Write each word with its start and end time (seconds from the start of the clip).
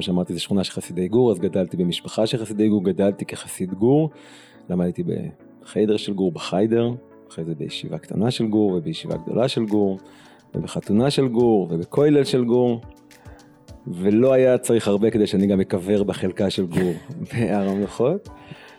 כמו 0.00 0.04
שאמרתי, 0.04 0.34
זו 0.34 0.40
שכונה 0.40 0.64
של 0.64 0.72
חסידי 0.72 1.08
גור, 1.08 1.30
אז 1.30 1.38
גדלתי 1.38 1.76
במשפחה 1.76 2.26
של 2.26 2.38
חסידי 2.38 2.68
גור, 2.68 2.84
גדלתי 2.84 3.24
כחסיד 3.24 3.74
גור, 3.74 4.10
למדתי 4.70 5.02
בחיידר 5.62 5.96
של 5.96 6.12
גור, 6.12 6.32
בחיידר, 6.32 6.90
אחרי 7.30 7.44
זה 7.44 7.54
בישיבה 7.54 7.98
קטנה 7.98 8.30
של 8.30 8.46
גור, 8.46 8.72
ובישיבה 8.72 9.16
גדולה 9.16 9.48
של 9.48 9.64
גור, 9.64 9.98
ובחתונה 10.54 11.10
של 11.10 11.28
גור, 11.28 11.68
ובכולל 11.70 12.24
של 12.24 12.44
גור, 12.44 12.80
ולא 13.86 14.32
היה 14.32 14.58
צריך 14.58 14.88
הרבה 14.88 15.10
כדי 15.10 15.26
שאני 15.26 15.46
גם 15.46 15.60
אקבר 15.60 16.02
בחלקה 16.02 16.50
של 16.50 16.66
גור 16.66 16.92
בהר 17.32 17.68
המנוחות. 17.68 18.28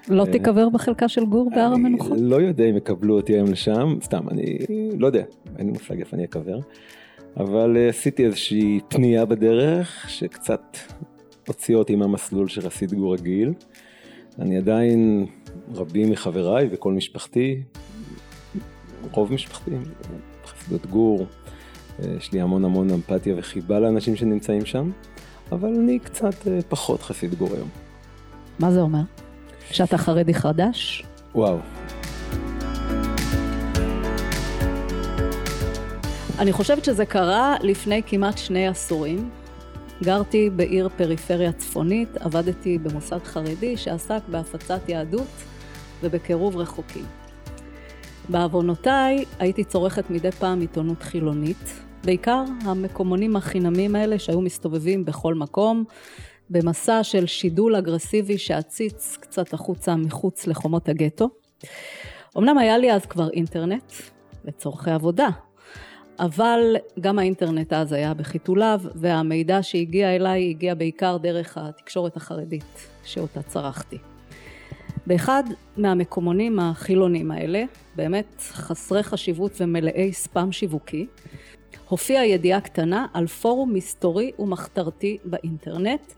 לא 0.09 0.25
תיקבר 0.25 0.69
בחלקה 0.69 1.07
של 1.07 1.25
גור 1.25 1.49
בהר 1.55 1.73
המנוחות? 1.73 2.17
לא 2.21 2.35
יודע 2.35 2.63
אם 2.63 2.77
יקבלו 2.77 3.15
אותי 3.15 3.33
היום 3.33 3.51
לשם, 3.51 3.97
סתם, 4.01 4.29
אני 4.29 4.57
לא 4.97 5.07
יודע, 5.07 5.23
אין 5.57 5.65
לי 5.65 5.71
מושג 5.71 5.99
איפה 5.99 6.15
אני 6.15 6.25
אקבר. 6.25 6.59
אבל 7.37 7.77
אה, 7.77 7.89
עשיתי 7.89 8.25
איזושהי 8.25 8.79
פנייה 8.87 9.25
בדרך, 9.25 10.05
שקצת 10.09 10.77
הוציאה 11.47 11.79
אותי 11.79 11.95
מהמסלול 11.95 12.47
של 12.47 12.69
חסיד 12.69 12.93
גור 12.93 13.13
רגיל. 13.13 13.53
אני 14.39 14.57
עדיין, 14.57 15.25
רבים 15.73 16.11
מחבריי 16.11 16.67
וכל 16.71 16.93
משפחתי, 16.93 17.61
רוב 19.11 19.33
משפחתי, 19.33 19.71
חסידות 20.45 20.85
גור, 20.85 21.25
אה, 21.99 22.13
יש 22.17 22.31
לי 22.31 22.41
המון 22.41 22.65
המון 22.65 22.89
אמפתיה 22.89 23.35
וחיבה 23.37 23.79
לאנשים 23.79 24.15
שנמצאים 24.15 24.65
שם, 24.65 24.91
אבל 25.51 25.69
אני 25.69 25.99
קצת 25.99 26.47
אה, 26.47 26.59
פחות 26.69 27.01
חסיד 27.01 27.35
גור 27.35 27.49
היום. 27.53 27.69
מה 28.59 28.71
זה 28.71 28.81
אומר? 28.81 29.01
שאתה 29.71 29.97
חרדי 29.97 30.33
חדש? 30.33 31.03
וואו. 31.35 31.57
אני 36.39 36.51
חושבת 36.51 36.85
שזה 36.85 37.05
קרה 37.05 37.55
לפני 37.61 38.01
כמעט 38.05 38.37
שני 38.37 38.67
עשורים. 38.67 39.29
גרתי 40.03 40.49
בעיר 40.49 40.89
פריפריה 40.97 41.51
צפונית, 41.51 42.17
עבדתי 42.17 42.77
במוסד 42.77 43.23
חרדי 43.23 43.77
שעסק 43.77 44.19
בהפצת 44.27 44.89
יהדות 44.89 45.27
ובקירוב 46.03 46.57
רחוקים. 46.57 47.05
בעוונותיי 48.29 49.25
הייתי 49.39 49.63
צורכת 49.63 50.09
מדי 50.09 50.31
פעם 50.31 50.61
עיתונות 50.61 51.03
חילונית, 51.03 51.81
בעיקר 52.03 52.43
המקומונים 52.65 53.35
החינמים 53.35 53.95
האלה 53.95 54.19
שהיו 54.19 54.41
מסתובבים 54.41 55.05
בכל 55.05 55.35
מקום, 55.35 55.83
במסע 56.49 57.03
של 57.03 57.25
שידול 57.25 57.75
אגרסיבי 57.75 58.37
שעציץ 58.37 59.17
קצת 59.19 59.53
החוצה 59.53 59.95
מחוץ 59.95 60.47
לחומות 60.47 60.89
הגטו. 60.89 61.29
אמנם 62.37 62.57
היה 62.57 62.77
לי 62.77 62.93
אז 62.93 63.05
כבר 63.05 63.29
אינטרנט 63.29 63.93
לצורכי 64.45 64.91
עבודה, 64.91 65.27
אבל 66.21 66.75
גם 66.99 67.19
האינטרנט 67.19 67.73
אז 67.73 67.93
היה 67.93 68.13
בחיתוליו 68.13 68.81
והמידע 68.95 69.63
שהגיע 69.63 70.15
אליי 70.15 70.49
הגיע 70.49 70.75
בעיקר 70.75 71.17
דרך 71.17 71.57
התקשורת 71.57 72.17
החרדית 72.17 72.87
שאותה 73.03 73.41
צרכתי. 73.41 73.97
באחד 75.07 75.43
מהמקומונים 75.77 76.59
החילונים 76.59 77.31
האלה, 77.31 77.63
באמת 77.95 78.35
חסרי 78.39 79.03
חשיבות 79.03 79.51
ומלאי 79.61 80.13
ספאם 80.13 80.51
שיווקי, 80.51 81.07
הופיעה 81.89 82.25
ידיעה 82.25 82.61
קטנה 82.61 83.05
על 83.13 83.27
פורום 83.27 83.73
מסתורי 83.73 84.31
ומחתרתי 84.39 85.17
באינטרנט, 85.25 86.13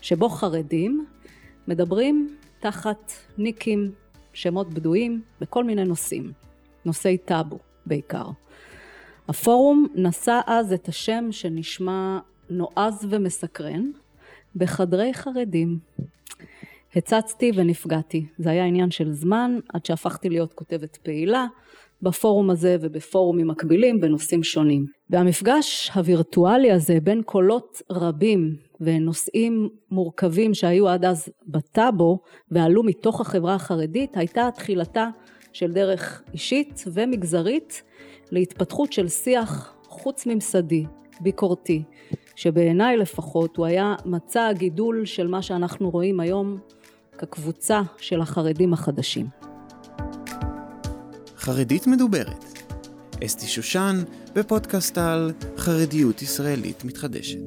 שבו 0.00 0.28
חרדים 0.28 1.06
מדברים 1.68 2.36
תחת 2.60 3.12
ניקים, 3.38 3.90
שמות 4.32 4.74
בדויים, 4.74 5.22
בכל 5.40 5.64
מיני 5.64 5.84
נושאים, 5.84 6.32
נושאי 6.84 7.18
טאבו 7.18 7.58
בעיקר. 7.86 8.26
הפורום 9.28 9.86
נשא 9.94 10.40
אז 10.46 10.72
את 10.72 10.88
השם 10.88 11.28
שנשמע 11.30 12.18
נועז 12.50 13.06
ומסקרן, 13.10 13.90
בחדרי 14.56 15.14
חרדים. 15.14 15.78
הצצתי 16.96 17.52
ונפגעתי, 17.54 18.26
זה 18.38 18.50
היה 18.50 18.64
עניין 18.64 18.90
של 18.90 19.12
זמן 19.12 19.58
עד 19.72 19.86
שהפכתי 19.86 20.28
להיות 20.28 20.52
כותבת 20.52 20.96
פעילה 20.96 21.46
בפורום 22.02 22.50
הזה 22.50 22.76
ובפורומים 22.80 23.48
מקבילים 23.48 24.00
בנושאים 24.00 24.42
שונים. 24.42 24.86
והמפגש 25.10 25.90
הווירטואלי 25.94 26.72
הזה 26.72 26.98
בין 27.02 27.22
קולות 27.22 27.82
רבים 27.90 28.56
ונושאים 28.80 29.68
מורכבים 29.90 30.54
שהיו 30.54 30.88
עד 30.88 31.04
אז 31.04 31.28
בטאבו 31.46 32.18
ועלו 32.50 32.82
מתוך 32.82 33.20
החברה 33.20 33.54
החרדית 33.54 34.16
הייתה 34.16 34.48
תחילתה 34.54 35.08
של 35.52 35.72
דרך 35.72 36.22
אישית 36.32 36.84
ומגזרית 36.92 37.82
להתפתחות 38.30 38.92
של 38.92 39.08
שיח 39.08 39.74
חוץ 39.88 40.26
ממסדי, 40.26 40.84
ביקורתי, 41.20 41.82
שבעיניי 42.36 42.96
לפחות 42.96 43.56
הוא 43.56 43.66
היה 43.66 43.94
מצע 44.04 44.46
הגידול 44.46 45.04
של 45.04 45.26
מה 45.26 45.42
שאנחנו 45.42 45.90
רואים 45.90 46.20
היום 46.20 46.58
כקבוצה 47.18 47.82
של 47.98 48.20
החרדים 48.20 48.72
החדשים. 48.72 49.26
חרדית 51.36 51.86
מדוברת. 51.86 52.44
אסתי 53.24 53.46
שושן 53.46 53.96
בפודקאסט 54.34 54.98
על 54.98 55.32
חרדיות 55.56 56.22
ישראלית 56.22 56.84
מתחדשת. 56.84 57.38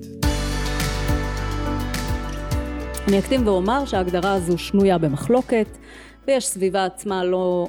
אני 3.08 3.20
אקדים 3.20 3.48
ואומר 3.48 3.86
שההגדרה 3.86 4.34
הזו 4.34 4.58
שנויה 4.58 4.98
במחלוקת 4.98 5.68
ויש 6.28 6.48
סביבה 6.48 6.86
עצמה 6.86 7.24
לא 7.24 7.68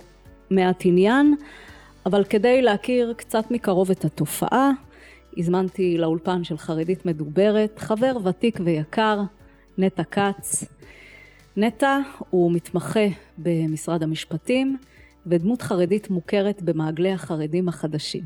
מעט 0.51 0.83
עניין, 0.85 1.35
אבל 2.07 2.25
כדי 2.25 2.63
להכיר 2.63 3.15
קצת 3.17 3.51
מקרוב 3.51 3.91
את 3.91 4.05
התופעה, 4.05 4.71
הזמנתי 5.37 5.99
לאולפן 5.99 6.45
של 6.45 6.59
חרדית 6.59 7.07
מדוברת 7.07 7.79
חבר 7.79 8.17
ותיק 8.25 8.61
ויקר, 8.65 9.21
נטע 9.79 10.05
כץ. 10.05 10.65
נטע 11.57 11.99
הוא 12.31 12.53
מתמחה 12.53 13.07
במשרד 13.39 14.03
המשפטים 14.03 14.77
ודמות 15.27 15.63
חרדית 15.63 16.11
מוכרת 16.11 16.63
במעגלי 16.63 17.13
החרדים 17.13 17.69
החדשים. 17.69 18.25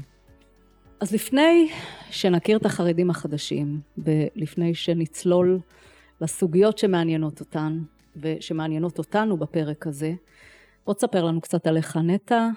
אז 1.00 1.12
לפני 1.12 1.68
שנכיר 2.10 2.56
את 2.56 2.66
החרדים 2.66 3.10
החדשים 3.10 3.80
ולפני 3.98 4.74
שנצלול 4.74 5.58
לסוגיות 6.20 6.78
שמעניינות 6.78 7.40
אותן 7.40 7.78
ושמעניינות 8.16 8.98
אותנו 8.98 9.36
בפרק 9.36 9.86
הזה, 9.86 10.12
בוא 10.86 10.94
תספר 10.94 11.24
לנו 11.24 11.40
קצת 11.40 11.66
עליך 11.66 11.96
נטע, 11.96 12.48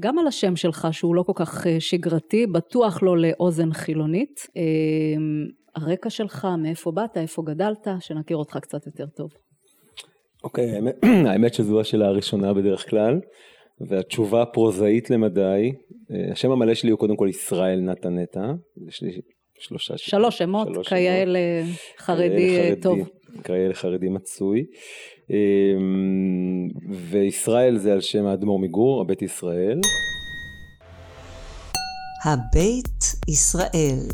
גם 0.00 0.18
על 0.18 0.26
השם 0.26 0.56
שלך 0.56 0.88
שהוא 0.92 1.14
לא 1.14 1.22
כל 1.22 1.32
כך 1.34 1.66
אה, 1.66 1.80
שגרתי, 1.80 2.46
בטוח 2.46 3.02
לא 3.02 3.18
לאוזן 3.18 3.72
חילונית. 3.72 4.46
אה, 4.56 4.62
הרקע 5.76 6.10
שלך, 6.10 6.48
מאיפה 6.58 6.92
באת, 6.92 7.16
איפה 7.16 7.42
גדלת, 7.46 7.86
שנכיר 8.00 8.36
אותך 8.36 8.58
קצת 8.62 8.86
יותר 8.86 9.06
טוב. 9.06 9.30
אוקיי, 10.44 10.72
okay, 10.72 10.74
האמת, 10.74 10.94
האמת 11.28 11.54
שזו 11.54 11.80
השאלה 11.80 12.06
הראשונה 12.06 12.54
בדרך 12.54 12.90
כלל, 12.90 13.20
והתשובה 13.88 14.44
פרוזאית 14.46 15.10
למדי, 15.10 15.72
השם 16.32 16.50
המלא 16.50 16.74
שלי 16.74 16.90
הוא 16.90 16.98
קודם 16.98 17.16
כל 17.16 17.26
ישראל 17.30 17.80
נתן 17.80 18.18
נטע, 18.18 18.52
יש 18.88 19.02
לי 19.02 19.20
שלושה 19.58 19.98
שמות. 19.98 20.10
שלוש 20.10 20.38
שמות, 20.38 20.68
כאלה 20.86 21.38
חרדי 21.98 22.76
טוב. 22.82 22.98
כאלה 23.44 23.74
חרדי 23.74 24.08
מצוי. 24.08 24.64
אמ, 25.30 26.68
וישראל 27.10 27.78
זה 27.78 27.92
על 27.92 28.00
שם 28.00 28.26
האדמו"ר 28.26 28.58
מגור, 28.58 29.00
הבית 29.00 29.22
ישראל. 29.22 29.80
הבית 32.24 33.04
ישראל 33.28 34.08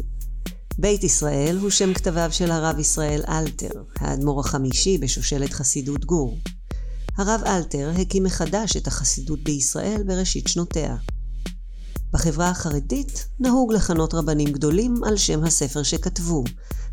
בית 0.78 1.04
ישראל 1.04 1.56
הוא 1.60 1.70
שם 1.70 1.94
כתביו 1.94 2.28
של 2.32 2.50
הרב 2.50 2.78
ישראל 2.78 3.22
אלתר, 3.28 3.82
האדמו"ר 3.98 4.40
החמישי 4.40 4.98
בשושלת 4.98 5.50
חסידות 5.50 6.04
גור. 6.04 6.38
הרב 7.16 7.40
אלתר 7.46 7.90
הקים 8.00 8.24
מחדש 8.24 8.76
את 8.76 8.86
החסידות 8.86 9.44
בישראל 9.44 10.02
בראשית 10.06 10.48
שנותיה. 10.48 10.96
בחברה 12.12 12.48
החרדית 12.48 13.28
נהוג 13.40 13.72
לכנות 13.72 14.14
רבנים 14.14 14.48
גדולים 14.52 14.94
על 15.04 15.16
שם 15.16 15.44
הספר 15.44 15.82
שכתבו, 15.82 16.44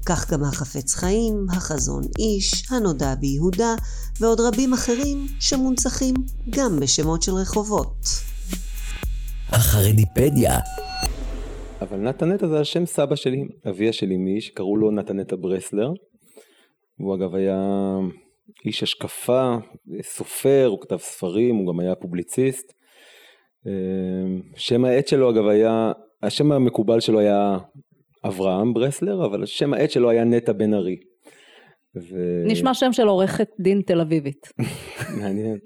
כך 0.09 0.31
גם 0.31 0.43
החפץ 0.43 0.93
חיים, 0.95 1.45
החזון 1.49 2.03
איש, 2.19 2.71
הנודע 2.71 3.15
ביהודה, 3.15 3.75
ועוד 4.19 4.39
רבים 4.39 4.73
אחרים 4.73 5.17
שמונצחים 5.39 6.15
גם 6.49 6.79
בשמות 6.79 7.23
של 7.23 7.31
רחובות. 7.31 7.97
החרדיפדיה 9.49 10.59
אבל 11.81 11.97
נתנטה 11.97 12.47
זה 12.47 12.57
על 12.57 12.63
שם 12.63 12.85
סבא 12.85 13.15
שלי, 13.15 13.43
אביה 13.69 13.93
של 13.93 14.05
אמי, 14.05 14.41
שקראו 14.41 14.77
לו 14.77 14.91
נתנטה 14.91 15.35
ברסלר. 15.35 15.91
הוא 16.97 17.15
אגב 17.15 17.35
היה 17.35 17.59
איש 18.65 18.83
השקפה, 18.83 19.55
סופר, 20.01 20.67
הוא 20.69 20.81
כתב 20.81 20.97
ספרים, 20.97 21.55
הוא 21.55 21.73
גם 21.73 21.79
היה 21.79 21.95
פובליציסט. 21.95 22.73
אמ, 23.65 24.41
שם 24.55 24.85
העט 24.85 25.07
שלו 25.07 25.29
אגב 25.29 25.47
היה, 25.47 25.91
השם 26.23 26.51
המקובל 26.51 26.99
שלו 26.99 27.19
היה 27.19 27.57
אברהם 28.25 28.73
ברסלר, 28.73 29.25
אבל 29.25 29.43
השם 29.43 29.73
העט 29.73 29.91
שלו 29.91 30.09
היה 30.09 30.23
נטע 30.23 30.53
בן 30.53 30.73
ארי. 30.73 30.95
ו... 31.95 32.43
נשמע 32.45 32.73
שם 32.73 32.93
של 32.93 33.07
עורכת 33.07 33.49
דין 33.59 33.81
תל 33.81 34.01
אביבית. 34.01 34.47
מעניין, 35.21 35.57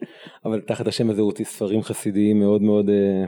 אבל 0.45 0.61
תחת 0.61 0.87
השם 0.87 1.09
הזה 1.09 1.21
הוציא 1.21 1.45
ספרים 1.45 1.81
חסידיים 1.81 2.39
מאוד 2.39 2.61
מאוד 2.61 2.89
אה, 2.89 3.25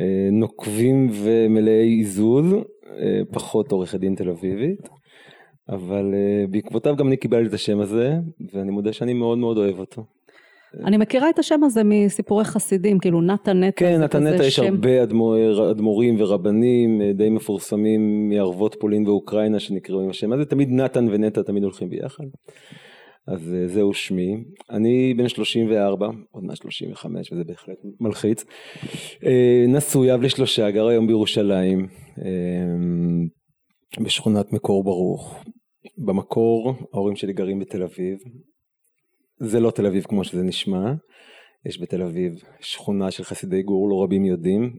אה, 0.00 0.28
נוקבים 0.32 1.10
ומלאי 1.12 1.88
עיזוז, 1.88 2.54
אה, 2.54 3.20
פחות 3.32 3.72
עורכת 3.72 4.00
דין 4.00 4.14
תל 4.14 4.30
אביבית. 4.30 4.88
אבל 5.68 6.14
uh, 6.14 6.50
בעקבותיו 6.50 6.96
גם 6.96 7.08
אני 7.08 7.16
קיבלתי 7.16 7.48
את 7.48 7.54
השם 7.54 7.80
הזה, 7.80 8.14
ואני 8.52 8.70
מודה 8.70 8.92
שאני 8.92 9.12
מאוד 9.12 9.38
מאוד 9.38 9.58
אוהב 9.58 9.78
אותו. 9.78 10.04
אני 10.84 10.96
מכירה 10.96 11.30
את 11.30 11.38
השם 11.38 11.64
הזה 11.64 11.82
מסיפורי 11.84 12.44
חסידים, 12.44 12.98
כאילו 12.98 13.20
נתן 13.20 13.64
נטע. 13.64 13.76
כן, 13.76 14.00
נתן 14.00 14.26
נטע 14.26 14.44
יש 14.44 14.56
שם... 14.56 14.64
הרבה 14.64 15.02
אדמו"ר, 15.02 15.70
אדמו"רים 15.70 16.20
ורבנים 16.20 17.02
אה, 17.02 17.12
די 17.12 17.30
מפורסמים 17.30 18.28
מערבות 18.28 18.76
פולין 18.80 19.06
ואוקראינה 19.06 19.60
שנקראו 19.60 20.00
עם 20.00 20.10
השם 20.10 20.32
הזה, 20.32 20.44
תמיד 20.44 20.68
נתן 20.70 21.08
ונטע 21.10 21.42
תמיד 21.42 21.62
הולכים 21.62 21.88
ביחד. 21.88 22.24
אז 23.28 23.54
אה, 23.54 23.68
זהו 23.68 23.94
שמי. 23.94 24.36
אני 24.70 25.14
בן 25.14 25.28
34, 25.28 26.08
עוד 26.30 26.44
מעט 26.44 26.56
35 26.56 27.32
וזה 27.32 27.44
בהחלט 27.44 27.76
מלחיץ. 28.00 28.44
אה, 29.26 29.64
נשוי, 29.68 30.14
אב 30.14 30.22
לשלושה, 30.22 30.70
גר 30.70 30.86
היום 30.86 31.06
בירושלים, 31.06 31.86
בשכונת 34.00 34.52
מקור 34.52 34.84
ברוך. 34.84 35.44
במקור 35.98 36.74
ההורים 36.94 37.16
שלי 37.16 37.32
גרים 37.32 37.58
בתל 37.58 37.82
אביב, 37.82 38.18
זה 39.44 39.60
לא 39.60 39.70
תל 39.70 39.86
אביב 39.86 40.04
כמו 40.04 40.24
שזה 40.24 40.42
נשמע, 40.42 40.92
יש 41.66 41.80
בתל 41.80 42.02
אביב 42.02 42.32
שכונה 42.60 43.10
של 43.10 43.24
חסידי 43.24 43.62
גור, 43.62 43.88
לא 43.88 44.02
רבים 44.02 44.24
יודעים, 44.24 44.76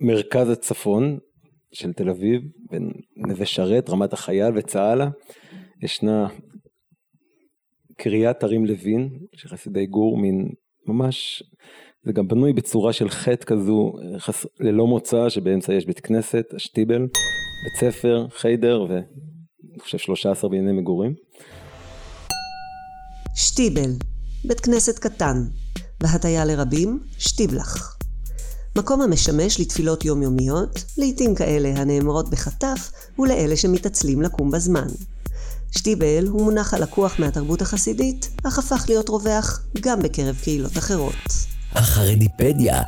במרכז 0.00 0.50
הצפון 0.50 1.18
של 1.72 1.92
תל 1.92 2.10
אביב, 2.10 2.42
בין 2.70 2.90
נווה 3.16 3.46
שרת, 3.46 3.90
רמת 3.90 4.12
החייל 4.12 4.52
וצהלה, 4.56 5.08
ישנה 5.82 6.28
קריית 7.96 8.42
הרים 8.42 8.66
לוין 8.66 9.08
של 9.34 9.48
חסידי 9.48 9.86
גור, 9.86 10.18
מין 10.18 10.48
ממש, 10.86 11.42
זה 12.02 12.12
גם 12.12 12.28
בנוי 12.28 12.52
בצורה 12.52 12.92
של 12.92 13.08
חטא 13.08 13.46
כזו, 13.46 13.92
חס, 14.18 14.46
ללא 14.60 14.86
מוצא, 14.86 15.28
שבאמצע 15.28 15.74
יש 15.74 15.86
בית 15.86 16.00
כנסת, 16.00 16.54
השטיבל, 16.54 17.06
בית 17.64 17.74
ספר, 17.76 18.26
חיידר 18.30 18.86
ואני 18.88 19.78
חושב 19.78 19.98
13 19.98 20.50
בענייני 20.50 20.72
מגורים. 20.72 21.14
שטיבל, 23.38 23.90
בית 24.44 24.60
כנסת 24.60 24.98
קטן, 24.98 25.44
והטיה 26.02 26.44
לרבים, 26.44 27.00
שטיבלח. 27.18 27.98
מקום 28.78 29.00
המשמש 29.00 29.60
לתפילות 29.60 30.04
יומיומיות, 30.04 30.84
לעתים 30.98 31.34
כאלה 31.34 31.68
הנאמרות 31.68 32.30
בחטף, 32.30 32.90
ולאלה 33.18 33.56
שמתעצלים 33.56 34.22
לקום 34.22 34.50
בזמן. 34.50 34.86
שטיבל 35.70 36.26
הוא 36.28 36.44
מונח 36.44 36.74
הלקוח 36.74 37.20
מהתרבות 37.20 37.62
החסידית, 37.62 38.30
אך 38.48 38.58
הפך 38.58 38.84
להיות 38.88 39.08
רווח 39.08 39.66
גם 39.80 40.02
בקרב 40.02 40.36
קהילות 40.42 40.78
אחרות. 40.78 41.28
החרדיפדיה. 41.72 42.82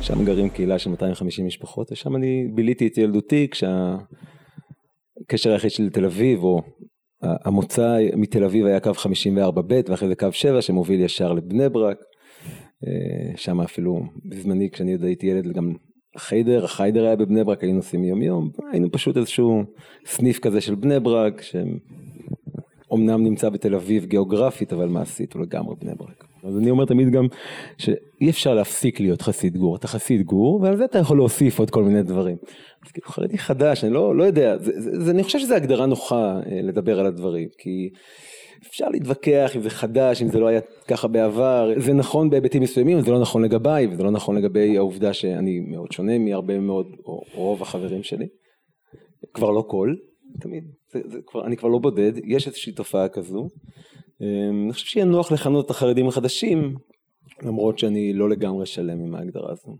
שם 0.00 0.24
גרים 0.24 0.48
קהילה 0.48 0.78
של 0.78 0.90
250 0.90 1.46
משפחות, 1.46 1.92
ושם 1.92 2.16
אני 2.16 2.48
ביליתי 2.54 2.86
את 2.86 2.98
ילדותי 2.98 3.48
כשהקשר 3.50 5.50
היחיד 5.50 5.70
שלי 5.70 5.86
לתל 5.86 6.04
אביב, 6.04 6.42
או 6.42 6.62
המוצא 7.24 7.98
מתל 8.16 8.44
אביב 8.44 8.66
היה 8.66 8.80
קו 8.80 8.90
54ב' 8.90 9.90
ואחרי 9.90 10.08
זה 10.08 10.14
קו 10.14 10.28
7 10.32 10.62
שמוביל 10.62 11.00
ישר 11.00 11.32
לבני 11.32 11.68
ברק. 11.68 11.98
אה, 12.86 13.36
שם 13.36 13.60
אפילו 13.60 14.02
בזמני 14.24 14.70
כשאני 14.70 14.92
עוד 14.92 15.04
הייתי 15.04 15.26
ילד 15.26 15.52
גם 15.52 15.72
החיידר, 16.16 16.64
החיידר 16.64 17.04
היה 17.04 17.16
בבני 17.16 17.44
ברק, 17.44 17.62
היינו 17.62 17.76
נוסעים 17.76 18.04
יום 18.04 18.22
יום, 18.22 18.50
היינו 18.72 18.92
פשוט 18.92 19.16
איזשהו 19.16 19.62
סניף 20.06 20.38
כזה 20.38 20.60
של 20.60 20.74
בני 20.74 21.00
ברק, 21.00 21.42
שאומנם 21.42 23.24
נמצא 23.24 23.48
בתל 23.48 23.74
אביב 23.74 24.04
גיאוגרפית, 24.04 24.72
אבל 24.72 24.88
מעשית 24.88 25.32
הוא 25.32 25.42
לגמרי 25.42 25.74
בני 25.80 25.94
ברק. 25.94 26.33
אז 26.46 26.58
אני 26.58 26.70
אומר 26.70 26.84
תמיד 26.84 27.10
גם 27.10 27.26
שאי 27.78 28.30
אפשר 28.30 28.54
להפסיק 28.54 29.00
להיות 29.00 29.22
חסיד 29.22 29.56
גור, 29.56 29.76
אתה 29.76 29.88
חסיד 29.88 30.22
גור 30.22 30.60
ועל 30.62 30.76
זה 30.76 30.84
אתה 30.84 30.98
יכול 30.98 31.16
להוסיף 31.16 31.58
עוד 31.58 31.70
כל 31.70 31.84
מיני 31.84 32.02
דברים. 32.02 32.36
אז 32.86 32.92
כאילו 32.92 33.08
חרדי 33.08 33.38
חדש, 33.38 33.84
אני 33.84 33.92
לא, 33.92 34.16
לא 34.16 34.24
יודע, 34.24 34.58
זה, 34.58 34.72
זה, 34.80 35.04
זה, 35.04 35.10
אני 35.10 35.22
חושב 35.22 35.38
שזו 35.38 35.54
הגדרה 35.54 35.86
נוחה 35.86 36.40
אה, 36.46 36.62
לדבר 36.62 37.00
על 37.00 37.06
הדברים, 37.06 37.48
כי 37.58 37.90
אפשר 38.68 38.88
להתווכח 38.88 39.52
אם 39.56 39.62
זה 39.62 39.70
חדש, 39.70 40.22
אם 40.22 40.28
זה 40.28 40.40
לא 40.40 40.46
היה 40.46 40.60
ככה 40.88 41.08
בעבר, 41.08 41.70
זה 41.76 41.92
נכון 41.92 42.30
בהיבטים 42.30 42.62
מסוימים, 42.62 43.00
זה 43.00 43.10
לא 43.10 43.20
נכון 43.20 43.44
לגביי, 43.44 43.86
וזה 43.86 44.02
לא 44.02 44.10
נכון 44.10 44.36
לגבי 44.36 44.76
העובדה 44.76 45.12
שאני 45.12 45.60
מאוד 45.60 45.92
שונה 45.92 46.18
מהרבה 46.18 46.58
מאוד, 46.58 46.86
או 47.06 47.20
רוב 47.34 47.62
החברים 47.62 48.02
שלי. 48.02 48.26
כבר 49.34 49.50
לא 49.50 49.64
כל, 49.68 49.94
תמיד, 50.40 50.64
זה, 50.92 51.00
זה 51.04 51.18
כבר, 51.26 51.46
אני 51.46 51.56
כבר 51.56 51.68
לא 51.68 51.78
בודד, 51.78 52.12
יש 52.24 52.46
איזושהי 52.46 52.72
תופעה 52.72 53.08
כזו. 53.08 53.48
אמ, 54.20 54.64
אני 54.64 54.72
חושב 54.72 54.86
שיהיה 54.86 55.06
נוח 55.06 55.32
לכנות 55.32 55.66
את 55.66 55.70
החרדים 55.70 56.08
החדשים, 56.08 56.74
למרות 57.42 57.78
שאני 57.78 58.12
לא 58.12 58.30
לגמרי 58.30 58.66
שלם 58.66 59.00
עם 59.00 59.14
ההגדרה 59.14 59.52
הזו. 59.52 59.76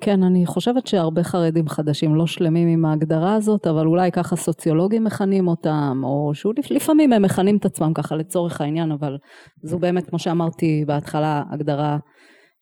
כן, 0.00 0.22
אני 0.22 0.46
חושבת 0.46 0.86
שהרבה 0.86 1.22
חרדים 1.22 1.68
חדשים 1.68 2.14
לא 2.14 2.26
שלמים 2.26 2.68
עם 2.68 2.84
ההגדרה 2.84 3.34
הזאת, 3.34 3.66
אבל 3.66 3.86
אולי 3.86 4.12
ככה 4.12 4.36
סוציולוגים 4.36 5.04
מכנים 5.04 5.48
אותם, 5.48 6.00
או 6.04 6.32
שלפעמים 6.34 7.12
הם 7.12 7.22
מכנים 7.22 7.56
את 7.56 7.64
עצמם 7.64 7.92
ככה 7.94 8.16
לצורך 8.16 8.60
העניין, 8.60 8.92
אבל 8.92 9.16
זו 9.62 9.78
באמת, 9.78 10.10
כמו 10.10 10.18
שאמרתי 10.18 10.84
בהתחלה, 10.86 11.42
הגדרה 11.50 11.98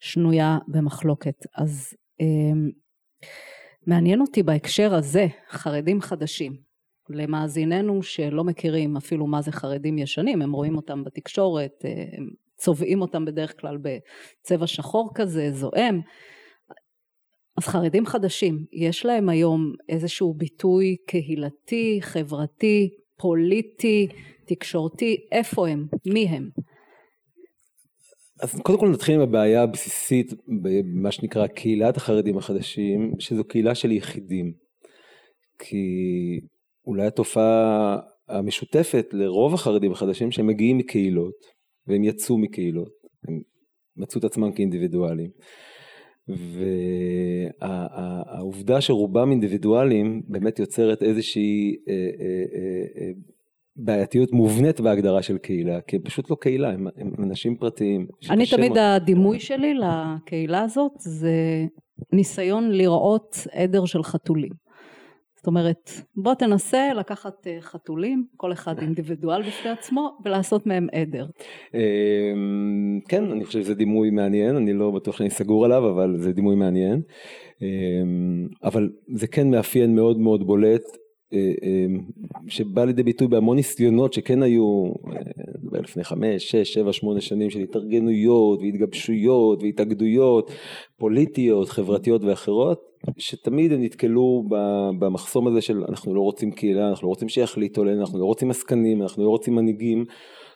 שנויה 0.00 0.58
במחלוקת. 0.68 1.36
אז 1.58 1.88
אה, 2.20 2.60
מעניין 3.86 4.20
אותי 4.20 4.42
בהקשר 4.42 4.94
הזה, 4.94 5.26
חרדים 5.50 6.00
חדשים. 6.00 6.71
למאזיננו 7.14 8.02
שלא 8.02 8.44
מכירים 8.44 8.96
אפילו 8.96 9.26
מה 9.26 9.42
זה 9.42 9.52
חרדים 9.52 9.98
ישנים, 9.98 10.42
הם 10.42 10.52
רואים 10.52 10.76
אותם 10.76 11.04
בתקשורת, 11.04 11.84
אה, 11.84 12.04
הם 12.12 12.28
צובעים 12.56 13.00
אותם 13.00 13.24
בדרך 13.24 13.60
כלל 13.60 13.78
בצבע 13.78 14.66
שחור 14.66 15.10
כזה, 15.14 15.50
זועם. 15.50 16.00
אז 17.58 17.64
חרדים 17.64 18.06
חדשים, 18.06 18.64
יש 18.72 19.06
להם 19.06 19.28
היום 19.28 19.72
איזשהו 19.88 20.34
ביטוי 20.34 20.96
קהילתי, 21.06 21.98
חברתי, 22.00 22.90
פוליטי, 23.16 24.08
תקשורתי, 24.46 25.16
איפה 25.32 25.68
הם? 25.68 25.86
מי 26.06 26.28
הם? 26.28 26.48
אז 28.42 28.60
קודם 28.60 28.78
כל 28.78 28.88
נתחיל 28.88 29.14
עם 29.14 29.20
הבעיה 29.20 29.62
הבסיסית 29.62 30.32
במה 30.62 31.12
שנקרא 31.12 31.46
קהילת 31.46 31.96
החרדים 31.96 32.38
החדשים, 32.38 33.12
שזו 33.18 33.44
קהילה 33.44 33.74
של 33.74 33.92
יחידים. 33.92 34.52
כי 35.58 35.86
אולי 36.87 37.06
התופעה 37.06 37.99
המשותפת 38.29 39.06
לרוב 39.12 39.55
החרדים 39.55 39.93
החדשים 39.93 40.31
שהם 40.31 40.46
מגיעים 40.46 40.79
מקהילות 40.79 41.34
והם 41.87 42.05
יצאו 42.05 42.38
מקהילות, 42.38 42.93
הם 43.29 43.40
מצאו 43.96 44.19
את 44.19 44.25
עצמם 44.25 44.52
כאינדיבידואלים. 44.52 45.31
והעובדה 47.61 48.81
שרובם 48.81 49.31
אינדיבידואלים 49.31 50.23
באמת 50.29 50.58
יוצרת 50.58 51.02
איזושהי 51.02 51.76
אה, 51.88 51.94
אה, 51.94 51.99
אה, 53.00 53.11
בעייתיות 53.76 54.32
מובנית 54.32 54.81
בהגדרה 54.81 55.22
של 55.22 55.39
קהילה, 55.39 55.81
כי 55.81 55.96
הם 55.96 56.03
פשוט 56.03 56.31
לא 56.31 56.36
קהילה, 56.41 56.70
הם, 56.70 56.86
הם 56.96 57.12
אנשים 57.19 57.56
פרטיים. 57.56 58.06
אני 58.31 58.46
תמיד, 58.46 58.72
מה... 58.72 58.94
הדימוי 58.94 59.41
שלי 59.41 59.74
לקהילה 59.74 60.62
הזאת 60.62 60.93
זה 60.98 61.65
ניסיון 62.12 62.72
לראות 62.72 63.36
עדר 63.53 63.84
של 63.84 64.03
חתולים. 64.03 64.53
זאת 65.43 65.46
אומרת, 65.46 65.91
בוא 66.17 66.34
תנסה 66.34 66.94
לקחת 66.94 67.46
אה, 67.46 67.56
חתולים, 67.61 68.27
כל 68.37 68.53
אחד 68.53 68.79
אינדיבידואל 68.79 69.43
בפני 69.43 69.70
עצמו, 69.70 70.19
ולעשות 70.25 70.67
מהם 70.67 70.87
עדר. 70.93 71.27
אמ, 71.75 73.01
כן, 73.08 73.31
אני 73.31 73.44
חושב 73.44 73.63
שזה 73.63 73.75
דימוי 73.75 74.11
מעניין, 74.11 74.56
אני 74.56 74.72
לא 74.72 74.91
בטוח 74.91 75.17
שאני 75.17 75.31
סגור 75.31 75.65
עליו, 75.65 75.91
אבל 75.91 76.17
זה 76.19 76.32
דימוי 76.32 76.56
מעניין. 76.56 77.03
אמ, 77.63 78.49
אבל 78.65 78.91
זה 79.15 79.27
כן 79.27 79.51
מאפיין 79.51 79.94
מאוד 79.96 80.19
מאוד 80.19 80.46
בולט 80.46 80.82
שבא 82.48 82.84
לידי 82.84 83.03
ביטוי 83.03 83.29
בהמון 83.29 83.56
ניסיונות 83.56 84.12
שכן 84.12 84.43
היו 84.43 84.84
אה, 85.06 85.81
לפני 85.81 86.05
חמש, 86.05 86.51
שש, 86.51 86.72
שבע, 86.72 86.93
שמונה 86.93 87.20
שנים 87.20 87.51
של 87.51 87.60
התארגנויות 87.60 88.60
והתגבשויות 88.60 89.62
והתאגדויות 89.62 90.51
פוליטיות, 90.98 91.69
חברתיות 91.69 92.24
ואחרות, 92.24 92.81
שתמיד 93.19 93.72
הם 93.72 93.82
נתקלו 93.82 94.44
במחסום 94.98 95.46
הזה 95.46 95.60
של 95.60 95.84
אנחנו 95.89 96.15
לא 96.15 96.20
רוצים 96.20 96.51
קהילה, 96.51 96.89
אנחנו 96.89 97.06
לא 97.06 97.08
רוצים 97.08 97.29
שיחליטו 97.29 97.82
עלינו, 97.82 98.01
אנחנו 98.01 98.19
לא 98.19 98.24
רוצים 98.24 98.51
עסקנים, 98.51 99.03
אנחנו 99.03 99.24
לא 99.24 99.29
רוצים 99.29 99.55
מנהיגים, 99.55 100.05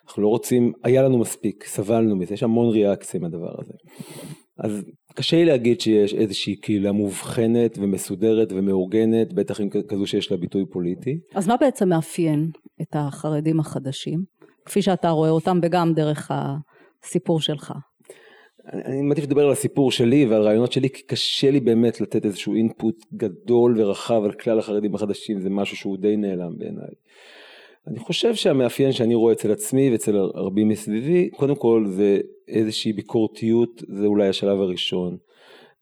אנחנו 0.07 0.23
לא 0.23 0.29
רוצים, 0.29 0.73
היה 0.85 1.03
לנו 1.03 1.19
מספיק, 1.19 1.65
סבלנו 1.65 2.17
מזה, 2.17 2.35
יש 2.35 2.43
המון 2.43 2.69
ריאקציה 2.69 3.21
מהדבר 3.21 3.55
הזה. 3.61 3.73
אז 4.59 4.85
קשה 5.17 5.37
לי 5.37 5.45
להגיד 5.45 5.81
שיש 5.81 6.15
איזושהי 6.15 6.57
קהילה 6.57 6.93
מובחנת 6.93 7.79
ומסודרת 7.79 8.53
ומאורגנת, 8.53 9.33
בטח 9.33 9.61
עם 9.61 9.69
כזו 9.89 10.07
שיש 10.07 10.31
לה 10.31 10.37
ביטוי 10.37 10.65
פוליטי. 10.73 11.19
אז 11.35 11.49
מה 11.49 11.57
בעצם 11.57 11.89
מאפיין 11.89 12.51
את 12.83 12.89
החרדים 12.93 13.61
החדשים, 13.61 14.25
כפי 14.65 14.83
שאתה 14.83 15.11
רואה 15.11 15.31
אותם 15.31 15.59
וגם 15.63 15.93
דרך 15.93 16.31
הסיפור 16.31 17.41
שלך? 17.41 17.73
אני 18.73 19.03
מעדיף 19.03 19.25
לדבר 19.25 19.45
על 19.45 19.53
הסיפור 19.53 19.93
שלי 19.93 20.27
ועל 20.27 20.43
רעיונות 20.43 20.73
שלי 20.73 20.91
כי 20.91 21.03
קשה 21.03 21.51
לי 21.51 21.61
באמת 21.61 22.01
לתת 22.01 22.25
איזשהו 22.25 22.55
אינפוט 22.55 23.05
גדול 23.15 23.81
ורחב 23.81 24.25
על 24.25 24.33
כלל 24.33 24.59
החרדים 24.59 24.95
החדשים 24.95 25.41
זה 25.41 25.51
משהו 25.51 25.77
שהוא 25.77 25.97
די 25.97 26.17
נעלם 26.17 26.59
בעיניי. 26.59 26.95
אני 27.87 27.99
חושב 27.99 28.35
שהמאפיין 28.35 28.93
שאני 28.93 29.15
רואה 29.15 29.33
אצל 29.33 29.53
עצמי 29.53 29.91
ואצל 29.91 30.17
רבים 30.17 30.69
מסביבי, 30.69 31.31
קודם 31.31 31.55
כל 31.55 31.85
זה 31.89 32.19
איזושהי 32.49 32.93
ביקורתיות, 32.93 33.83
זה 33.89 34.07
אולי 34.07 34.29
השלב 34.29 34.61
הראשון. 34.61 35.17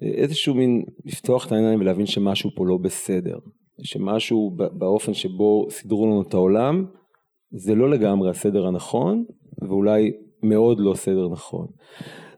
איזשהו 0.02 0.54
מין 0.54 0.82
לפתוח 1.04 1.46
את 1.46 1.52
העיניים 1.52 1.80
ולהבין 1.80 2.06
שמשהו 2.06 2.50
פה 2.56 2.66
לא 2.66 2.76
בסדר. 2.76 3.38
שמשהו 3.82 4.56
באופן 4.56 5.14
שבו 5.14 5.66
סידרו 5.70 6.06
לנו 6.06 6.22
את 6.22 6.34
העולם, 6.34 6.84
זה 7.50 7.74
לא 7.74 7.90
לגמרי 7.90 8.30
הסדר 8.30 8.66
הנכון, 8.66 9.24
ואולי 9.68 10.12
מאוד 10.42 10.80
לא 10.80 10.94
סדר 10.94 11.28
נכון. 11.28 11.66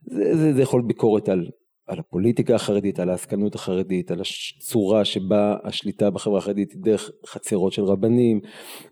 זה, 0.05 0.37
זה, 0.37 0.53
זה 0.53 0.63
יכול 0.63 0.83
ביקורת 0.83 1.29
על, 1.29 1.47
על 1.87 1.99
הפוליטיקה 1.99 2.55
החרדית, 2.55 3.01
על 3.01 3.11
העסקנות 3.11 3.55
החרדית, 3.55 4.11
על 4.11 4.21
הצורה 4.21 5.05
שבה 5.05 5.57
השליטה 5.65 6.11
בחברה 6.11 6.39
החרדית 6.39 6.73
היא 6.73 6.81
דרך 6.83 7.11
חצרות 7.27 7.73
של 7.73 7.85
רבנים, 7.85 8.41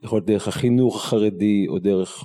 יכול 0.03 0.17
להיות 0.17 0.27
דרך 0.27 0.49
החינוך 0.49 0.97
החרדי, 0.97 1.67
או 1.69 1.79
דרך 1.79 2.25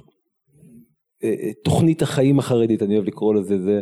אה, 1.23 1.29
אה, 1.43 1.53
תוכנית 1.63 2.01
החיים 2.01 2.39
החרדית, 2.39 2.83
אני 2.83 2.95
אוהב 2.95 3.07
לקרוא 3.07 3.35
לזה, 3.35 3.57
זה 3.57 3.81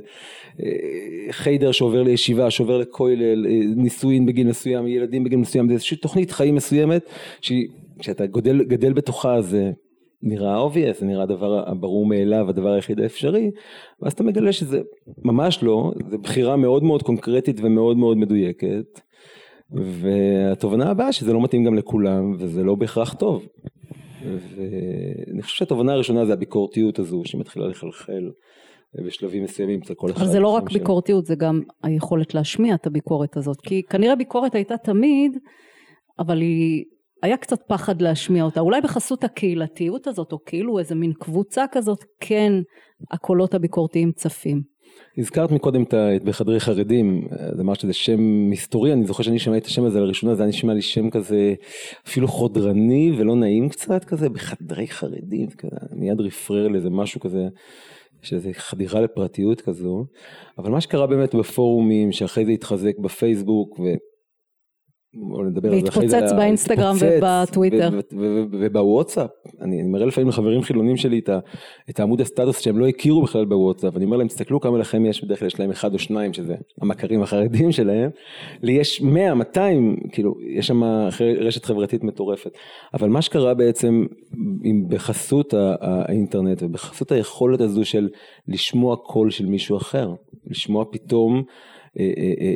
אה, 0.63 1.33
חיידר 1.33 1.71
שעובר 1.71 2.03
לישיבה, 2.03 2.51
שעובר 2.51 2.77
לכולל, 2.77 3.45
נישואין 3.75 4.25
בגיל 4.25 4.47
מסוים, 4.47 4.87
ילדים 4.87 5.23
בגיל 5.23 5.39
מסוים, 5.39 5.67
זה 5.67 5.73
איזושהי 5.73 5.97
תוכנית 5.97 6.31
חיים 6.31 6.55
מסוימת, 6.55 7.09
שכשאתה 7.41 8.25
גדל, 8.25 8.63
גדל 8.63 8.93
בתוכה 8.93 9.41
זה 9.41 9.71
נראה 10.21 10.65
obvious, 10.67 10.99
זה 10.99 11.05
נראה 11.05 11.23
הדבר 11.23 11.69
הברור 11.69 12.05
מאליו, 12.05 12.49
הדבר 12.49 12.71
היחיד 12.71 12.99
האפשרי, 12.99 13.51
ואז 14.01 14.13
אתה 14.13 14.23
מגלה 14.23 14.53
שזה 14.53 14.81
ממש 15.25 15.63
לא, 15.63 15.91
זו 16.09 16.17
בחירה 16.17 16.55
מאוד 16.55 16.83
מאוד 16.83 17.03
קונקרטית 17.03 17.59
ומאוד 17.63 17.97
מאוד 17.97 18.17
מדויקת, 18.17 19.01
והתובנה 19.71 20.89
הבאה 20.89 21.11
שזה 21.11 21.33
לא 21.33 21.41
מתאים 21.41 21.63
גם 21.63 21.75
לכולם, 21.75 22.35
וזה 22.39 22.63
לא 22.63 22.75
בהכרח 22.75 23.13
טוב. 23.13 23.47
ואני 24.23 25.41
חושב 25.41 25.55
שהתובנה 25.55 25.93
הראשונה 25.93 26.25
זה 26.25 26.33
הביקורתיות 26.33 26.99
הזו 26.99 27.21
שמתחילה 27.25 27.67
לחלחל 27.67 28.31
בשלבים 29.05 29.43
מסוימים 29.43 29.79
אצל 29.83 29.93
כל 29.93 30.11
אחד. 30.11 30.21
אבל 30.21 30.31
זה 30.31 30.39
לא 30.39 30.47
רק 30.47 30.71
ביקורתיות, 30.71 31.25
זה 31.25 31.35
גם 31.35 31.61
היכולת 31.83 32.33
להשמיע 32.33 32.75
את 32.75 32.87
הביקורת 32.87 33.37
הזאת, 33.37 33.61
כי 33.61 33.81
כנראה 33.89 34.15
ביקורת 34.15 34.55
הייתה 34.55 34.77
תמיד, 34.77 35.37
אבל 36.19 36.41
היא, 36.41 36.83
היה 37.23 37.37
קצת 37.37 37.59
פחד 37.67 38.01
להשמיע 38.01 38.43
אותה, 38.43 38.59
אולי 38.59 38.81
בחסות 38.81 39.23
הקהילתיות 39.23 40.07
הזאת, 40.07 40.31
או 40.31 40.37
כאילו 40.45 40.79
איזה 40.79 40.95
מין 40.95 41.13
קבוצה 41.13 41.65
כזאת, 41.71 42.03
כן 42.19 42.53
הקולות 43.11 43.53
הביקורתיים 43.53 44.11
צפים. 44.11 44.77
הזכרת 45.17 45.51
מקודם 45.51 45.83
את 45.83 46.23
בחדרי 46.23 46.59
חרדים, 46.59 47.27
זה 47.55 47.61
אמרת 47.61 47.79
שזה 47.79 47.93
שם 47.93 48.49
מסתורי, 48.49 48.93
אני 48.93 49.05
זוכר 49.05 49.23
שאני 49.23 49.39
שמעתי 49.39 49.59
את 49.59 49.65
השם 49.65 49.83
הזה 49.83 49.99
לראשונה, 49.99 50.35
זה 50.35 50.43
היה 50.43 50.49
נשמע 50.49 50.73
לי 50.73 50.81
שם 50.81 51.09
כזה 51.09 51.53
אפילו 52.07 52.27
חודרני 52.27 53.11
ולא 53.17 53.35
נעים 53.35 53.69
קצת 53.69 54.03
כזה, 54.03 54.29
בחדרי 54.29 54.87
חרדים, 54.87 55.49
כזה, 55.49 55.75
מיד 55.91 56.21
רפרר 56.21 56.67
לאיזה 56.67 56.89
משהו 56.89 57.19
כזה, 57.19 57.47
שזה 58.21 58.49
חדירה 58.53 59.01
לפרטיות 59.01 59.61
כזו, 59.61 60.05
אבל 60.57 60.71
מה 60.71 60.81
שקרה 60.81 61.07
באמת 61.07 61.35
בפורומים, 61.35 62.11
שאחרי 62.11 62.45
זה 62.45 62.51
התחזק 62.51 62.97
בפייסבוק, 62.99 63.79
ו... 63.79 63.83
להתפוצץ 65.63 66.31
באינסטגרם 66.37 66.95
ובטוויטר. 66.99 67.89
ובוואטסאפ, 68.51 69.29
אני 69.61 69.83
מראה 69.83 70.05
לפעמים 70.05 70.29
לחברים 70.29 70.61
חילונים 70.61 70.97
שלי 70.97 71.21
את 71.89 71.99
העמוד 71.99 72.21
הסטטוס 72.21 72.59
שהם 72.59 72.79
לא 72.79 72.87
הכירו 72.87 73.21
בכלל 73.21 73.45
בוואטסאפ, 73.45 73.95
אני 73.95 74.05
אומר 74.05 74.17
להם 74.17 74.27
תסתכלו 74.27 74.59
כמה 74.59 74.77
לכם 74.77 75.05
יש, 75.05 75.23
בדרך 75.23 75.39
כלל 75.39 75.47
יש 75.47 75.59
להם 75.59 75.69
אחד 75.69 75.93
או 75.93 75.99
שניים 75.99 76.33
שזה 76.33 76.55
המכרים 76.81 77.21
החרדים 77.21 77.71
שלהם, 77.71 78.09
לי 78.61 78.71
יש 78.71 79.01
100, 79.01 79.33
200, 79.33 79.95
כאילו 80.11 80.33
יש 80.57 80.67
שם 80.67 80.83
רשת 81.39 81.65
חברתית 81.65 82.03
מטורפת, 82.03 82.51
אבל 82.93 83.09
מה 83.09 83.21
שקרה 83.21 83.53
בעצם 83.53 84.05
בחסות 84.87 85.53
האינטרנט 85.81 86.63
ובחסות 86.63 87.11
היכולת 87.11 87.61
הזו 87.61 87.85
של 87.85 88.09
לשמוע 88.47 88.95
קול 88.95 89.29
של 89.29 89.45
מישהו 89.45 89.77
אחר, 89.77 90.13
לשמוע 90.47 90.85
פתאום 90.91 91.43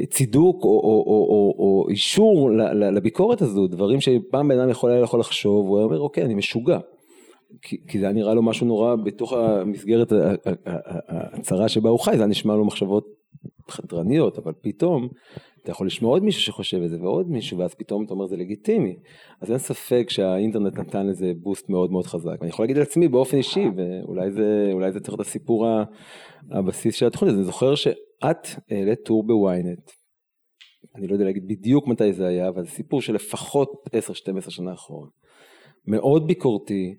צידוק 0.10 0.64
או, 0.64 0.70
או, 0.70 1.04
או, 1.08 1.28
או, 1.30 1.56
או 1.58 1.90
אישור 1.90 2.52
לביקורת 2.74 3.42
הזו, 3.42 3.68
דברים 3.68 4.02
שפעם 4.02 4.48
בן 4.48 4.60
אדם 4.60 4.70
יכול 4.70 4.92
היה 4.92 5.02
יכול 5.02 5.20
לחשוב, 5.20 5.68
הוא 5.68 5.78
היה 5.78 5.86
אומר 5.86 6.00
אוקיי 6.00 6.24
אני 6.24 6.34
משוגע, 6.34 6.80
כי, 7.62 7.78
כי 7.88 8.00
זה 8.00 8.06
היה 8.06 8.14
נראה 8.14 8.34
לו 8.34 8.44
משהו 8.44 8.68
נורא 8.68 8.96
בתוך 8.96 9.34
המסגרת 9.34 10.14
הצרה 11.34 11.70
שבה 11.70 11.90
הוא 11.90 12.00
חי, 12.00 12.12
זה 12.12 12.18
היה 12.18 12.28
נשמע 12.28 12.56
לו 12.56 12.66
מחשבות 12.66 13.06
חתרניות, 13.70 14.38
אבל 14.38 14.54
פתאום 14.62 15.08
אתה 15.64 15.72
יכול 15.72 15.88
לשמוע 15.88 16.12
עוד 16.12 16.24
מישהו 16.24 16.42
שחושב 16.42 16.82
את 16.82 16.90
זה 16.90 17.02
ועוד 17.02 17.30
מישהו 17.30 17.58
ואז 17.58 17.74
פתאום 17.74 18.06
אתה 18.06 18.14
אומר 18.14 18.28
זה 18.28 18.38
לגיטימי. 18.38 18.96
אז 19.42 19.52
אין 19.52 19.58
ספק 19.58 20.06
שהאינטרנט 20.10 20.80
נתן 20.80 21.08
לזה 21.08 21.32
בוסט 21.42 21.70
מאוד 21.70 21.92
מאוד 21.92 22.06
חזק. 22.06 22.36
ואני 22.40 22.50
יכול 22.50 22.64
להגיד 22.64 22.78
על 22.78 22.84
עצמי 22.84 23.08
באופן 23.08 23.38
אישי 23.38 23.66
ואולי 23.76 24.32
זה 24.32 24.72
זה 24.94 25.00
צריך 25.00 25.10
להיות 25.10 25.20
הסיפור 25.28 25.68
הבסיס 26.52 26.96
של 26.96 27.06
התוכנית. 27.06 27.34
אני 27.34 27.44
זוכר 27.44 27.76
שאת 27.76 28.48
העלית 28.70 29.00
טור 29.06 29.28
בוויינט. 29.28 29.92
אני 30.96 31.08
לא 31.08 31.14
יודע 31.14 31.26
להגיד 31.26 31.48
בדיוק 31.48 31.88
מתי 31.88 32.14
זה 32.14 32.28
היה 32.28 32.50
אבל 32.50 32.64
זה 32.64 32.72
סיפור 32.72 33.02
של 33.02 33.14
לפחות 33.14 33.72
10-12 34.48 34.50
שנה 34.50 34.74
אחורה 34.74 35.08
מאוד 35.88 36.28
ביקורתי 36.28 36.96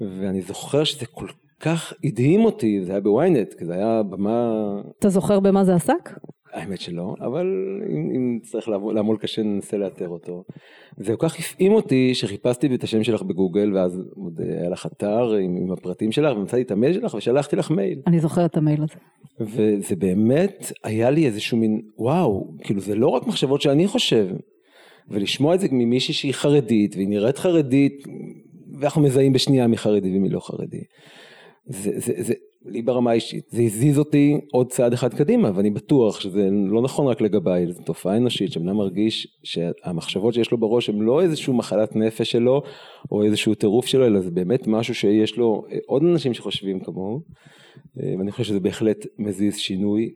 ואני 0.00 0.40
זוכר 0.42 0.84
שזה 0.84 1.06
כל 1.06 1.26
כך 1.60 1.92
הדהים 2.04 2.44
אותי 2.44 2.84
זה 2.84 2.92
היה 2.92 3.00
בוויינט 3.00 3.54
כי 3.54 3.64
זה 3.64 3.74
היה 3.74 4.02
במה 4.02 4.52
אתה 4.98 5.08
זוכר 5.08 5.40
במה 5.40 5.64
זה 5.64 5.74
עסק? 5.74 6.10
האמת 6.54 6.80
שלא, 6.80 7.14
אבל 7.20 7.46
אם, 7.90 8.10
אם 8.16 8.38
צריך 8.42 8.68
לעמול 8.68 9.16
קשה 9.16 9.42
ננסה 9.42 9.76
לאתר 9.76 10.08
אותו. 10.08 10.44
זה 10.96 11.16
כל 11.16 11.28
כך 11.28 11.38
הפעים 11.38 11.72
אותי 11.72 12.14
שחיפשתי 12.14 12.74
את 12.74 12.84
השם 12.84 13.04
שלך 13.04 13.22
בגוגל 13.22 13.76
ואז 13.76 14.02
עוד 14.14 14.40
היה 14.40 14.68
לך 14.68 14.86
אתר 14.86 15.32
עם, 15.32 15.56
עם 15.56 15.72
הפרטים 15.72 16.12
שלך 16.12 16.36
ומצאתי 16.36 16.62
את 16.62 16.70
המייל 16.70 16.92
שלך 16.92 17.14
ושלחתי 17.14 17.56
לך 17.56 17.70
מייל. 17.70 17.98
אני 18.06 18.20
זוכרת 18.20 18.50
את 18.50 18.56
המייל 18.56 18.82
הזה. 18.82 18.94
וזה 19.40 19.96
באמת 19.96 20.72
היה 20.84 21.10
לי 21.10 21.26
איזשהו 21.26 21.58
מין 21.58 21.80
וואו, 21.98 22.54
כאילו 22.60 22.80
זה 22.80 22.94
לא 22.94 23.08
רק 23.08 23.26
מחשבות 23.26 23.60
שאני 23.60 23.86
חושב. 23.86 24.26
ולשמוע 25.08 25.54
את 25.54 25.60
זה 25.60 25.66
ממישהי 25.72 26.14
שהיא 26.14 26.32
חרדית 26.32 26.96
והיא 26.96 27.08
נראית 27.08 27.38
חרדית 27.38 28.04
ואנחנו 28.80 29.02
מזהים 29.02 29.32
בשנייה 29.32 29.66
מי 29.66 29.76
חרדי 29.76 30.16
ומי 30.16 30.28
לא 30.28 30.40
חרדי. 30.40 30.82
זה, 31.66 31.90
זה, 32.00 32.12
זה, 32.16 32.34
לי 32.64 32.82
ברמה 32.82 33.10
האישית, 33.10 33.44
זה 33.48 33.62
הזיז 33.62 33.98
אותי 33.98 34.40
עוד 34.52 34.70
צעד 34.70 34.92
אחד 34.92 35.14
קדימה 35.14 35.50
ואני 35.54 35.70
בטוח 35.70 36.20
שזה 36.20 36.48
לא 36.50 36.82
נכון 36.82 37.06
רק 37.06 37.20
לגביי, 37.20 37.72
זו 37.72 37.82
תופעה 37.82 38.16
אנושית 38.16 38.56
אדם 38.56 38.76
מרגיש 38.76 39.38
שהמחשבות 39.42 40.34
שיש 40.34 40.50
לו 40.50 40.58
בראש 40.58 40.88
הם 40.88 41.02
לא 41.02 41.22
איזושהי 41.22 41.52
מחלת 41.52 41.96
נפש 41.96 42.30
שלו 42.30 42.62
או 43.12 43.22
איזשהו 43.22 43.54
טירוף 43.54 43.86
שלו 43.86 44.06
אלא 44.06 44.20
זה 44.20 44.30
באמת 44.30 44.66
משהו 44.66 44.94
שיש 44.94 45.36
לו 45.36 45.64
עוד 45.86 46.02
אנשים 46.02 46.34
שחושבים 46.34 46.80
כמוהו 46.80 47.20
אה, 48.00 48.14
ואני 48.18 48.30
חושב 48.30 48.44
שזה 48.44 48.60
בהחלט 48.60 49.06
מזיז 49.18 49.56
שינוי 49.56 50.14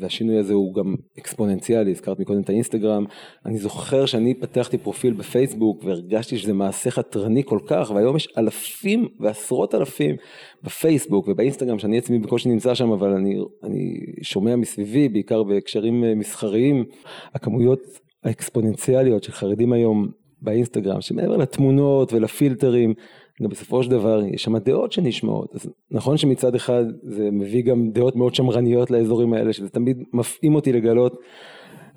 והשינוי 0.00 0.38
הזה 0.38 0.54
הוא 0.54 0.74
גם 0.74 0.94
אקספוננציאלי, 1.18 1.90
הזכרת 1.90 2.20
מקודם 2.20 2.40
את 2.40 2.48
האינסטגרם, 2.48 3.04
אני 3.46 3.58
זוכר 3.58 4.06
שאני 4.06 4.34
פתחתי 4.34 4.78
פרופיל 4.78 5.14
בפייסבוק 5.14 5.84
והרגשתי 5.84 6.38
שזה 6.38 6.52
מעשה 6.52 6.90
חתרני 6.90 7.42
כל 7.44 7.58
כך 7.66 7.92
והיום 7.94 8.16
יש 8.16 8.28
אלפים 8.38 9.08
ועשרות 9.20 9.74
אלפים 9.74 10.16
בפייסבוק 10.62 11.28
ובאינסטגרם 11.28 11.78
שאני 11.78 11.98
עצמי 11.98 12.18
בקושי 12.18 12.48
נמצא 12.48 12.74
שם 12.74 12.90
אבל 12.90 13.10
אני, 13.10 13.36
אני 13.62 14.00
שומע 14.22 14.56
מסביבי 14.56 15.08
בעיקר 15.08 15.42
בהקשרים 15.42 16.04
אה, 16.04 16.14
מסחריים, 16.14 16.84
הכמויות 17.34 17.80
האקספוננציאליות 18.24 19.22
של 19.22 19.32
חרדים 19.32 19.72
היום 19.72 20.08
באינסטגרם 20.42 21.00
שמעבר 21.00 21.36
לתמונות 21.36 22.12
ולפילטרים 22.12 22.94
גם 23.42 23.48
בסופו 23.48 23.82
של 23.82 23.90
דבר 23.90 24.20
יש 24.34 24.42
שם 24.42 24.56
דעות 24.56 24.92
שנשמעות, 24.92 25.54
אז 25.54 25.70
נכון 25.90 26.16
שמצד 26.16 26.54
אחד 26.54 26.84
זה 27.02 27.30
מביא 27.30 27.62
גם 27.62 27.90
דעות 27.90 28.16
מאוד 28.16 28.34
שמרניות 28.34 28.90
לאזורים 28.90 29.34
האלה, 29.34 29.52
שזה 29.52 29.68
תמיד 29.68 30.02
מפעים 30.12 30.54
אותי 30.54 30.72
לגלות 30.72 31.16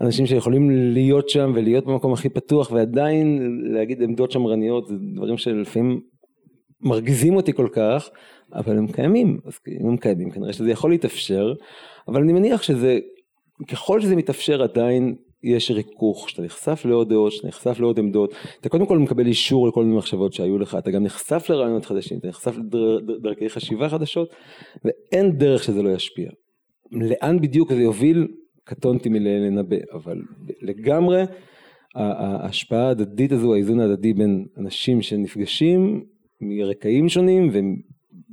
אנשים 0.02 0.26
שיכולים 0.26 0.70
להיות 0.94 1.30
שם 1.30 1.52
ולהיות 1.56 1.86
במקום 1.86 2.14
הכי 2.14 2.30
פתוח 2.30 2.72
ועדיין 2.72 3.58
להגיד 3.74 4.02
עמדות 4.02 4.32
שמרניות, 4.32 4.88
זה 4.88 4.96
דברים 5.16 5.38
שלפעמים 5.38 6.02
מרגיזים 6.82 7.36
אותי 7.36 7.54
כל 7.54 7.68
כך, 7.72 8.10
אבל 8.54 8.78
הם 8.78 8.88
קיימים, 8.88 9.40
אז 9.46 9.60
אם 9.82 9.88
הם 9.88 9.98
קיימים 9.98 10.32
כנראה 10.32 10.54
שזה 10.54 10.72
יכול 10.72 10.90
להתאפשר, 10.90 11.54
אבל 12.08 12.22
אני 12.22 12.34
מניח 12.34 12.62
שזה, 12.62 13.00
ככל 13.68 14.02
שזה 14.02 14.16
מתאפשר 14.16 14.64
עדיין 14.64 15.16
יש 15.44 15.72
ריכוך, 15.72 16.30
שאתה 16.30 16.42
נחשף 16.42 16.86
לעוד 16.86 17.10
דעות, 17.10 17.32
שאתה 17.32 17.48
נחשף 17.48 17.80
לעוד 17.80 18.00
עמדות, 18.00 18.34
אתה 18.62 18.70
קודם 18.70 18.86
כל 18.86 18.98
מקבל 18.98 19.28
אישור 19.28 19.68
לכל 19.68 19.84
מיני 19.84 19.98
מחשבות 19.98 20.34
שהיו 20.34 20.58
לך, 20.58 20.76
אתה 20.80 20.92
גם 20.92 21.04
נחשף 21.04 21.46
לרעיונות 21.50 21.86
חדשים, 21.86 22.18
אתה 22.18 22.28
נחשף 22.28 22.56
לדרכי 23.08 23.50
חשיבה 23.50 23.90
חדשות, 23.90 24.30
ואין 24.86 25.32
דרך 25.32 25.64
שזה 25.64 25.84
לא 25.84 25.90
ישפיע. 25.90 26.30
לאן 26.92 27.42
בדיוק 27.42 27.74
זה 27.74 27.82
יוביל, 27.82 28.28
קטונתי 28.64 29.10
מלנבא, 29.10 29.78
אבל 29.94 30.18
לגמרי 30.62 31.24
ההשפעה 31.96 32.88
ההדדית 32.88 33.32
הזו, 33.32 33.54
האיזון 33.54 33.80
ההדדי 33.80 34.14
בין 34.14 34.46
אנשים 34.58 35.02
שנפגשים 35.02 36.04
מרקעים 36.42 37.10
שונים, 37.10 37.50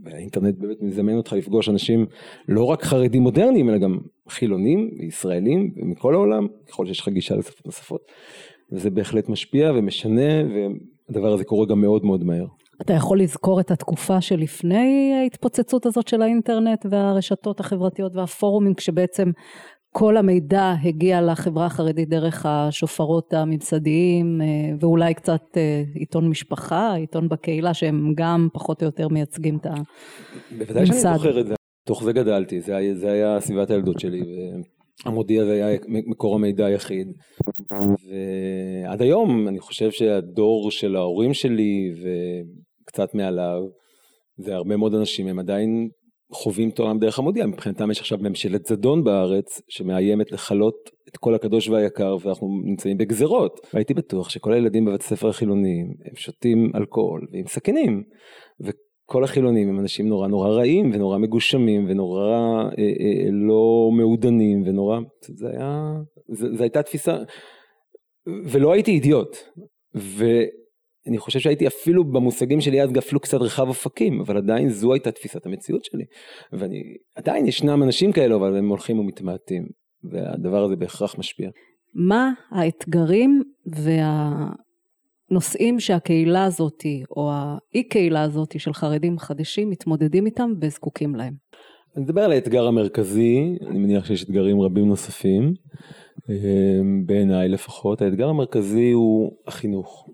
והאינטרנט 0.04 0.54
באמת 0.58 0.82
מזמן 0.82 1.16
אותך 1.16 1.32
לפגוש 1.32 1.68
אנשים 1.68 2.06
לא 2.48 2.64
רק 2.64 2.82
חרדים 2.82 3.22
מודרניים, 3.22 3.70
אלא 3.70 3.78
גם 3.78 3.98
חילונים, 4.28 4.90
ישראלים 5.00 5.74
ומכל 5.76 6.14
העולם, 6.14 6.46
ככל 6.68 6.86
שיש 6.86 7.00
לך 7.00 7.08
גישה 7.08 7.36
לשפות 7.36 7.66
נוספות. 7.66 8.00
וזה 8.72 8.90
בהחלט 8.90 9.28
משפיע 9.28 9.72
ומשנה, 9.72 10.32
והדבר 11.08 11.32
הזה 11.32 11.44
קורה 11.44 11.66
גם 11.66 11.80
מאוד 11.80 12.04
מאוד 12.04 12.24
מהר. 12.24 12.46
אתה 12.82 12.92
יכול 12.92 13.20
לזכור 13.20 13.60
את 13.60 13.70
התקופה 13.70 14.20
שלפני 14.20 15.14
ההתפוצצות 15.20 15.86
הזאת 15.86 16.08
של 16.08 16.22
האינטרנט 16.22 16.86
והרשתות 16.90 17.60
החברתיות 17.60 18.16
והפורומים, 18.16 18.74
כשבעצם 18.74 19.30
כל 19.96 20.16
המידע 20.16 20.74
הגיע 20.84 21.20
לחברה 21.22 21.66
החרדית 21.66 22.08
דרך 22.08 22.46
השופרות 22.46 23.34
הממסדיים 23.34 24.40
אה, 24.42 24.46
ואולי 24.80 25.14
קצת 25.14 25.42
אה, 25.56 25.82
עיתון 25.94 26.28
משפחה, 26.28 26.94
עיתון 26.94 27.28
בקהילה 27.28 27.74
שהם 27.74 28.12
גם 28.14 28.48
פחות 28.52 28.82
או 28.82 28.86
יותר 28.86 29.08
מייצגים 29.08 29.56
את 29.56 29.66
הממסד. 29.66 29.82
בוודאי 30.58 30.86
שאני 30.86 30.98
זוכר 30.98 31.40
את 31.40 31.46
זה, 31.46 31.54
תוך 31.86 32.04
זה 32.04 32.12
גדלתי, 32.12 32.60
זה 32.60 32.76
היה, 32.76 32.94
זה 32.94 33.12
היה 33.12 33.40
סביבת 33.40 33.70
הילדות 33.70 34.00
שלי 34.00 34.22
והמודיע 35.04 35.44
זה 35.44 35.52
היה 35.52 35.78
מקור 35.88 36.34
המידע 36.34 36.66
היחיד. 36.66 37.08
ועד 37.70 39.02
היום 39.02 39.48
אני 39.48 39.60
חושב 39.60 39.90
שהדור 39.90 40.70
של 40.70 40.96
ההורים 40.96 41.34
שלי 41.34 41.92
וקצת 42.84 43.14
מעליו 43.14 43.62
זה 44.36 44.54
הרבה 44.54 44.76
מאוד 44.76 44.94
אנשים 44.94 45.26
הם 45.26 45.38
עדיין 45.38 45.88
חווים 46.34 46.68
את 46.68 46.78
העולם 46.78 46.98
דרך 46.98 47.18
המודיע, 47.18 47.46
מבחינתם 47.46 47.90
יש 47.90 48.00
עכשיו 48.00 48.18
ממשלת 48.18 48.66
זדון 48.66 49.04
בארץ 49.04 49.60
שמאיימת 49.68 50.32
לכלות 50.32 50.90
את 51.08 51.16
כל 51.16 51.34
הקדוש 51.34 51.68
והיקר 51.68 52.16
ואנחנו 52.20 52.48
נמצאים 52.64 52.98
בגזרות. 52.98 53.66
והייתי 53.74 53.94
בטוח 53.94 54.28
שכל 54.28 54.52
הילדים 54.52 54.84
בבית 54.84 55.00
הספר 55.00 55.28
החילוניים 55.28 55.86
הם 56.04 56.16
שותים 56.16 56.70
אלכוהול 56.74 57.26
ועם 57.32 57.46
סכינים. 57.46 58.02
וכל 58.60 59.24
החילונים 59.24 59.68
הם 59.68 59.80
אנשים 59.80 60.08
נורא 60.08 60.28
נורא 60.28 60.48
רעים 60.48 60.90
ונורא 60.94 61.18
מגושמים 61.18 61.86
ונורא 61.88 62.20
אה, 62.20 62.68
אה, 62.78 63.30
לא 63.30 63.90
מעודנים 63.96 64.62
ונורא, 64.66 65.00
זה 65.22 65.48
היה, 65.48 65.92
זו 66.28 66.62
הייתה 66.62 66.82
תפיסה, 66.82 67.16
ולא 68.44 68.72
הייתי 68.72 68.90
אידיוט. 68.90 69.36
ו... 69.96 70.24
אני 71.08 71.18
חושב 71.18 71.38
שהייתי 71.38 71.66
אפילו 71.66 72.04
במושגים 72.04 72.60
שלי 72.60 72.82
אז 72.82 72.90
אפילו 72.98 73.20
קצת 73.20 73.38
רחב 73.40 73.68
אופקים, 73.68 74.20
אבל 74.20 74.36
עדיין 74.36 74.68
זו 74.68 74.92
הייתה 74.92 75.10
תפיסת 75.10 75.46
המציאות 75.46 75.84
שלי. 75.84 76.04
ואני, 76.52 76.82
עדיין 77.14 77.46
ישנם 77.46 77.82
אנשים 77.82 78.12
כאלו, 78.12 78.36
אבל 78.36 78.56
הם 78.56 78.68
הולכים 78.68 78.98
ומתמעטים, 78.98 79.66
והדבר 80.04 80.64
הזה 80.64 80.76
בהכרח 80.76 81.18
משפיע. 81.18 81.50
מה 81.94 82.32
האתגרים 82.50 83.42
והנושאים 85.30 85.80
שהקהילה 85.80 86.44
הזאת, 86.44 86.84
או 87.16 87.30
האי 87.32 87.88
קהילה 87.88 88.22
הזאת 88.22 88.60
של 88.60 88.72
חרדים 88.72 89.18
חדשים, 89.18 89.70
מתמודדים 89.70 90.26
איתם 90.26 90.50
וזקוקים 90.60 91.14
להם? 91.14 91.34
אני 91.96 92.04
אדבר 92.04 92.22
על 92.22 92.32
האתגר 92.32 92.66
המרכזי, 92.66 93.56
אני 93.66 93.78
מניח 93.78 94.04
שיש 94.04 94.24
אתגרים 94.24 94.60
רבים 94.60 94.88
נוספים, 94.88 95.54
אה, 96.30 96.80
בעיניי 97.06 97.48
לפחות. 97.48 98.02
האתגר 98.02 98.28
המרכזי 98.28 98.90
הוא 98.90 99.32
החינוך. 99.46 100.08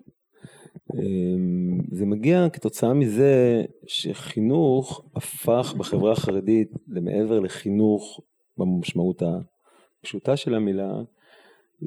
אמ, 0.99 1.81
זה 1.93 2.07
מגיע 2.07 2.47
כתוצאה 2.53 2.95
מזה 2.95 3.65
שחינוך 3.87 5.03
הפך 5.17 5.75
בחברה 5.79 6.13
החרדית 6.13 6.71
למעבר 6.89 7.41
לחינוך 7.41 8.21
במשמעות 8.59 9.23
הפשוטה 9.23 10.37
של 10.37 10.55
המילה 10.55 10.93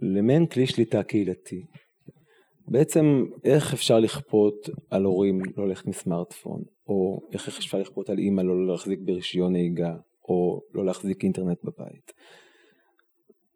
למעין 0.01 0.45
כלי 0.45 0.67
שליטה 0.67 1.03
קהילתי. 1.03 1.65
בעצם 2.67 3.25
איך 3.43 3.73
אפשר 3.73 3.99
לכפות 3.99 4.69
על 4.89 5.03
הורים 5.03 5.41
לא 5.57 5.67
ללכת 5.67 5.87
עם 5.87 5.93
סמארטפון 5.93 6.63
או 6.87 7.19
איך 7.33 7.47
אפשר 7.47 7.77
לכפות 7.77 8.09
על 8.09 8.17
אימא 8.17 8.41
לא 8.41 8.67
להחזיק 8.67 8.99
ברישיון 9.01 9.51
נהיגה 9.51 9.95
או 10.29 10.61
לא 10.73 10.85
להחזיק 10.85 11.23
אינטרנט 11.23 11.57
בבית. 11.63 12.13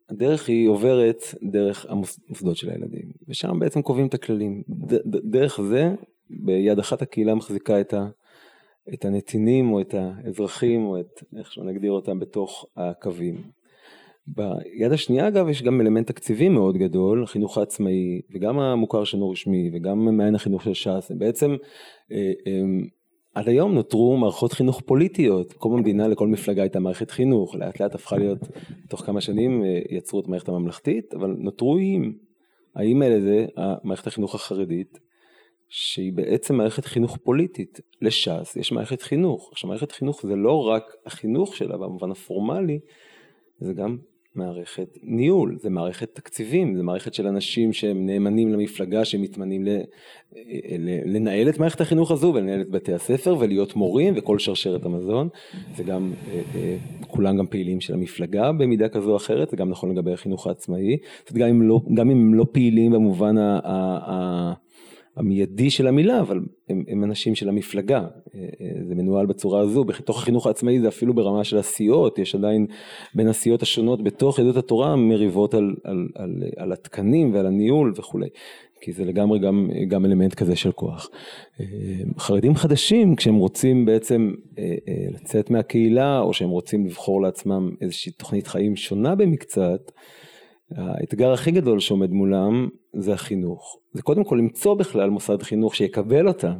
הדרך 0.09 0.47
היא 0.47 0.69
עוברת 0.69 1.23
דרך 1.43 1.85
המוסדות 1.89 2.57
של 2.57 2.69
הילדים, 2.69 3.11
ושם 3.27 3.59
בעצם 3.59 3.81
קובעים 3.81 4.07
את 4.07 4.13
הכללים. 4.13 4.63
דרך 5.05 5.61
זה, 5.61 5.89
ביד 6.29 6.79
אחת 6.79 7.01
הקהילה 7.01 7.35
מחזיקה 7.35 7.81
את, 7.81 7.93
ה, 7.93 8.07
את 8.93 9.05
הנתינים 9.05 9.73
או 9.73 9.81
את 9.81 9.93
האזרחים 9.93 10.85
או 10.85 10.99
את 10.99 11.23
איך 11.39 11.51
שנגדיר 11.51 11.91
אותם 11.91 12.19
בתוך 12.19 12.65
הקווים. 12.77 13.57
ביד 14.27 14.91
השנייה 14.91 15.27
אגב 15.27 15.49
יש 15.49 15.63
גם 15.63 15.81
אלמנט 15.81 16.07
תקציבי 16.07 16.49
מאוד 16.49 16.77
גדול, 16.77 17.23
החינוך 17.23 17.57
העצמאי 17.57 18.21
וגם 18.33 18.59
המוכר 18.59 19.03
שאינו 19.03 19.29
רשמי 19.29 19.71
וגם 19.73 20.17
מעין 20.17 20.35
החינוך 20.35 20.63
של 20.63 20.73
ש"ס, 20.73 21.11
הם 21.11 21.19
בעצם 21.19 21.55
אה, 22.11 22.31
אה, 22.47 22.61
עד 23.37 23.49
היום 23.49 23.73
נותרו 23.73 24.17
מערכות 24.17 24.53
חינוך 24.53 24.81
פוליטיות, 24.85 25.53
קום 25.53 25.73
המדינה 25.73 26.07
לכל 26.07 26.27
מפלגה 26.27 26.61
הייתה 26.61 26.79
מערכת 26.79 27.11
חינוך, 27.11 27.55
לאט 27.55 27.79
לאט 27.79 27.95
הפכה 27.95 28.17
להיות, 28.17 28.39
תוך 28.89 29.01
כמה 29.01 29.21
שנים 29.21 29.63
אה, 29.63 29.79
יצרו 29.89 30.19
את 30.19 30.25
המערכת 30.25 30.49
הממלכתית, 30.49 31.13
אבל 31.13 31.35
נותרו 31.39 31.77
איים. 31.77 32.17
האיים 32.75 33.01
האלה 33.01 33.21
זה 33.21 33.45
מערכת 33.83 34.07
החינוך 34.07 34.35
החרדית, 34.35 34.99
שהיא 35.69 36.13
בעצם 36.13 36.55
מערכת 36.55 36.85
חינוך 36.85 37.17
פוליטית. 37.23 37.79
לש"ס 38.01 38.55
יש 38.55 38.71
מערכת 38.71 39.01
חינוך. 39.01 39.49
עכשיו 39.51 39.67
מערכת 39.67 39.91
חינוך 39.91 40.21
זה 40.27 40.35
לא 40.35 40.67
רק 40.67 40.95
החינוך 41.05 41.55
שלה 41.55 41.77
במובן 41.77 42.11
הפורמלי, 42.11 42.79
זה 43.59 43.73
גם 43.73 43.97
מערכת 44.35 44.97
ניהול, 45.03 45.57
זה 45.59 45.69
מערכת 45.69 46.15
תקציבים, 46.15 46.75
זה 46.75 46.83
מערכת 46.83 47.13
של 47.13 47.27
אנשים 47.27 47.73
שהם 47.73 48.05
נאמנים 48.05 48.53
למפלגה, 48.53 49.05
שמתמנים 49.05 49.65
לנהל 51.05 51.49
את 51.49 51.59
מערכת 51.59 51.81
החינוך 51.81 52.11
הזו 52.11 52.31
ולנהל 52.35 52.61
את 52.61 52.69
בתי 52.69 52.93
הספר 52.93 53.35
ולהיות 53.39 53.75
מורים 53.75 54.13
וכל 54.17 54.39
שרשרת 54.39 54.85
המזון, 54.85 55.29
זה 55.75 55.83
גם, 55.83 56.13
אה, 56.31 56.41
אה, 56.55 56.77
כולם 57.07 57.37
גם 57.37 57.47
פעילים 57.47 57.81
של 57.81 57.93
המפלגה 57.93 58.51
במידה 58.51 58.89
כזו 58.89 59.11
או 59.11 59.15
אחרת, 59.15 59.49
זה 59.49 59.57
גם 59.57 59.69
נכון 59.69 59.91
לגבי 59.91 60.13
החינוך 60.13 60.47
העצמאי, 60.47 60.97
גם 61.33 61.47
אם 61.47 61.61
לא, 61.61 61.79
גם 61.93 62.11
אם 62.11 62.33
לא 62.33 62.45
פעילים 62.51 62.91
במובן 62.91 63.37
ה... 63.37 63.59
ה, 63.63 63.97
ה 64.11 64.53
המיידי 65.17 65.69
של 65.69 65.87
המילה, 65.87 66.19
אבל 66.19 66.39
הם, 66.69 66.83
הם 66.87 67.03
אנשים 67.03 67.35
של 67.35 67.49
המפלגה, 67.49 67.99
אה, 67.99 68.39
אה, 68.61 68.85
זה 68.87 68.95
מנוהל 68.95 69.25
בצורה 69.25 69.61
הזו, 69.61 69.83
בתוך 69.83 70.17
החינוך 70.17 70.47
העצמאי 70.47 70.79
זה 70.79 70.87
אפילו 70.87 71.13
ברמה 71.13 71.43
של 71.43 71.57
הסיעות, 71.57 72.19
יש 72.19 72.35
עדיין 72.35 72.65
בין 73.15 73.27
הסיעות 73.27 73.61
השונות 73.61 74.03
בתוך 74.03 74.39
יהדות 74.39 74.57
התורה 74.57 74.95
מריבות 74.95 75.53
על, 75.53 75.75
על, 75.83 76.07
על, 76.15 76.43
על 76.57 76.71
התקנים 76.71 77.33
ועל 77.33 77.45
הניהול 77.45 77.93
וכולי, 77.97 78.27
כי 78.81 78.93
זה 78.93 79.05
לגמרי 79.05 79.39
גם, 79.39 79.69
גם 79.87 80.05
אלמנט 80.05 80.33
כזה 80.33 80.55
של 80.55 80.71
כוח. 80.71 81.09
אה, 81.59 81.65
חרדים 82.19 82.55
חדשים, 82.55 83.15
כשהם 83.15 83.35
רוצים 83.35 83.85
בעצם 83.85 84.31
לצאת 85.13 85.49
מהקהילה, 85.49 86.19
או 86.19 86.33
שהם 86.33 86.49
רוצים 86.49 86.85
לבחור 86.85 87.21
לעצמם 87.21 87.69
איזושהי 87.81 88.11
תוכנית 88.11 88.47
חיים 88.47 88.75
שונה 88.75 89.15
במקצת, 89.15 89.91
האתגר 90.75 91.31
הכי 91.31 91.51
גדול 91.51 91.79
שעומד 91.79 92.11
מולם 92.11 92.67
זה 92.93 93.13
החינוך. 93.13 93.77
זה 93.93 94.01
קודם 94.01 94.23
כל 94.23 94.35
למצוא 94.35 94.73
בכלל 94.73 95.09
מוסד 95.09 95.41
חינוך 95.41 95.75
שיקבל 95.75 96.27
אותם, 96.27 96.55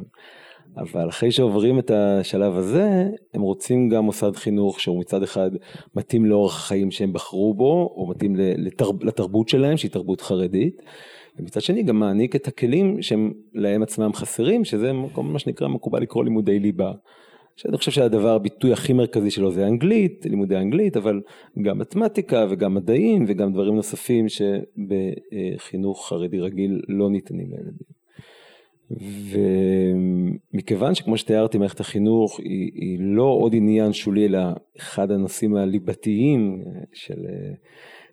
אבל 0.76 1.08
אחרי 1.08 1.30
שעוברים 1.30 1.78
את 1.78 1.90
השלב 1.90 2.56
הזה, 2.56 3.08
הם 3.34 3.40
רוצים 3.40 3.88
גם 3.88 4.04
מוסד 4.04 4.36
חינוך 4.36 4.80
שהוא 4.80 5.00
מצד 5.00 5.22
אחד 5.22 5.50
מתאים 5.94 6.26
לאורח 6.26 6.56
החיים 6.56 6.90
שהם 6.90 7.12
בחרו 7.12 7.54
בו, 7.54 7.94
או 7.96 8.06
מתאים 8.06 8.36
לתרב, 8.36 9.04
לתרבות 9.04 9.48
שלהם, 9.48 9.76
שהיא 9.76 9.90
תרבות 9.90 10.20
חרדית, 10.20 10.82
ומצד 11.38 11.60
שני 11.60 11.82
גם 11.82 11.98
מעניק 11.98 12.36
את 12.36 12.48
הכלים 12.48 13.02
שהם 13.02 13.32
להם 13.54 13.82
עצמם 13.82 14.12
חסרים, 14.12 14.64
שזה 14.64 14.92
מה 15.16 15.38
שנקרא 15.38 15.68
מקובל 15.68 16.02
לקרוא 16.02 16.24
לימודי 16.24 16.58
ליבה. 16.58 16.92
שאני 17.58 17.76
חושב 17.76 17.90
שהדבר, 17.90 18.34
הביטוי 18.34 18.72
הכי 18.72 18.92
מרכזי 18.92 19.30
שלו 19.30 19.52
זה 19.52 19.66
אנגלית, 19.66 20.26
לימודי 20.26 20.56
אנגלית, 20.56 20.96
אבל 20.96 21.20
גם 21.62 21.78
מתמטיקה 21.78 22.46
וגם 22.50 22.74
מדעים 22.74 23.24
וגם 23.28 23.52
דברים 23.52 23.74
נוספים 23.74 24.26
שבחינוך 24.28 26.08
חרדי 26.08 26.40
רגיל 26.40 26.80
לא 26.88 27.10
ניתנים 27.10 27.46
לילדים. 27.50 27.98
ומכיוון 30.52 30.94
שכמו 30.94 31.16
שתיארתי 31.16 31.58
מערכת 31.58 31.80
החינוך 31.80 32.40
היא, 32.40 32.70
היא 32.74 32.98
לא 33.00 33.36
עוד 33.40 33.54
עניין 33.54 33.92
שולי 33.92 34.26
אלא 34.26 34.40
אחד 34.78 35.10
הנושאים 35.10 35.56
הליבתיים 35.56 36.64
של, 36.92 37.26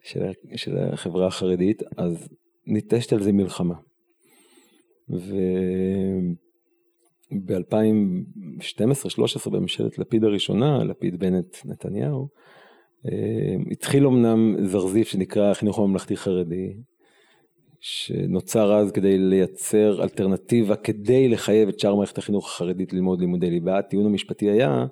של, 0.04 0.26
של 0.56 0.78
החברה 0.78 1.28
החרדית 1.28 1.84
אז 1.98 2.30
ניטשת 2.68 3.14
על 3.14 3.24
זה 3.24 3.32
מלחמה. 3.32 3.76
וב-2000 5.10 6.36
12-13 8.60 9.50
בממשלת 9.50 10.00
לפיד 10.00 10.24
הראשונה, 10.24 10.84
לפיד 10.84 11.20
בנט 11.20 11.58
נתניהו, 11.66 12.28
אה, 13.06 13.56
התחיל 13.72 14.08
אמנם 14.08 14.56
זרזיף 14.66 15.08
שנקרא 15.08 15.52
החינוך 15.52 15.80
הממלכתי 15.80 16.18
חרדי, 16.18 16.74
שנוצר 17.80 18.74
אז 18.74 18.92
כדי 18.92 19.18
לייצר 19.18 20.04
אלטרנטיבה 20.04 20.76
כדי 20.76 21.28
לחייב 21.28 21.70
את 21.70 21.80
שאר 21.80 21.96
מערכת 21.96 22.18
החינוך 22.18 22.48
החרדית 22.48 22.94
ללמוד 22.94 23.20
לימודי 23.20 23.50
ליבה. 23.50 23.78
הטיעון 23.78 24.06
המשפטי 24.06 24.50
היה 24.50 24.86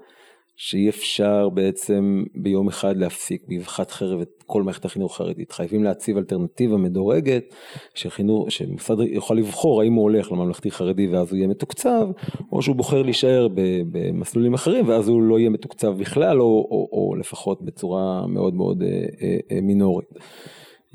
שאי 0.55 0.89
אפשר 0.89 1.49
בעצם 1.49 2.23
ביום 2.35 2.67
אחד 2.67 2.97
להפסיק 2.97 3.43
באבחת 3.47 3.91
חרב 3.91 4.21
את 4.21 4.43
כל 4.45 4.63
מערכת 4.63 4.85
החינוך 4.85 5.15
החרדית. 5.15 5.51
חייבים 5.51 5.83
להציב 5.83 6.17
אלטרנטיבה 6.17 6.77
מדורגת, 6.77 7.55
שחינוך, 7.93 8.51
שמוסד 8.51 8.99
יוכל 8.99 9.33
לבחור 9.33 9.81
האם 9.81 9.93
הוא 9.93 10.03
הולך 10.03 10.31
לממלכתי 10.31 10.71
חרדי 10.71 11.07
ואז 11.07 11.31
הוא 11.31 11.37
יהיה 11.37 11.47
מתוקצב, 11.47 12.07
או 12.51 12.61
שהוא 12.61 12.75
בוחר 12.75 13.01
להישאר 13.01 13.47
במסלולים 13.91 14.53
אחרים 14.53 14.87
ואז 14.87 15.07
הוא 15.07 15.21
לא 15.21 15.39
יהיה 15.39 15.49
מתוקצב 15.49 15.97
בכלל, 15.97 16.41
או, 16.41 16.45
או, 16.45 16.89
או 16.91 17.15
לפחות 17.15 17.61
בצורה 17.61 18.27
מאוד 18.27 18.53
מאוד 18.53 18.83
אה, 18.83 19.37
אה, 19.51 19.61
מינורית. 19.61 20.07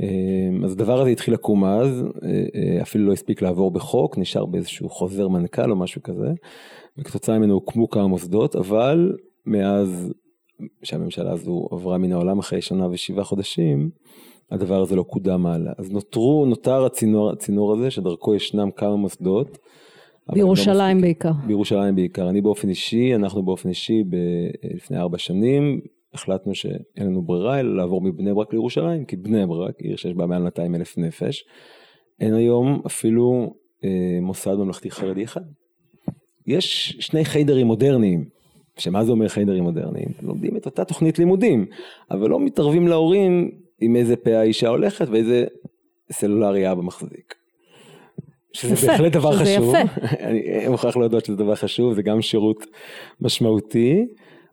אה, 0.00 0.06
אז 0.64 0.72
הדבר 0.72 1.00
הזה 1.00 1.10
התחיל 1.10 1.34
לקום 1.34 1.64
אז, 1.64 2.04
אפילו 2.82 3.06
לא 3.06 3.12
הספיק 3.12 3.42
לעבור 3.42 3.70
בחוק, 3.70 4.18
נשאר 4.18 4.46
באיזשהו 4.46 4.88
חוזר 4.88 5.28
מנכ"ל 5.28 5.70
או 5.70 5.76
משהו 5.76 6.02
כזה, 6.02 6.28
וכתוצאה 6.98 7.38
ממנו 7.38 7.54
הוקמו 7.54 7.90
כמה 7.90 8.06
מוסדות, 8.06 8.56
אבל 8.56 9.12
מאז 9.48 10.12
שהממשלה 10.82 11.32
הזו 11.32 11.68
עברה 11.70 11.98
מן 11.98 12.12
העולם 12.12 12.38
אחרי 12.38 12.62
שנה 12.62 12.88
ושבעה 12.90 13.24
חודשים, 13.24 13.90
הדבר 14.50 14.80
הזה 14.82 14.96
לא 14.96 15.02
קודם 15.02 15.46
הלאה. 15.46 15.72
אז 15.78 15.90
נותרו, 15.92 16.46
נותר 16.46 16.84
הצינור, 16.84 17.30
הצינור 17.30 17.72
הזה 17.72 17.90
שדרכו 17.90 18.34
ישנם 18.34 18.70
כמה 18.70 18.96
מוסדות. 18.96 19.58
לא 20.28 20.34
בירושלים 20.34 20.96
מספיק- 20.96 21.02
בעיקר. 21.04 21.32
בירושלים 21.46 21.94
בעיקר. 21.94 22.28
אני 22.28 22.40
באופן 22.40 22.68
אישי, 22.68 23.14
אנחנו 23.14 23.42
באופן 23.42 23.68
אישי, 23.68 24.02
ב, 24.10 24.16
לפני 24.74 24.98
ארבע 24.98 25.18
שנים, 25.18 25.80
החלטנו 26.14 26.54
שאין 26.54 27.06
לנו 27.06 27.22
ברירה 27.22 27.60
אלא 27.60 27.76
לעבור 27.76 28.00
מבני 28.00 28.34
ברק 28.34 28.52
לירושלים, 28.52 29.04
כי 29.04 29.16
בני 29.16 29.46
ברק, 29.46 29.80
עיר 29.80 29.96
שיש 29.96 30.14
בה 30.14 30.26
מעל 30.26 30.42
200 30.42 30.74
אלף 30.74 30.98
נפש, 30.98 31.44
אין 32.20 32.34
היום 32.34 32.82
אפילו 32.86 33.54
אה, 33.84 34.18
מוסד 34.22 34.54
ממלכתי 34.54 34.90
חרדי 34.90 35.24
אחד. 35.24 35.40
יש 36.46 36.96
שני 37.00 37.24
חיידרים 37.24 37.66
מודרניים, 37.66 38.24
שמה 38.78 39.04
זה 39.04 39.12
אומר 39.12 39.28
חיידרים 39.28 39.64
מודרניים? 39.64 40.08
לומדים 40.22 40.56
את 40.56 40.66
אותה 40.66 40.84
תוכנית 40.84 41.18
לימודים, 41.18 41.66
אבל 42.10 42.30
לא 42.30 42.40
מתערבים 42.40 42.88
להורים 42.88 43.50
עם 43.80 43.96
איזה 43.96 44.16
פאה 44.16 44.40
האישה 44.40 44.68
הולכת 44.68 45.08
ואיזה 45.08 45.44
סלולרי 46.12 46.72
אבא 46.72 46.82
מחזיק. 46.82 47.34
שזה 48.52 48.74
יפה, 48.74 48.86
בהחלט 48.86 49.12
דבר 49.12 49.32
שזה 49.32 49.44
חשוב, 49.44 49.74
יפה. 49.74 50.06
אני 50.26 50.68
מוכרח 50.68 50.96
להודות 50.96 51.24
שזה 51.24 51.36
דבר 51.36 51.54
חשוב, 51.54 51.94
זה 51.94 52.02
גם 52.02 52.22
שירות 52.22 52.66
משמעותי, 53.20 54.06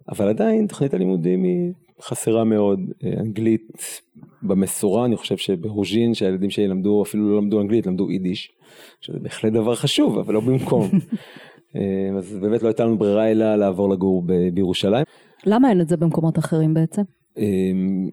אבל 0.10 0.30
עדיין 0.30 0.68
תוכנית 0.68 0.94
הלימודים 0.94 1.44
היא 1.44 1.72
חסרה 2.02 2.44
מאוד, 2.44 2.80
אה, 3.04 3.14
אנגלית 3.20 3.72
במשורה, 4.44 5.06
אני 5.06 5.18
חושב 5.18 5.38
שברוז'ין 5.38 6.14
שהילדים 6.14 6.50
שלי 6.50 6.68
למדו, 6.68 7.04
אפילו 7.04 7.32
לא 7.32 7.38
למדו 7.38 7.62
אנגלית, 7.62 7.88
למדו 7.88 8.12
יידיש, 8.12 8.52
שזה 9.02 9.20
בהחלט 9.20 9.54
דבר 9.54 9.76
חשוב, 9.76 10.18
אבל 10.18 10.34
לא 10.34 10.40
במקום. 10.40 10.90
אה, 11.76 12.18
אז 12.18 12.38
באמת 12.42 12.64
לא 12.64 12.68
הייתה 12.68 12.86
לנו 12.86 12.98
ברירה 12.98 13.32
אלא 13.32 13.56
לעבור 13.56 13.90
לגור 13.90 14.24
בירושלים. 14.54 15.06
למה 15.46 15.70
אין 15.70 15.82
את 15.82 15.90
זה 15.90 15.98
במקומות 15.98 16.40
אחרים 16.40 16.74
בעצם? 16.74 17.02
אמ, 17.38 18.10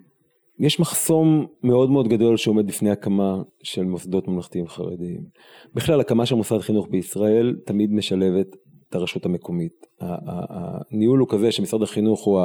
יש 0.59 0.79
מחסום 0.79 1.45
מאוד 1.63 1.89
מאוד 1.89 2.07
גדול 2.07 2.37
שעומד 2.37 2.67
בפני 2.67 2.91
הקמה 2.91 3.41
של 3.63 3.83
מוסדות 3.83 4.27
ממלכתיים 4.27 4.67
חרדיים. 4.67 5.21
בכלל 5.75 5.99
הקמה 5.99 6.25
של 6.25 6.35
מוסד 6.35 6.59
חינוך 6.59 6.87
בישראל 6.91 7.55
תמיד 7.65 7.93
משלבת 7.93 8.55
את 8.89 8.95
הרשות 8.95 9.25
המקומית. 9.25 9.85
הניהול 9.99 11.19
הוא 11.19 11.27
כזה 11.29 11.51
שמשרד 11.51 11.83
החינוך 11.83 12.23
הוא, 12.23 12.41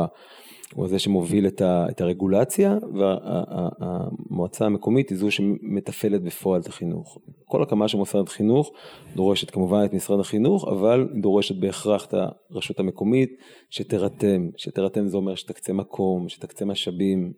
הוא 0.75 0.89
זה 0.89 0.99
שמוביל 0.99 1.47
את, 1.47 1.61
ה, 1.61 1.87
את 1.91 2.01
הרגולציה 2.01 2.79
והמועצה 2.95 4.67
המקומית 4.67 5.11
היא 5.11 5.19
זו 5.19 5.31
שמתפעלת 5.31 6.23
בפועל 6.23 6.61
את 6.61 6.67
החינוך. 6.67 7.19
כל 7.45 7.63
הקמה 7.63 7.89
של 7.89 7.99
מוסד 7.99 8.29
חינוך 8.29 8.73
דורשת 9.17 9.51
כמובן 9.51 9.85
את 9.85 9.95
משרד 9.95 10.21
החינוך 10.21 10.69
אבל 10.69 11.09
דורשת 11.21 11.57
בהכרח 11.57 12.07
את 12.07 12.15
הרשות 12.51 12.81
המקומית 12.81 13.31
שתירתם, 13.71 14.49
שתירתם 14.57 15.09
זה 15.09 15.17
אומר 15.17 15.35
שתקצה 15.35 15.73
מקום, 15.73 16.29
שתקצה 16.29 16.65
משאבים, 16.65 17.33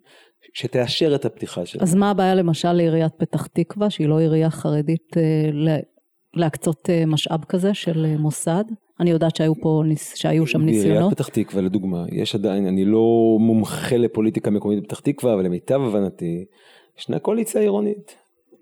שתאשר 0.55 1.15
את 1.15 1.25
הפתיחה 1.25 1.67
שלה. 1.67 1.83
אז 1.83 1.95
מה 1.95 2.11
הבעיה 2.11 2.35
למשל 2.35 2.73
לעיריית 2.73 3.13
פתח 3.15 3.47
תקווה, 3.47 3.91
שהיא 3.91 4.09
לא 4.09 4.19
עירייה 4.19 4.51
חרדית, 4.51 5.17
אה, 5.17 5.51
להקצות 6.37 6.91
אה, 6.91 7.07
משאב 7.07 7.45
כזה 7.45 7.75
של 7.75 8.07
אה, 8.07 8.17
מוסד? 8.19 8.65
אני 9.01 9.11
יודעת 9.11 9.37
שהיו 9.37 9.55
פה, 9.61 9.83
שהיו 10.15 10.47
שם 10.47 10.67
בעיריית 10.67 10.87
ניסיונות. 10.87 11.13
פתח 11.15 11.29
תקווה 11.29 11.63
לדוגמה, 11.63 12.05
יש 12.13 12.35
עדיין, 12.35 12.67
אני 12.67 12.85
לא 12.85 13.37
מומחה 13.41 13.97
לפוליטיקה 13.97 14.51
מקומית 14.51 14.83
בפתח 14.83 15.01
תקווה, 15.01 15.35
אבל 15.35 15.45
למיטב 15.45 15.81
הבנתי, 15.81 16.45
ישנה 16.99 17.19
קואליציה 17.19 17.61
עירונית. 17.61 18.17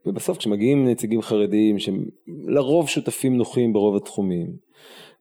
ובסוף 0.06 0.38
כשמגיעים 0.38 0.88
נציגים 0.88 1.22
חרדיים 1.22 1.78
שהם 1.78 2.04
לרוב 2.46 2.88
שותפים 2.88 3.36
נוחים 3.36 3.72
ברוב 3.72 3.96
התחומים, 3.96 4.52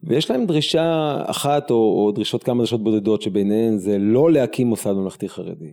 ויש 0.04 0.32
להם 0.32 0.46
דרישה 0.46 1.18
אחת 1.26 1.72
או, 1.72 1.76
או 1.76 2.12
דרישות 2.12 2.44
כמה 2.44 2.58
דרישות 2.58 2.84
בודדות 2.84 3.22
שביניהן 3.22 3.78
זה 3.78 3.98
לא 3.98 4.32
להקים 4.32 4.68
מוסד 4.68 4.94
ממלכתי 4.94 5.30
חרדי. 5.30 5.72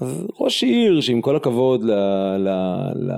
אז 0.00 0.26
ראש 0.40 0.64
עיר 0.64 1.00
שעם 1.00 1.20
כל 1.20 1.36
הכבוד 1.36 1.84
ל, 1.84 1.90
ל, 2.38 2.48
ל, 2.94 3.12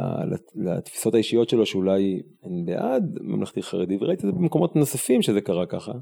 ל, 0.55 0.71
לתפיסות 0.71 1.15
האישיות 1.15 1.49
שלו 1.49 1.67
שאולי 1.67 2.21
הן 2.45 2.65
בעד 2.65 3.19
ממלכתי 3.21 3.63
חרדי 3.63 3.97
וראיתי 4.01 4.27
את 4.27 4.33
זה 4.33 4.39
במקומות 4.39 4.77
נוספים 4.77 5.23
שזה 5.23 5.41
קרה 5.41 5.67
ככה. 5.67 5.93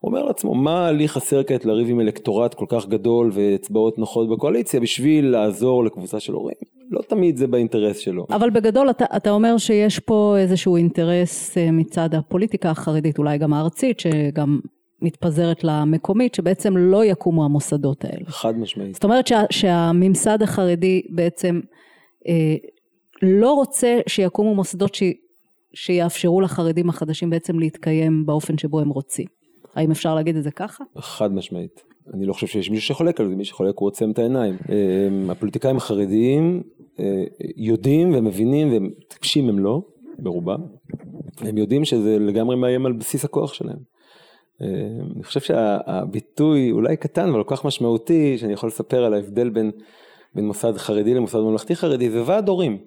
הוא 0.00 0.10
אומר 0.10 0.24
לעצמו 0.24 0.54
מה 0.54 0.92
לי 0.92 1.08
חסר 1.08 1.42
כעת 1.44 1.64
לריב 1.64 1.90
עם 1.90 2.00
אלקטורט 2.00 2.54
כל 2.54 2.66
כך 2.68 2.88
גדול 2.88 3.30
ואצבעות 3.34 3.98
נוחות 3.98 4.28
בקואליציה 4.30 4.80
בשביל 4.80 5.26
לעזור 5.26 5.84
לקבוצה 5.84 6.20
של 6.20 6.32
הורים 6.32 6.76
לא 6.90 7.00
תמיד 7.08 7.36
זה 7.36 7.46
באינטרס 7.46 7.98
שלו. 7.98 8.26
אבל 8.30 8.50
בגדול 8.50 8.90
אתה, 8.90 9.04
אתה 9.16 9.30
אומר 9.30 9.58
שיש 9.58 9.98
פה 9.98 10.34
איזשהו 10.38 10.76
אינטרס 10.76 11.58
אה, 11.58 11.70
מצד 11.70 12.14
הפוליטיקה 12.14 12.70
החרדית, 12.70 13.18
אולי 13.18 13.38
גם 13.38 13.52
הארצית, 13.52 14.00
שגם 14.00 14.60
מתפזרת 15.02 15.64
למקומית, 15.64 16.34
שבעצם 16.34 16.76
לא 16.76 17.04
יקומו 17.04 17.44
המוסדות 17.44 18.04
האלה. 18.04 18.24
חד 18.26 18.58
משמעית. 18.58 18.94
זאת 18.94 19.04
אומרת 19.04 19.26
שה, 19.26 19.42
שהממסד 19.50 20.42
החרדי 20.42 21.02
בעצם 21.10 21.60
אה, 22.28 22.56
לא 23.22 23.52
רוצה 23.52 24.00
שיקומו 24.06 24.54
מוסדות 24.54 24.94
ש, 24.94 25.02
שיאפשרו 25.74 26.40
לחרדים 26.40 26.88
החדשים 26.88 27.30
בעצם 27.30 27.58
להתקיים 27.58 28.26
באופן 28.26 28.58
שבו 28.58 28.80
הם 28.80 28.88
רוצים. 28.88 29.26
האם 29.74 29.90
אפשר 29.90 30.14
להגיד 30.14 30.36
את 30.36 30.42
זה 30.42 30.50
ככה? 30.50 30.84
חד 30.98 31.32
משמעית. 31.32 31.82
אני 32.14 32.26
לא 32.26 32.32
חושב 32.32 32.46
שיש 32.46 32.70
מישהו 32.70 32.86
שחולק 32.86 33.20
על 33.20 33.28
זה, 33.28 33.36
מי 33.36 33.44
שחולק 33.44 33.74
הוא 33.78 33.86
עוצם 33.86 34.10
את 34.10 34.18
העיניים. 34.18 34.56
אה, 34.70 35.32
הפוליטיקאים 35.32 35.76
החרדיים 35.76 36.62
אה, 37.00 37.24
יודעים 37.56 38.14
ומבינים 38.14 38.72
והם 38.72 38.90
טיפשים 39.08 39.48
הם 39.48 39.58
לא, 39.58 39.82
ברובם. 40.18 40.60
הם 41.40 41.58
יודעים 41.58 41.84
שזה 41.84 42.18
לגמרי 42.18 42.56
מאיים 42.56 42.86
על 42.86 42.92
בסיס 42.92 43.24
הכוח 43.24 43.54
שלהם. 43.54 43.95
אני 44.60 45.22
חושב 45.22 45.40
שהביטוי 45.40 46.70
אולי 46.72 46.96
קטן 46.96 47.28
אבל 47.28 47.44
כל 47.44 47.56
כך 47.56 47.64
משמעותי 47.64 48.38
שאני 48.38 48.52
יכול 48.52 48.68
לספר 48.68 49.04
על 49.04 49.14
ההבדל 49.14 49.48
בין, 49.48 49.70
בין 50.34 50.46
מוסד 50.46 50.76
חרדי 50.76 51.14
למוסד 51.14 51.38
ממלכתי 51.38 51.76
חרדי 51.76 52.10
זה 52.10 52.22
ועד 52.26 52.48
הורים. 52.48 52.78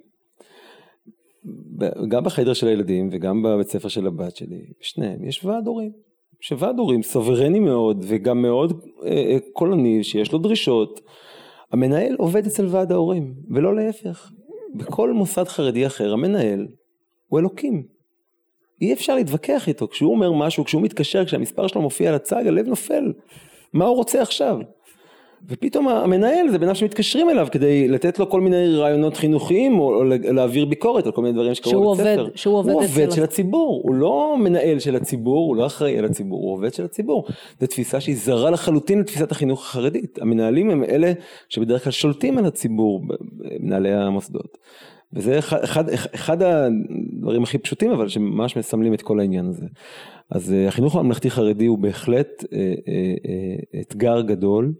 גם 2.07 2.23
בחדר 2.23 2.53
של 2.53 2.67
הילדים 2.67 3.09
וגם 3.11 3.43
בבית 3.43 3.69
ספר 3.69 3.87
של 3.87 4.07
הבת 4.07 4.35
שלי, 4.35 4.61
שניהם 4.81 5.23
יש 5.23 5.45
ועד 5.45 5.67
הורים. 5.67 5.91
שוועד 6.41 6.79
הורים 6.79 7.03
סוברני 7.03 7.59
מאוד 7.59 8.05
וגם 8.07 8.41
מאוד 8.41 8.85
אה, 9.03 9.09
אה, 9.09 9.37
קולני 9.53 10.03
שיש 10.03 10.31
לו 10.31 10.39
דרישות. 10.39 11.01
המנהל 11.71 12.15
עובד 12.15 12.45
אצל 12.45 12.67
ועד 12.69 12.91
ההורים 12.91 13.33
ולא 13.49 13.75
להפך. 13.75 14.31
בכל 14.75 15.13
מוסד 15.13 15.43
חרדי 15.43 15.87
אחר 15.87 16.13
המנהל 16.13 16.67
הוא 17.27 17.39
אלוקים. 17.39 17.98
אי 18.81 18.93
אפשר 18.93 19.15
להתווכח 19.15 19.67
איתו 19.67 19.87
כשהוא 19.87 20.11
אומר 20.11 20.31
משהו 20.31 20.65
כשהוא 20.65 20.81
מתקשר 20.81 21.25
כשהמספר 21.25 21.67
שלו 21.67 21.81
מופיע 21.81 22.09
על 22.09 22.15
הצג 22.15 22.47
הלב 22.47 22.67
נופל. 22.67 23.13
מה 23.73 23.85
הוא 23.85 23.95
רוצה 23.95 24.21
עכשיו? 24.21 24.57
ופתאום 25.49 25.87
המנהל 25.87 26.49
זה 26.49 26.57
בן 26.57 26.65
אדם 26.65 26.75
שמתקשרים 26.75 27.29
אליו 27.29 27.47
כדי 27.51 27.87
לתת 27.87 28.19
לו 28.19 28.29
כל 28.29 28.41
מיני 28.41 28.75
רעיונות 28.75 29.17
חינוכיים 29.17 29.79
או, 29.79 30.03
להעביר 30.03 30.65
ביקורת 30.65 31.05
על 31.05 31.11
כל 31.11 31.21
מיני 31.21 31.33
דברים 31.33 31.55
שקרו 31.55 31.93
בבית 31.93 32.07
עובד- 32.07 32.13
ספר. 32.15 32.29
שהוא 32.35 32.57
עובד 32.57 32.71
הוא 32.71 32.83
עובד 32.83 33.11
של 33.11 33.23
הציבור, 33.23 33.81
הוא 33.83 33.93
לא 33.95 34.35
מנהל 34.39 34.79
של 34.79 34.95
הציבור, 34.95 35.47
הוא 35.47 35.55
לא 35.55 35.65
אחראי 35.65 35.97
על 35.97 36.05
הציבור, 36.05 36.39
הוא 36.43 36.53
עובד 36.53 36.73
של 36.73 36.85
הציבור. 36.85 37.25
זו 37.59 37.67
תפיסה 37.67 37.99
שהיא 38.01 38.15
זרה 38.17 38.49
לחלוטין 38.49 38.99
לתפיסת 38.99 39.31
החינוך 39.31 39.61
החרדית. 39.61 40.19
המנהלים 40.21 40.69
הם 40.69 40.83
אלה 40.83 41.11
שבדרך 41.49 41.83
כלל 41.83 41.91
שולטים 41.91 42.37
על 42.37 42.45
הציבור, 42.45 43.01
מנהלי 43.59 43.93
המוסדות. 43.93 44.57
וזה 45.13 45.39
אחד, 45.39 45.63
אחד, 45.63 45.89
אחד 45.89 46.41
הדברים 46.41 47.43
הכי 47.43 47.57
פשוטים 47.57 47.91
אבל 47.91 48.07
שממש 48.07 48.57
מסמלים 48.57 48.93
את 48.93 49.01
כל 49.01 49.19
העניין 49.19 49.45
הזה. 49.45 49.65
אז 50.29 50.53
אה, 50.53 50.67
החינוך 50.67 50.95
הממלכתי 50.95 51.29
חרדי 51.29 51.65
הוא 51.65 51.77
בהחלט 51.77 52.43
אה, 52.53 52.73
אה, 52.87 53.81
אתגר 53.81 54.21
גדול. 54.21 54.73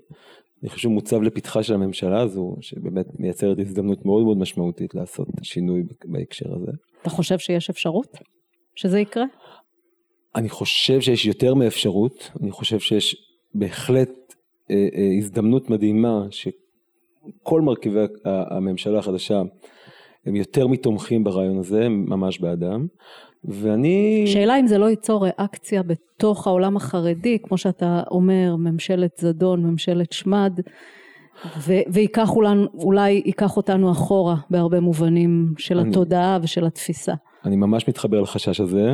אני 0.62 0.70
חושב 0.70 0.82
שהוא 0.82 0.94
מוצב 0.94 1.22
לפתחה 1.22 1.64
של 1.64 1.74
הממשלה 1.74 2.22
הזו, 2.22 2.56
שבאמת 2.62 3.06
מייצרת 3.20 3.60
הזדמנות 3.60 4.06
מאוד 4.06 4.24
מאוד 4.24 4.38
משמעותית 4.38 4.96
לעשות 4.96 5.28
שינוי 5.42 5.84
בהקשר 6.06 6.56
הזה. 6.56 6.72
אתה 7.02 7.10
חושב 7.10 7.40
שיש 7.40 7.70
אפשרות 7.70 8.18
שזה 8.76 9.00
יקרה? 9.00 9.26
אני 10.36 10.50
חושב 10.50 11.02
שיש 11.02 11.26
יותר 11.26 11.54
מאפשרות, 11.54 12.32
אני 12.42 12.52
חושב 12.52 12.80
שיש 12.80 13.16
בהחלט 13.56 14.36
הזדמנות 15.18 15.70
מדהימה 15.70 16.28
שכל 16.32 17.62
מרכיבי 17.62 18.00
הממשלה 18.26 19.00
החדשה 19.00 19.42
הם 20.30 20.36
יותר 20.36 20.68
מתומכים 20.68 21.24
ברעיון 21.24 21.58
הזה, 21.58 21.86
הם 21.86 22.06
ממש 22.08 22.40
בעדם, 22.40 22.88
ואני... 23.44 24.24
שאלה 24.28 24.60
אם 24.60 24.68
זה 24.68 24.78
לא 24.78 24.90
ייצור 24.90 25.24
ריאקציה 25.24 25.84
בתוך 25.84 26.48
העולם 26.48 26.78
החרדי, 26.78 27.38
כמו 27.44 27.58
שאתה 27.58 28.04
אומר, 28.12 28.56
ממשלת 28.56 29.18
זדון, 29.18 29.64
ממשלת 29.64 30.12
שמד, 30.12 30.60
ו- 31.68 31.82
וייקח 31.94 32.36
אולי, 32.36 32.50
אולי 32.74 33.12
ייקח 33.12 33.58
אותנו 33.58 33.92
אחורה 33.92 34.36
בהרבה 34.50 34.80
מובנים 34.80 35.54
של 35.58 35.78
אני- 35.80 35.90
התודעה 35.90 36.40
ושל 36.42 36.66
התפיסה. 36.66 37.14
אני 37.46 37.56
ממש 37.56 37.88
מתחבר 37.88 38.22
לחשש 38.22 38.62
הזה. 38.62 38.90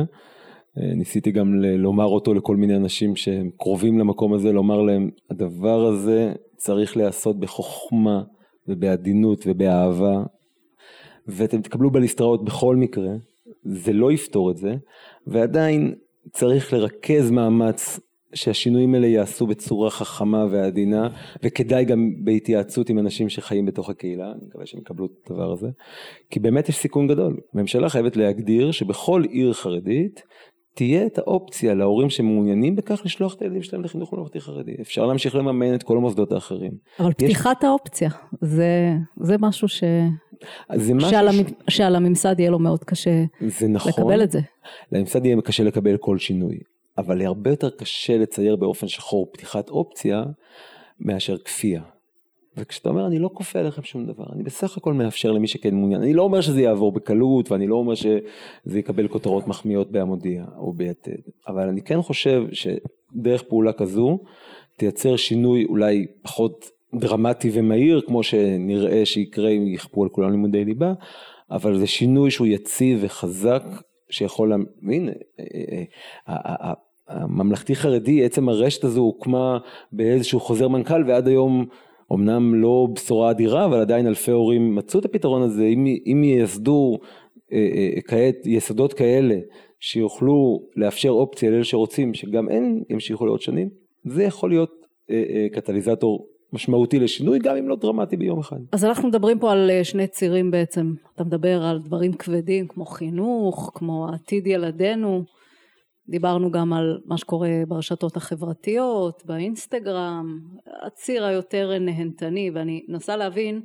אה, 0.78 0.94
ניסיתי 0.94 1.30
גם 1.30 1.54
ל- 1.54 1.76
לומר 1.76 2.04
אותו 2.04 2.34
לכל 2.34 2.56
מיני 2.56 2.76
אנשים 2.76 3.16
שהם 3.16 3.50
קרובים 3.58 3.98
למקום 3.98 4.32
הזה, 4.32 4.52
לומר 4.52 4.82
להם, 4.82 5.10
הדבר 5.30 5.84
הזה 5.86 6.32
צריך 6.56 6.96
להיעשות 6.96 7.40
בחוכמה 7.40 8.22
ובעדינות 8.68 9.44
ובאהבה, 9.46 10.22
ואתם 11.28 11.60
תקבלו 11.62 11.90
בליסטראות 11.90 12.44
בכל 12.44 12.76
מקרה, 12.76 13.10
זה 13.64 13.92
לא 13.92 14.12
יפתור 14.12 14.50
את 14.50 14.56
זה, 14.56 14.74
ועדיין 15.26 15.94
צריך 16.32 16.72
לרכז 16.72 17.30
מאמץ 17.30 18.00
שהשינויים 18.34 18.94
האלה 18.94 19.06
ייעשו 19.06 19.46
בצורה 19.46 19.90
חכמה 19.90 20.46
ועדינה, 20.50 21.08
וכדאי 21.42 21.84
גם 21.84 22.10
בהתייעצות 22.24 22.88
עם 22.88 22.98
אנשים 22.98 23.28
שחיים 23.28 23.66
בתוך 23.66 23.90
הקהילה, 23.90 24.32
אני 24.32 24.40
מקווה 24.48 24.66
שהם 24.66 24.80
יקבלו 24.80 25.06
את 25.06 25.30
הדבר 25.30 25.52
הזה, 25.52 25.68
כי 26.30 26.40
באמת 26.40 26.68
יש 26.68 26.76
סיכון 26.76 27.06
גדול. 27.06 27.36
הממשלה 27.54 27.88
חייבת 27.88 28.16
להגדיר 28.16 28.70
שבכל 28.70 29.22
עיר 29.30 29.52
חרדית 29.52 30.22
תהיה 30.74 31.06
את 31.06 31.18
האופציה 31.18 31.74
להורים 31.74 32.10
שמעוניינים 32.10 32.76
בכך 32.76 33.02
לשלוח 33.04 33.34
את 33.34 33.42
הילדים 33.42 33.62
שלהם 33.62 33.82
לחינוך 33.84 34.12
ממלכתי 34.14 34.40
חרדי. 34.40 34.74
אפשר 34.80 35.06
להמשיך 35.06 35.34
לממן 35.34 35.74
את 35.74 35.82
כל 35.82 35.96
המוסדות 35.96 36.32
האחרים. 36.32 36.72
אבל 37.00 37.08
יש- 37.10 37.14
פתיחת 37.24 37.64
האופציה, 37.64 38.10
זה, 38.40 38.92
זה 39.20 39.36
משהו 39.40 39.68
ש... 39.68 39.84
אז 40.68 40.82
זה 40.82 40.94
משהו 40.94 41.10
שעל. 41.10 41.28
המ... 41.28 41.36
שעל 41.68 41.96
הממסד 41.96 42.40
יהיה 42.40 42.50
לו 42.50 42.58
מאוד 42.58 42.84
קשה 42.84 43.24
זה 43.46 43.68
נכון. 43.68 43.92
לקבל 43.92 44.22
את 44.22 44.30
זה. 44.30 44.40
לממסד 44.92 45.26
יהיה 45.26 45.36
קשה 45.44 45.64
לקבל 45.64 45.96
כל 45.96 46.18
שינוי, 46.18 46.58
אבל 46.98 47.22
הרבה 47.22 47.50
יותר 47.50 47.70
קשה 47.70 48.18
לצייר 48.18 48.56
באופן 48.56 48.88
שחור 48.88 49.28
פתיחת 49.32 49.68
אופציה 49.68 50.24
מאשר 51.00 51.38
כפייה. 51.38 51.82
וכשאתה 52.56 52.88
אומר 52.88 53.06
אני 53.06 53.18
לא 53.18 53.30
כופה 53.32 53.58
עליכם 53.58 53.82
שום 53.82 54.06
דבר, 54.06 54.24
אני 54.32 54.42
בסך 54.42 54.76
הכל 54.76 54.92
מאפשר 54.92 55.32
למי 55.32 55.46
שכן 55.46 55.74
מעוניין, 55.74 56.02
אני 56.02 56.14
לא 56.14 56.22
אומר 56.22 56.40
שזה 56.40 56.60
יעבור 56.60 56.92
בקלות 56.92 57.52
ואני 57.52 57.66
לא 57.66 57.74
אומר 57.74 57.94
שזה 57.94 58.78
יקבל 58.78 59.08
כותרות 59.08 59.46
מחמיאות 59.46 59.90
בהמודיע 59.90 60.44
או 60.58 60.72
ביתד, 60.72 61.12
אבל 61.48 61.68
אני 61.68 61.82
כן 61.82 62.02
חושב 62.02 62.42
שדרך 62.52 63.42
פעולה 63.42 63.72
כזו 63.72 64.18
תייצר 64.76 65.16
שינוי 65.16 65.64
אולי 65.64 66.06
פחות 66.22 66.70
דרמטי 66.98 67.50
ומהיר 67.52 68.00
כמו 68.06 68.22
שנראה 68.22 69.06
שיקרה 69.06 69.48
אם 69.48 69.66
יכפו 69.66 70.02
על 70.02 70.08
כולם 70.08 70.30
לימודי 70.30 70.64
ליבה, 70.64 70.92
אבל 71.50 71.78
זה 71.78 71.86
שינוי 71.86 72.30
שהוא 72.30 72.46
יציב 72.46 72.98
וחזק 73.02 73.62
שיכול, 74.10 74.52
והנה, 74.82 75.12
אה, 75.40 75.44
אה, 76.28 76.54
אה, 76.60 76.72
הממלכתי 77.08 77.74
חרדי, 77.74 78.24
עצם 78.24 78.48
הרשת 78.48 78.84
הזו 78.84 79.00
הוקמה 79.00 79.58
באיזשהו 79.92 80.40
חוזר 80.40 80.68
מנכ"ל 80.68 81.04
ועד 81.06 81.28
היום 81.28 81.66
אמנם 82.12 82.54
לא 82.54 82.88
בשורה 82.94 83.30
אדירה 83.30 83.64
אבל 83.64 83.80
עדיין 83.80 84.06
אלפי 84.06 84.30
הורים 84.30 84.74
מצאו 84.74 85.00
את 85.00 85.04
הפתרון 85.04 85.42
הזה. 85.42 85.64
אם, 85.64 85.86
אם 86.06 86.24
ייסדו 86.24 86.98
כעת 88.06 88.46
יסודות 88.46 88.92
כאלה 88.92 89.38
שיוכלו 89.80 90.62
לאפשר 90.76 91.10
אופציה 91.10 91.50
לאלה 91.50 91.64
שרוצים 91.64 92.14
שגם 92.14 92.48
הם 92.48 92.82
ימשיכו 92.90 93.26
לעוד 93.26 93.40
שנים 93.40 93.68
זה 94.04 94.24
יכול 94.24 94.50
להיות 94.50 94.70
קטליזטור 95.52 96.28
משמעותי 96.56 96.98
לשינוי 96.98 97.38
גם 97.38 97.56
אם 97.56 97.68
לא 97.68 97.76
דרמטי 97.76 98.16
ביום 98.16 98.38
אחד. 98.38 98.56
אז 98.72 98.84
אנחנו 98.84 99.08
מדברים 99.08 99.38
פה 99.38 99.52
על 99.52 99.70
אה, 99.70 99.84
שני 99.84 100.06
צירים 100.06 100.50
בעצם. 100.50 100.94
אתה 101.14 101.24
מדבר 101.24 101.62
על 101.62 101.78
דברים 101.78 102.12
כבדים 102.12 102.68
כמו 102.68 102.84
חינוך, 102.84 103.70
כמו 103.74 104.08
עתיד 104.08 104.46
ילדינו. 104.46 105.24
דיברנו 106.08 106.50
גם 106.50 106.72
על 106.72 107.00
מה 107.04 107.18
שקורה 107.18 107.48
ברשתות 107.68 108.16
החברתיות, 108.16 109.22
באינסטגרם, 109.26 110.40
הציר 110.86 111.24
היותר 111.24 111.78
נהנתני, 111.78 112.50
ואני 112.54 112.84
מנסה 112.88 113.16
להבין 113.16 113.60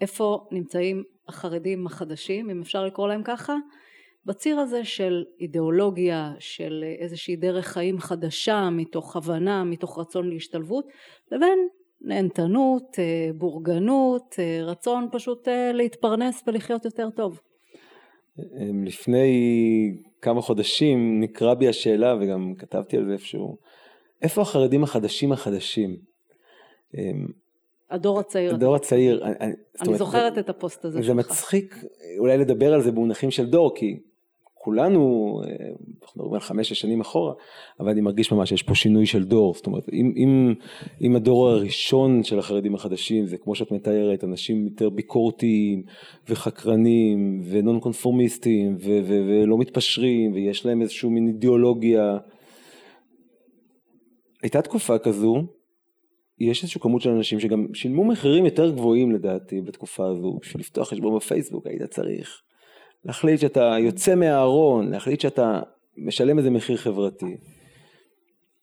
איפה 0.00 0.46
נמצאים 0.50 1.02
החרדים 1.28 1.86
החדשים, 1.86 2.50
אם 2.50 2.60
אפשר 2.60 2.84
לקרוא 2.84 3.08
להם 3.08 3.22
ככה, 3.24 3.56
בציר 4.26 4.58
הזה 4.58 4.84
של 4.84 5.24
אידיאולוגיה, 5.40 6.32
של 6.38 6.84
איזושהי 6.98 7.36
דרך 7.36 7.66
חיים 7.66 7.98
חדשה, 7.98 8.68
מתוך 8.72 9.16
הבנה, 9.16 9.64
מתוך 9.64 9.98
רצון 9.98 10.30
להשתלבות, 10.30 10.84
לבין 11.32 11.58
נהנתנות, 12.00 12.98
אה, 12.98 13.30
בורגנות, 13.34 14.36
אה, 14.38 14.64
רצון 14.64 15.08
פשוט 15.12 15.48
אה, 15.48 15.72
להתפרנס 15.72 16.42
ולחיות 16.46 16.84
יותר 16.84 17.10
טוב. 17.10 17.40
אמ, 18.38 18.84
לפני 18.84 19.30
כמה 20.20 20.40
חודשים 20.40 21.20
נקרא 21.20 21.54
בי 21.54 21.68
השאלה 21.68 22.14
וגם 22.20 22.54
כתבתי 22.58 22.96
על 22.96 23.06
זה 23.06 23.12
איפשהו, 23.12 23.56
איפה 24.22 24.42
החרדים 24.42 24.82
החדשים 24.82 25.32
החדשים? 25.32 25.96
אמ, 26.98 27.26
הדור 27.90 28.20
הצעיר. 28.20 28.54
הדור 28.54 28.74
הצעיר, 28.74 29.24
אני, 29.24 29.34
אני 29.40 29.54
אומרת, 29.86 29.98
זוכרת 29.98 30.38
את 30.38 30.48
הפוסט 30.48 30.84
הזה 30.84 30.98
זה 30.98 31.04
שלך. 31.04 31.16
מצחיק 31.16 31.84
אולי 32.18 32.38
לדבר 32.38 32.74
על 32.74 32.82
זה 32.82 32.92
במונחים 32.92 33.30
של 33.30 33.46
דור 33.46 33.74
כי 33.76 33.98
כולנו, 34.64 35.40
אה, 35.44 35.66
אנחנו 36.02 36.20
מדברים 36.22 36.34
על 36.34 36.40
חמש-שש 36.40 36.80
שנים 36.80 37.00
אחורה, 37.00 37.32
אבל 37.80 37.90
אני 37.90 38.00
מרגיש 38.00 38.32
ממש 38.32 38.48
שיש 38.48 38.62
פה 38.62 38.74
שינוי 38.74 39.06
של 39.06 39.24
דור, 39.24 39.54
זאת 39.54 39.66
אומרת 39.66 39.88
אם, 39.92 40.12
אם, 40.16 40.54
אם 41.02 41.16
הדור 41.16 41.48
הראשון 41.48 42.22
של 42.22 42.38
החרדים 42.38 42.74
החדשים 42.74 43.26
זה 43.26 43.38
כמו 43.38 43.54
שאת 43.54 43.72
מתארת, 43.72 44.24
אנשים 44.24 44.64
יותר 44.64 44.90
ביקורתיים 44.90 45.82
וחקרנים 46.28 47.40
ונון 47.50 47.80
קונפורמיסטים 47.80 48.76
ו- 48.80 49.00
ו- 49.04 49.22
ולא 49.28 49.58
מתפשרים 49.58 50.32
ויש 50.32 50.66
להם 50.66 50.82
איזושהי 50.82 51.08
מין 51.08 51.28
אידיאולוגיה, 51.28 52.18
הייתה 54.42 54.62
תקופה 54.62 54.98
כזו 54.98 55.42
יש 56.38 56.62
איזושהי 56.62 56.80
כמות 56.80 57.02
של 57.02 57.10
אנשים 57.10 57.40
שגם 57.40 57.66
שילמו 57.74 58.04
מחירים 58.04 58.44
יותר 58.44 58.70
גבוהים 58.70 59.12
לדעתי 59.12 59.60
בתקופה 59.60 60.06
הזו. 60.06 60.38
בשביל 60.42 60.60
לפתוח 60.60 60.88
חשבון 60.88 61.16
בפייסבוק 61.16 61.66
היית 61.66 61.82
צריך 61.82 62.43
להחליט 63.04 63.40
שאתה 63.40 63.76
יוצא 63.78 64.14
מהארון 64.14 64.90
להחליט 64.90 65.20
שאתה 65.20 65.60
משלם 65.96 66.38
איזה 66.38 66.50
מחיר 66.50 66.76
חברתי 66.76 67.36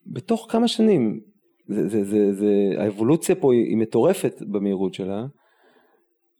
בתוך 0.05 0.47
כמה 0.49 0.67
שנים 0.67 1.19
זה, 1.67 1.89
זה, 1.89 2.03
זה, 2.03 2.33
זה, 2.33 2.53
האבולוציה 2.77 3.35
פה 3.35 3.53
היא, 3.53 3.77
מטורפת 3.77 4.41
במהירות 4.41 4.93
שלה. 4.93 5.25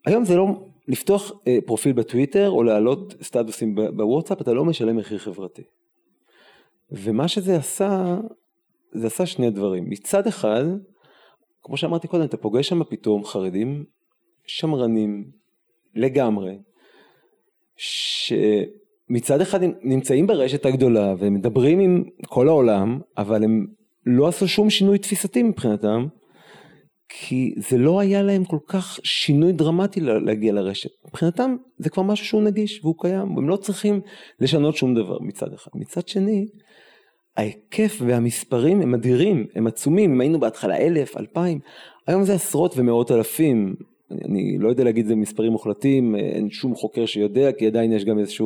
היום 0.06 0.26
זה 0.26 0.36
לא 0.36 0.46
לפתוח 0.88 1.32
אה, 1.48 1.58
פרופיל 1.66 1.94
בטוויטר 1.94 2.50
או 2.50 2.64
להעלות 2.64 3.16
סטטוסים 3.22 3.76
בוואטסאפ 3.76 4.42
אתה 4.42 4.54
לא 4.54 4.66
משלם 4.66 4.98
מחיר 4.98 5.18
חברתי. 5.18 5.64
ומה 6.92 7.28
שזה 7.28 7.58
עשה 7.58 8.18
זה 8.92 9.08
עשה 9.08 9.26
שני 9.26 9.50
דברים. 9.50 9.90
מצד 9.90 10.28
אחד 10.28 10.64
כמו 11.64 11.78
שאמרתי 11.78 12.08
קודם, 12.08 12.24
אתה 12.24 12.38
פוגש 12.38 12.70
שם 12.70 12.84
פתאום 12.84 13.26
חרדים 13.26 13.86
שמרנים 14.46 15.32
לגמרי, 15.96 16.58
שמצד 17.82 19.42
אחד 19.42 19.64
הם 19.64 19.72
נמצאים 19.84 20.28
ברשת 20.28 20.66
הגדולה 20.66 21.14
ומדברים 21.20 21.80
עם 21.80 22.04
כל 22.28 22.48
העולם, 22.48 23.00
אבל 23.18 23.44
הם 23.44 23.68
לא 24.06 24.28
עשו 24.28 24.48
שום 24.48 24.70
שינוי 24.70 24.98
תפיסתי 24.98 25.44
מבחינתם, 25.44 26.06
כי 27.10 27.54
זה 27.58 27.78
לא 27.78 28.00
היה 28.00 28.22
להם 28.22 28.46
כל 28.46 28.58
כך 28.68 29.00
שינוי 29.04 29.52
דרמטי 29.52 30.00
לה- 30.00 30.20
להגיע 30.20 30.54
לרשת. 30.54 30.90
מבחינתם 31.08 31.56
זה 31.78 31.90
כבר 31.90 32.04
משהו 32.04 32.26
שהוא 32.26 32.44
נגיש 32.44 32.80
והוא 32.84 32.96
קיים, 33.00 33.38
הם 33.38 33.50
לא 33.50 33.56
צריכים 33.56 34.02
לשנות 34.40 34.76
שום 34.76 34.96
דבר 34.96 35.18
מצד 35.20 35.54
אחד. 35.54 35.72
מצד 35.76 36.08
שני, 36.08 36.46
ההיקף 37.38 37.98
והמספרים 38.06 38.82
הם 38.82 38.94
אדירים, 38.94 39.46
הם 39.56 39.68
עצומים, 39.68 40.14
אם 40.14 40.22
היינו 40.22 40.40
בהתחלה 40.40 40.78
אלף, 40.78 41.18
אלפיים, 41.18 41.60
היום 42.08 42.24
זה 42.24 42.34
עשרות 42.34 42.74
ומאות 42.78 43.12
אלפים, 43.12 43.76
אני, 44.26 44.58
לא 44.58 44.70
יודע 44.70 44.84
להגיד 44.84 45.06
זה 45.06 45.16
במספרים 45.16 45.52
מוחלטים, 45.52 46.16
אין 46.16 46.50
שום 46.50 46.76
חוקר 46.76 47.06
שיודע, 47.06 47.52
כי 47.52 47.68
עדיין 47.68 47.92
יש 47.92 48.06
גם 48.06 48.20
איזושהי 48.20 48.46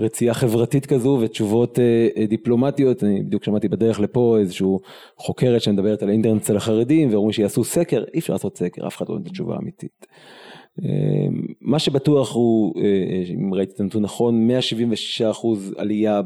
רצייה 0.00 0.34
חברתית 0.34 0.86
כזו 0.86 1.18
ותשובות 1.20 1.78
אה, 1.78 2.08
אה, 2.16 2.26
דיפלומטיות, 2.26 3.04
אני 3.04 3.22
בדיוק 3.22 3.44
שמעתי 3.44 3.68
בדרך 3.68 4.00
לפה 4.00 4.36
איזושהי 4.40 4.66
חוקרת 5.16 5.62
שמדברת 5.62 6.02
על 6.02 6.08
האינטרנט 6.08 6.42
אצל 6.42 6.56
החרדים, 6.56 7.12
ואומרים 7.12 7.32
שיעשו 7.32 7.64
סקר, 7.64 8.04
אי 8.14 8.18
אפשר 8.18 8.32
לעשות 8.32 8.58
סקר, 8.58 8.86
אף 8.86 8.96
אחד 8.96 9.08
לא 9.08 9.14
נותן 9.14 9.30
תשובה 9.30 9.56
אמיתית. 9.56 10.06
אה, 10.84 11.26
מה 11.60 11.78
שבטוח 11.78 12.34
הוא, 12.34 12.74
אה, 12.76 12.82
אה, 12.84 13.34
אם 13.34 13.54
ראיתי 13.54 13.72
את 13.74 13.80
הנתון 13.80 14.02
נכון, 14.02 14.50
176% 14.50 15.74
עלייה 15.76 16.20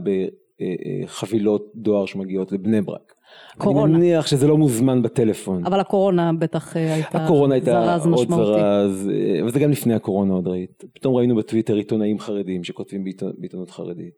בחבילות 1.06 1.72
דואר 1.74 2.06
שמגיעות 2.06 2.52
לבני 2.52 2.82
ברק. 2.82 3.13
קורונה. 3.58 3.84
אני 3.84 3.92
מניח 3.92 4.26
שזה 4.26 4.46
לא 4.46 4.56
מוזמן 4.56 5.02
בטלפון. 5.02 5.66
אבל 5.66 5.80
הקורונה 5.80 6.32
בטח 6.32 6.76
אה, 6.76 6.94
הייתה 6.94 7.24
הקורונה 7.24 7.54
הייתה 7.54 7.98
זרז 8.00 8.06
עוד. 8.06 8.28
זרז, 8.28 9.10
אה, 9.12 9.40
אבל 9.42 9.50
זה 9.50 9.60
גם 9.60 9.70
לפני 9.70 9.94
הקורונה 9.94 10.34
עוד 10.34 10.48
ראית. 10.48 10.84
פתאום 10.94 11.14
ראינו 11.14 11.36
בטוויטר 11.36 11.76
עיתונאים 11.76 12.18
חרדים 12.18 12.64
שכותבים 12.64 13.04
בעיתונות 13.38 13.70
חרדית. 13.70 14.14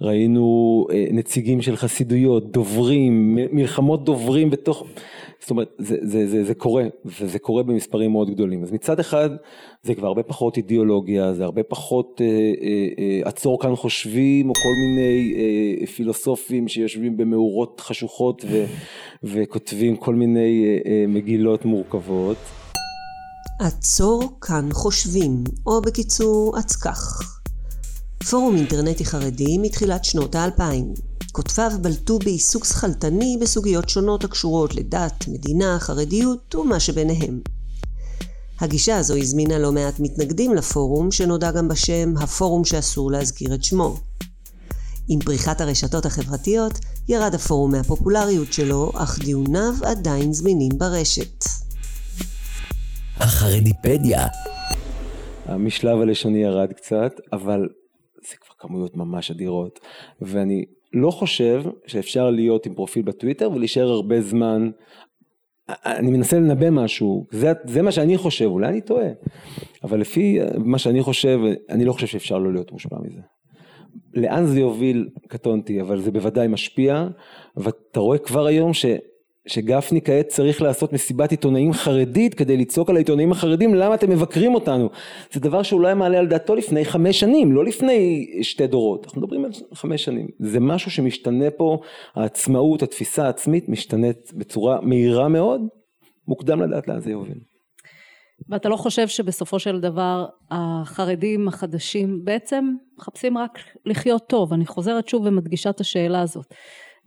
ראינו 0.00 0.86
אה, 0.92 1.06
נציגים 1.10 1.62
של 1.62 1.76
חסידויות, 1.76 2.52
דוברים, 2.52 3.38
מלחמות 3.52 4.04
דוברים 4.04 4.50
בתוך... 4.50 4.86
זאת 5.40 5.50
אומרת, 5.50 5.68
זה, 5.78 5.96
זה, 6.02 6.26
זה, 6.28 6.44
זה 6.44 6.54
קורה, 6.54 6.84
וזה 7.20 7.38
קורה 7.38 7.62
במספרים 7.62 8.12
מאוד 8.12 8.30
גדולים. 8.30 8.62
אז 8.62 8.72
מצד 8.72 9.00
אחד, 9.00 9.30
זה 9.82 9.94
כבר 9.94 10.06
הרבה 10.06 10.22
פחות 10.22 10.56
אידיאולוגיה, 10.56 11.34
זה 11.34 11.44
הרבה 11.44 11.62
פחות 11.62 12.20
אה, 12.20 12.26
אה, 12.26 12.88
אה, 12.98 13.28
עצור 13.28 13.60
כאן 13.60 13.76
חושבים, 13.76 14.48
או 14.48 14.54
כל 14.54 14.74
מיני 14.86 15.34
אה, 15.36 15.86
פילוסופים 15.86 16.68
שיושבים 16.68 17.16
במאורות 17.16 17.80
חשוכות 17.80 18.44
ו, 18.50 18.64
וכותבים 19.22 19.96
כל 19.96 20.14
מיני 20.14 20.64
אה, 20.64 20.90
אה, 20.90 21.04
מגילות 21.08 21.64
מורכבות. 21.64 22.36
עצור 23.60 24.38
כאן 24.40 24.68
חושבים, 24.72 25.44
או 25.66 25.80
בקיצור 25.80 26.56
עצכך. 26.58 27.22
פורום 28.30 28.56
אינטרנטי 28.56 29.04
חרדי 29.04 29.58
מתחילת 29.58 30.04
שנות 30.04 30.34
האלפיים. 30.34 30.84
כותביו 31.32 31.70
בלטו 31.80 32.18
בעיסוק 32.18 32.64
שכלתני 32.64 33.38
בסוגיות 33.40 33.88
שונות 33.88 34.24
הקשורות 34.24 34.74
לדת, 34.74 35.28
מדינה, 35.28 35.78
חרדיות 35.80 36.54
ומה 36.54 36.80
שביניהם. 36.80 37.40
הגישה 38.60 38.96
הזו 38.96 39.16
הזמינה 39.16 39.58
לא 39.58 39.72
מעט 39.72 40.00
מתנגדים 40.00 40.54
לפורום, 40.54 41.10
שנודע 41.10 41.50
גם 41.50 41.68
בשם 41.68 42.14
הפורום 42.16 42.64
שאסור 42.64 43.10
להזכיר 43.10 43.54
את 43.54 43.64
שמו. 43.64 43.96
עם 45.08 45.20
פריחת 45.20 45.60
הרשתות 45.60 46.06
החברתיות 46.06 46.72
ירד 47.08 47.34
הפורום 47.34 47.72
מהפופולריות 47.72 48.52
שלו, 48.52 48.92
אך 48.94 49.18
דיוניו 49.18 49.72
עדיין 49.84 50.32
זמינים 50.32 50.72
ברשת. 50.78 51.44
החרדיפדיה. 53.16 54.26
המשלב 55.44 56.00
הלשוני 56.00 56.38
ירד 56.38 56.72
קצת, 56.72 57.12
אבל 57.32 57.68
זה 58.30 58.34
כבר 58.40 58.54
כמויות 58.58 58.96
ממש 58.96 59.30
אדירות. 59.30 59.80
ואני 60.20 60.64
לא 60.92 61.10
חושב 61.10 61.62
שאפשר 61.86 62.30
להיות 62.30 62.66
עם 62.66 62.74
פרופיל 62.74 63.02
בטוויטר 63.02 63.50
ולהישאר 63.52 63.88
הרבה 63.88 64.20
זמן. 64.20 64.70
אני 65.68 66.10
מנסה 66.10 66.36
לנבא 66.36 66.70
משהו, 66.70 67.26
זה, 67.30 67.52
זה 67.64 67.82
מה 67.82 67.92
שאני 67.92 68.18
חושב, 68.18 68.44
אולי 68.44 68.68
אני 68.68 68.80
טועה. 68.80 69.08
אבל 69.84 70.00
לפי 70.00 70.38
מה 70.58 70.78
שאני 70.78 71.02
חושב, 71.02 71.40
אני 71.70 71.84
לא 71.84 71.92
חושב 71.92 72.06
שאפשר 72.06 72.38
לא 72.38 72.52
להיות 72.52 72.72
מושפע 72.72 72.96
מזה. 73.02 73.20
לאן 74.14 74.44
זה 74.44 74.60
יוביל, 74.60 75.08
קטונתי, 75.28 75.80
אבל 75.80 76.00
זה 76.00 76.10
בוודאי 76.10 76.48
משפיע, 76.48 77.08
ואתה 77.56 78.00
רואה 78.00 78.18
כבר 78.18 78.46
היום 78.46 78.72
ש... 78.74 78.86
שגפני 79.48 80.02
כעת 80.02 80.28
צריך 80.28 80.62
לעשות 80.62 80.92
מסיבת 80.92 81.30
עיתונאים 81.30 81.72
חרדית 81.72 82.34
כדי 82.34 82.56
לצעוק 82.56 82.90
על 82.90 82.96
העיתונאים 82.96 83.32
החרדים 83.32 83.74
למה 83.74 83.94
אתם 83.94 84.10
מבקרים 84.10 84.54
אותנו. 84.54 84.88
זה 85.32 85.40
דבר 85.40 85.62
שאולי 85.62 85.94
מעלה 85.94 86.18
על 86.18 86.26
דעתו 86.26 86.54
לפני 86.54 86.84
חמש 86.84 87.20
שנים, 87.20 87.52
לא 87.52 87.64
לפני 87.64 88.26
שתי 88.42 88.66
דורות, 88.66 89.04
אנחנו 89.04 89.20
מדברים 89.20 89.44
על 89.44 89.50
חמש 89.74 90.04
שנים. 90.04 90.28
זה 90.38 90.60
משהו 90.60 90.90
שמשתנה 90.90 91.50
פה, 91.50 91.78
העצמאות, 92.14 92.82
התפיסה 92.82 93.26
העצמית 93.26 93.68
משתנית 93.68 94.32
בצורה 94.34 94.80
מהירה 94.82 95.28
מאוד, 95.28 95.60
מוקדם 96.28 96.62
לדעת 96.62 96.88
לאן 96.88 97.00
זה 97.00 97.10
יוביל. 97.10 97.38
ואתה 98.48 98.68
לא 98.68 98.76
חושב 98.76 99.08
שבסופו 99.08 99.58
של 99.58 99.80
דבר 99.80 100.26
החרדים 100.50 101.48
החדשים 101.48 102.24
בעצם 102.24 102.64
מחפשים 102.98 103.38
רק 103.38 103.58
לחיות 103.86 104.22
טוב, 104.28 104.52
אני 104.52 104.66
חוזרת 104.66 105.08
שוב 105.08 105.26
ומדגישה 105.26 105.70
את 105.70 105.80
השאלה 105.80 106.20
הזאת. 106.20 106.54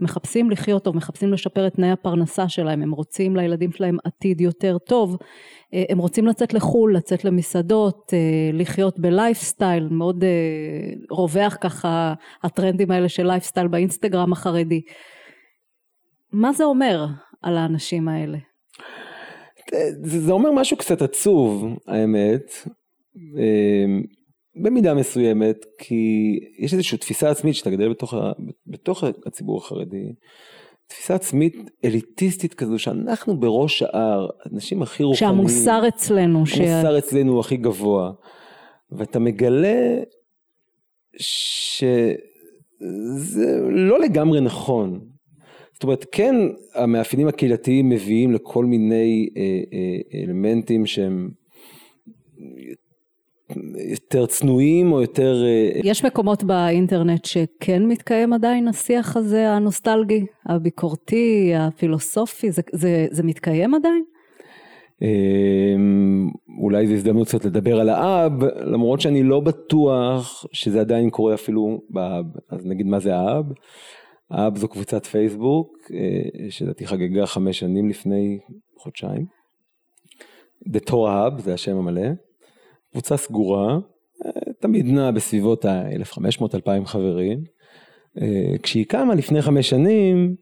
מחפשים 0.02 0.52
לחיות 0.52 0.84
טוב, 0.84 0.96
מחפשים 0.96 1.34
לשפר 1.34 1.68
את 1.68 1.74
תנאי 1.74 1.92
הפרנסה 1.92 2.50
שלהם, 2.50 2.82
הם 2.82 2.92
רוצים 2.92 3.36
לילדים 3.36 3.72
שלהם 3.72 3.98
עתיד 4.04 4.42
יותר 4.42 4.78
טוב, 4.78 5.18
אה, 5.74 5.84
הם 5.90 5.98
רוצים 5.98 6.28
לצאת 6.28 6.54
לחו"ל, 6.54 6.96
לצאת 6.98 7.26
למסעדות, 7.26 8.14
אה, 8.14 8.50
לחיות 8.54 9.00
בלייפסטייל, 9.00 9.88
מאוד 9.92 10.24
אה, 10.24 10.94
רווח 11.10 11.58
ככה 11.62 12.14
הטרנדים 12.44 12.92
האלה 12.92 13.10
של 13.10 13.28
לייפסטייל 13.28 13.68
באינסטגרם 13.68 14.32
החרדי. 14.32 14.82
מה 16.32 16.54
זה 16.54 16.64
אומר 16.64 17.06
על 17.42 17.58
האנשים 17.58 18.08
האלה? 18.08 18.38
זה, 20.04 20.20
זה 20.20 20.32
אומר 20.32 20.52
משהו 20.52 20.78
קצת 20.78 21.02
עצוב, 21.02 21.78
האמת. 21.88 22.52
במידה 24.56 24.94
מסוימת, 24.94 25.66
כי 25.78 26.40
יש 26.60 26.74
איזושהי 26.74 26.98
תפיסה 26.98 27.30
עצמית 27.30 27.56
שאתה 27.56 27.70
גדל 27.70 27.90
בתוך, 27.90 28.14
בתוך 28.68 29.04
הציבור 29.26 29.58
החרדי, 29.58 30.14
תפיסה 30.88 31.16
עצמית 31.16 31.56
אליטיסטית 31.86 32.54
כזו 32.54 32.80
שאנחנו 32.80 33.40
בראש 33.40 33.82
ההר, 33.82 34.28
האנשים 34.46 34.82
הכי 34.82 35.04
רוחניים. 35.04 35.36
שהמוסר 35.36 35.88
אצלנו. 35.88 36.38
המוסר 36.38 37.00
ש... 37.00 37.04
אצלנו 37.04 37.32
הוא 37.32 37.40
הכי 37.40 37.58
גבוה. 37.58 38.12
ואתה 38.92 39.20
מגלה 39.20 40.00
שזה 41.18 42.16
לא 43.70 44.00
לגמרי 44.00 44.42
נכון. 44.42 45.00
זאת 45.74 45.84
אומרת, 45.84 46.06
כן, 46.12 46.36
המאפיינים 46.76 47.28
הקהילתיים 47.28 47.90
מביאים 47.90 48.32
לכל 48.32 48.66
מיני 48.66 49.30
אה, 49.38 49.42
אה, 49.74 50.24
אלמנטים 50.24 50.86
שהם 50.86 51.30
יותר 53.92 54.26
צנועים 54.26 54.92
או 54.92 55.02
יותר... 55.02 55.44
אה, 55.44 55.80
יש 55.84 56.06
מקומות 56.06 56.44
באינטרנט 56.44 57.26
שכן 57.26 57.86
מתקיים 57.86 58.34
עדיין 58.34 58.68
השיח 58.68 59.18
הזה 59.18 59.50
הנוסטלגי, 59.50 60.26
הביקורתי, 60.46 61.54
הפילוסופי, 61.56 62.52
זה, 62.52 62.62
זה, 62.74 63.08
זה 63.12 63.24
מתקיים 63.24 63.74
עדיין? 63.74 64.04
אמ, 65.02 66.30
אולי 66.62 66.88
זו 66.88 66.94
הזדמנות 66.94 67.28
קצת 67.28 67.46
לדבר 67.46 67.80
על 67.80 67.90
האב, 67.90 68.44
למרות 68.44 69.02
שאני 69.02 69.24
לא 69.24 69.40
בטוח 69.40 70.46
שזה 70.52 70.82
עדיין 70.82 71.10
קורה 71.10 71.34
אפילו 71.34 71.82
באב. 71.90 72.26
אז 72.50 72.66
נגיד 72.66 72.88
מה 72.88 73.00
זה 73.00 73.16
האב? 73.16 73.46
האב 74.32 74.58
זו 74.58 74.68
קבוצת 74.68 75.06
פייסבוק, 75.06 75.78
אה, 75.94 76.50
שלדעתי 76.50 76.88
חגגה 76.88 77.26
חמש 77.26 77.60
שנים 77.60 77.90
לפני 77.90 78.40
חודשיים. 78.78 79.26
The 80.70 80.90
Torah 80.90 81.30
Hub 81.38 81.42
זה 81.42 81.54
השם 81.54 81.78
המלא. 81.78 82.08
קבוצה 82.92 83.18
סגורה, 83.18 83.80
תמיד 84.60 84.86
נעה 84.86 85.12
בסביבות 85.12 85.66
ה-1500-2000 85.66 86.86
חברים. 86.86 87.44
אה, 88.22 88.58
כשהיא 88.64 88.86
קמה 88.86 89.16
לפני 89.16 89.42
חמש 89.42 89.70
שנים, 89.70 90.36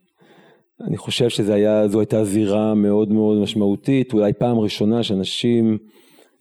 אני 0.88 0.98
חושב 0.98 1.30
שזו 1.30 1.54
הייתה 2.00 2.24
זירה 2.24 2.74
מאוד 2.74 3.12
מאוד 3.12 3.38
משמעותית, 3.38 4.14
אולי 4.14 4.34
פעם 4.34 4.60
ראשונה 4.60 5.04
שאנשים 5.04 5.78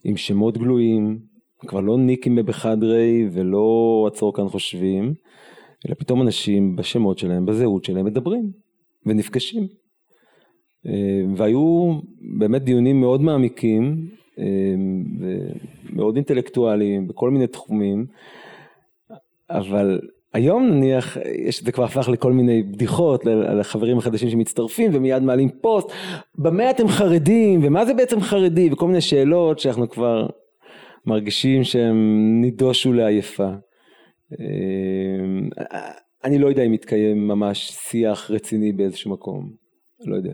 עם 0.04 0.16
שמות 0.16 0.58
גלויים, 0.58 1.18
כבר 1.66 1.80
לא 1.80 1.98
ניקים 1.98 2.36
בבחדרי 2.36 3.28
ולא 3.32 4.04
עצור 4.12 4.34
כאן 4.34 4.48
חושבים, 4.48 5.14
אלא 5.88 5.94
פתאום 5.94 6.22
אנשים 6.22 6.76
בשמות 6.76 7.18
שלהם, 7.18 7.46
בזהות 7.46 7.84
שלהם, 7.84 8.06
מדברים 8.06 8.50
ונפגשים. 9.06 9.66
אה, 10.86 11.22
והיו 11.36 11.98
באמת 12.38 12.62
דיונים 12.62 13.00
מאוד 13.00 13.22
מעמיקים 13.22 14.08
ומאוד 15.98 16.16
אינטלקטואליים 16.16 17.08
בכל 17.08 17.30
מיני 17.30 17.46
תחומים, 17.46 18.06
אבל 19.50 20.00
היום 20.32 20.66
נניח, 20.66 21.16
יש, 21.46 21.62
זה 21.62 21.72
כבר 21.72 21.84
הפך 21.84 22.08
לכל 22.08 22.32
מיני 22.32 22.62
בדיחות 22.62 23.26
על 23.26 23.60
החברים 23.60 23.98
החדשים 23.98 24.30
שמצטרפים 24.30 24.90
ומיד 24.94 25.22
מעלים 25.22 25.48
פוסט, 25.60 25.88
במה 26.38 26.70
אתם 26.70 26.88
חרדים 26.88 27.60
ומה 27.64 27.84
זה 27.84 27.94
בעצם 27.94 28.20
חרדי 28.20 28.72
וכל 28.72 28.86
מיני 28.86 29.00
שאלות 29.00 29.58
שאנחנו 29.58 29.88
כבר 29.88 30.26
מרגישים 31.06 31.64
שהם 31.64 31.96
נידושו 32.40 32.92
לעייפה. 32.92 33.48
אני 36.24 36.38
לא 36.38 36.48
יודע 36.48 36.62
אם 36.62 36.74
יתקיים 36.74 37.28
ממש 37.28 37.70
שיח 37.70 38.30
רציני 38.30 38.72
באיזשהו 38.72 39.10
מקום, 39.10 39.50
לא 40.06 40.16
יודע. 40.16 40.32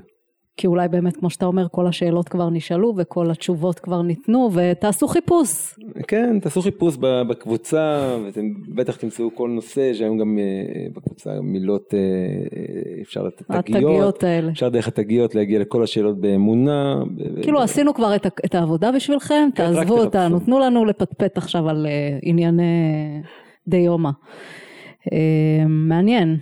כי 0.57 0.67
אולי 0.67 0.89
באמת, 0.89 1.17
כמו 1.17 1.31
שאתה 1.31 1.47
אומר, 1.47 1.67
כל 1.71 1.87
השאלות 1.87 2.29
כבר 2.29 2.51
נשאלו 2.51 2.95
וכל 2.97 3.31
התשובות 3.31 3.79
כבר 3.79 4.03
ניתנו, 4.03 4.51
ותעשו 4.55 5.09
חיפוש. 5.09 5.75
כן, 6.09 6.39
תעשו 6.41 6.63
חיפוש 6.63 6.97
בקבוצה, 7.01 8.17
ואתם 8.25 8.53
בטח 8.69 8.97
תמצאו 8.97 9.35
כל 9.35 9.49
נושא, 9.49 9.95
שהיום 9.95 10.19
גם 10.19 10.39
אה, 10.39 10.87
בקבוצה 10.97 11.31
מילות, 11.43 11.95
אה, 11.95 11.99
אה, 11.99 13.03
אפשר 13.03 13.23
לתת 13.23 13.43
תגיות. 13.43 13.59
התגיות 13.59 14.25
האלה. 14.25 14.51
אפשר 14.51 14.69
דרך 14.69 14.89
התגיות 14.89 15.35
להגיע 15.35 15.59
לכל 15.59 15.83
השאלות 15.83 16.21
באמונה. 16.21 17.03
כאילו 17.43 17.63
עשינו 17.63 17.95
כבר 17.95 18.17
את 18.17 18.55
העבודה 18.55 18.93
בשבילכם, 18.93 19.49
כן, 19.55 19.65
תעזבו 19.65 19.99
אותנו, 19.99 20.41
תנו 20.41 20.59
לנו 20.59 20.85
לפטפט 20.85 21.39
עכשיו 21.39 21.69
על 21.69 21.87
ענייני 22.23 22.65
דיומא. 23.69 24.11
מעניין. 25.69 26.37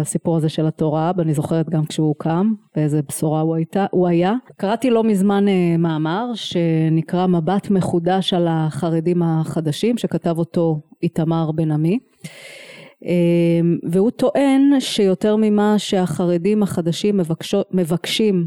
הסיפור 0.00 0.36
הזה 0.36 0.48
של 0.48 0.66
התורה, 0.66 1.12
ואני 1.16 1.34
זוכרת 1.34 1.70
גם 1.70 1.86
כשהוא 1.86 2.14
קם, 2.18 2.52
באיזה 2.76 3.00
בשורה 3.08 3.40
הוא, 3.40 3.54
הייתה, 3.54 3.86
הוא 3.90 4.08
היה. 4.08 4.34
קראתי 4.56 4.90
לא 4.90 5.04
מזמן 5.04 5.48
אה, 5.48 5.76
מאמר 5.78 6.30
שנקרא 6.34 7.26
מבט 7.26 7.70
מחודש 7.70 8.34
על 8.34 8.46
החרדים 8.50 9.22
החדשים, 9.22 9.98
שכתב 9.98 10.38
אותו 10.38 10.80
איתמר 11.02 11.50
בן 11.52 11.70
עמי. 11.70 11.98
אה, 13.04 13.60
והוא 13.90 14.10
טוען 14.10 14.80
שיותר 14.80 15.36
ממה 15.36 15.74
שהחרדים 15.78 16.62
החדשים 16.62 17.16
מבקשו, 17.16 17.62
מבקשים 17.70 18.46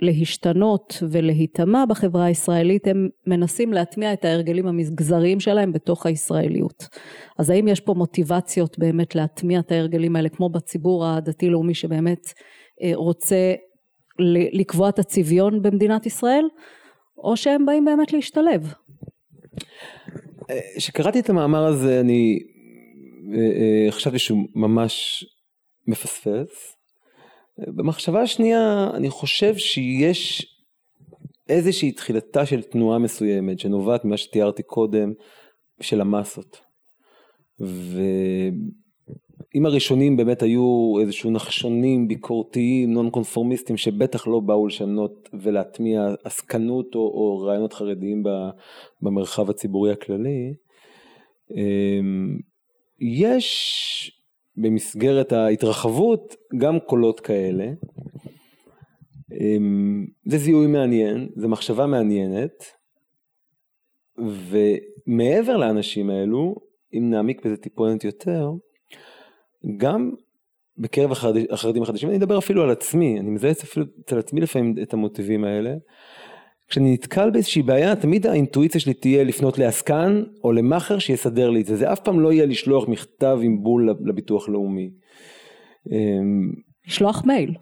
להשתנות 0.00 1.02
ולהיטמע 1.10 1.84
בחברה 1.88 2.24
הישראלית 2.24 2.86
הם 2.86 3.08
מנסים 3.26 3.72
להטמיע 3.72 4.12
את 4.12 4.24
ההרגלים 4.24 4.66
המגזריים 4.66 5.40
שלהם 5.40 5.72
בתוך 5.72 6.06
הישראליות. 6.06 6.88
אז 7.38 7.50
האם 7.50 7.68
יש 7.68 7.80
פה 7.80 7.94
מוטיבציות 7.94 8.78
באמת 8.78 9.14
להטמיע 9.14 9.60
את 9.60 9.72
ההרגלים 9.72 10.16
האלה 10.16 10.28
כמו 10.28 10.48
בציבור 10.48 11.06
הדתי 11.06 11.48
לאומי 11.48 11.74
שבאמת 11.74 12.32
אה, 12.82 12.90
רוצה 12.94 13.54
לקבוע 14.52 14.88
את 14.88 14.98
הצביון 14.98 15.62
במדינת 15.62 16.06
ישראל 16.06 16.44
או 17.18 17.36
שהם 17.36 17.66
באים 17.66 17.84
באמת 17.84 18.12
להשתלב? 18.12 18.72
כשקראתי 20.76 21.20
את 21.20 21.30
המאמר 21.30 21.64
הזה 21.64 22.00
אני 22.00 22.38
אה, 23.34 23.38
אה, 23.38 23.92
חשבתי 23.92 24.18
שהוא 24.18 24.38
ממש 24.54 25.24
מפספס 25.86 26.77
במחשבה 27.66 28.22
השנייה 28.22 28.90
אני 28.94 29.10
חושב 29.10 29.56
שיש 29.56 30.46
איזושהי 31.48 31.92
תחילתה 31.92 32.46
של 32.46 32.62
תנועה 32.62 32.98
מסוימת 32.98 33.58
שנובעת 33.58 34.04
ממה 34.04 34.16
שתיארתי 34.16 34.62
קודם 34.62 35.12
של 35.80 36.00
המסות. 36.00 36.60
ואם 37.60 38.06
הראשונים 39.66 40.16
באמת 40.16 40.42
היו 40.42 40.94
איזשהו 41.00 41.30
נחשונים 41.30 42.08
ביקורתיים 42.08 42.92
נון 42.92 43.10
קונפורמיסטים 43.10 43.76
שבטח 43.76 44.26
לא 44.26 44.40
באו 44.40 44.66
לשנות 44.66 45.28
ולהטמיע 45.32 46.06
עסקנות 46.24 46.94
או, 46.94 47.00
או 47.00 47.38
רעיונות 47.38 47.72
חרדיים 47.72 48.22
במרחב 49.02 49.50
הציבורי 49.50 49.92
הכללי 49.92 50.54
אמ, 51.50 52.38
יש 53.00 54.17
במסגרת 54.62 55.32
ההתרחבות 55.32 56.34
גם 56.58 56.78
קולות 56.80 57.20
כאלה. 57.20 57.66
אמ, 59.32 60.06
זה 60.24 60.38
זיהוי 60.38 60.66
מעניין, 60.66 61.28
זו 61.36 61.48
מחשבה 61.48 61.86
מעניינת, 61.86 62.64
ומעבר 64.18 65.56
לאנשים 65.56 66.10
האלו, 66.10 66.54
אם 66.94 67.10
נעמיק 67.10 67.46
בזה 67.46 67.56
טיפונת 67.56 68.04
יותר, 68.04 68.50
גם 69.76 70.12
בקרב 70.78 71.12
החרדים 71.50 71.82
החדשים, 71.82 72.08
אני 72.08 72.18
אדבר 72.18 72.38
אפילו 72.38 72.62
על 72.62 72.70
עצמי, 72.70 73.20
אני 73.20 73.30
מזהה 73.30 73.50
אפילו 73.50 73.86
אצל 74.04 74.18
עצמי 74.18 74.40
לפעמים 74.40 74.74
את 74.82 74.92
המוטיבים 74.92 75.44
האלה. 75.44 75.74
כשאני 76.68 76.92
נתקל 76.92 77.30
באיזושהי 77.30 77.62
בעיה, 77.62 77.96
תמיד 77.96 78.26
האינטואיציה 78.26 78.80
שלי 78.80 78.94
תהיה 78.94 79.24
לפנות 79.24 79.58
לעסקן 79.58 80.22
או 80.44 80.52
למאכר 80.52 80.98
שיסדר 80.98 81.50
לי 81.50 81.60
את 81.60 81.66
זה, 81.66 81.76
זה 81.76 81.92
אף 81.92 82.00
פעם 82.00 82.20
לא 82.20 82.32
יהיה 82.32 82.46
לשלוח 82.46 82.88
מכתב 82.88 83.38
עם 83.42 83.62
בול 83.62 83.90
לביטוח 84.04 84.48
לאומי. 84.48 84.90
אמ, 85.92 86.52
לשלוח 86.86 87.24
מייל. 87.26 87.54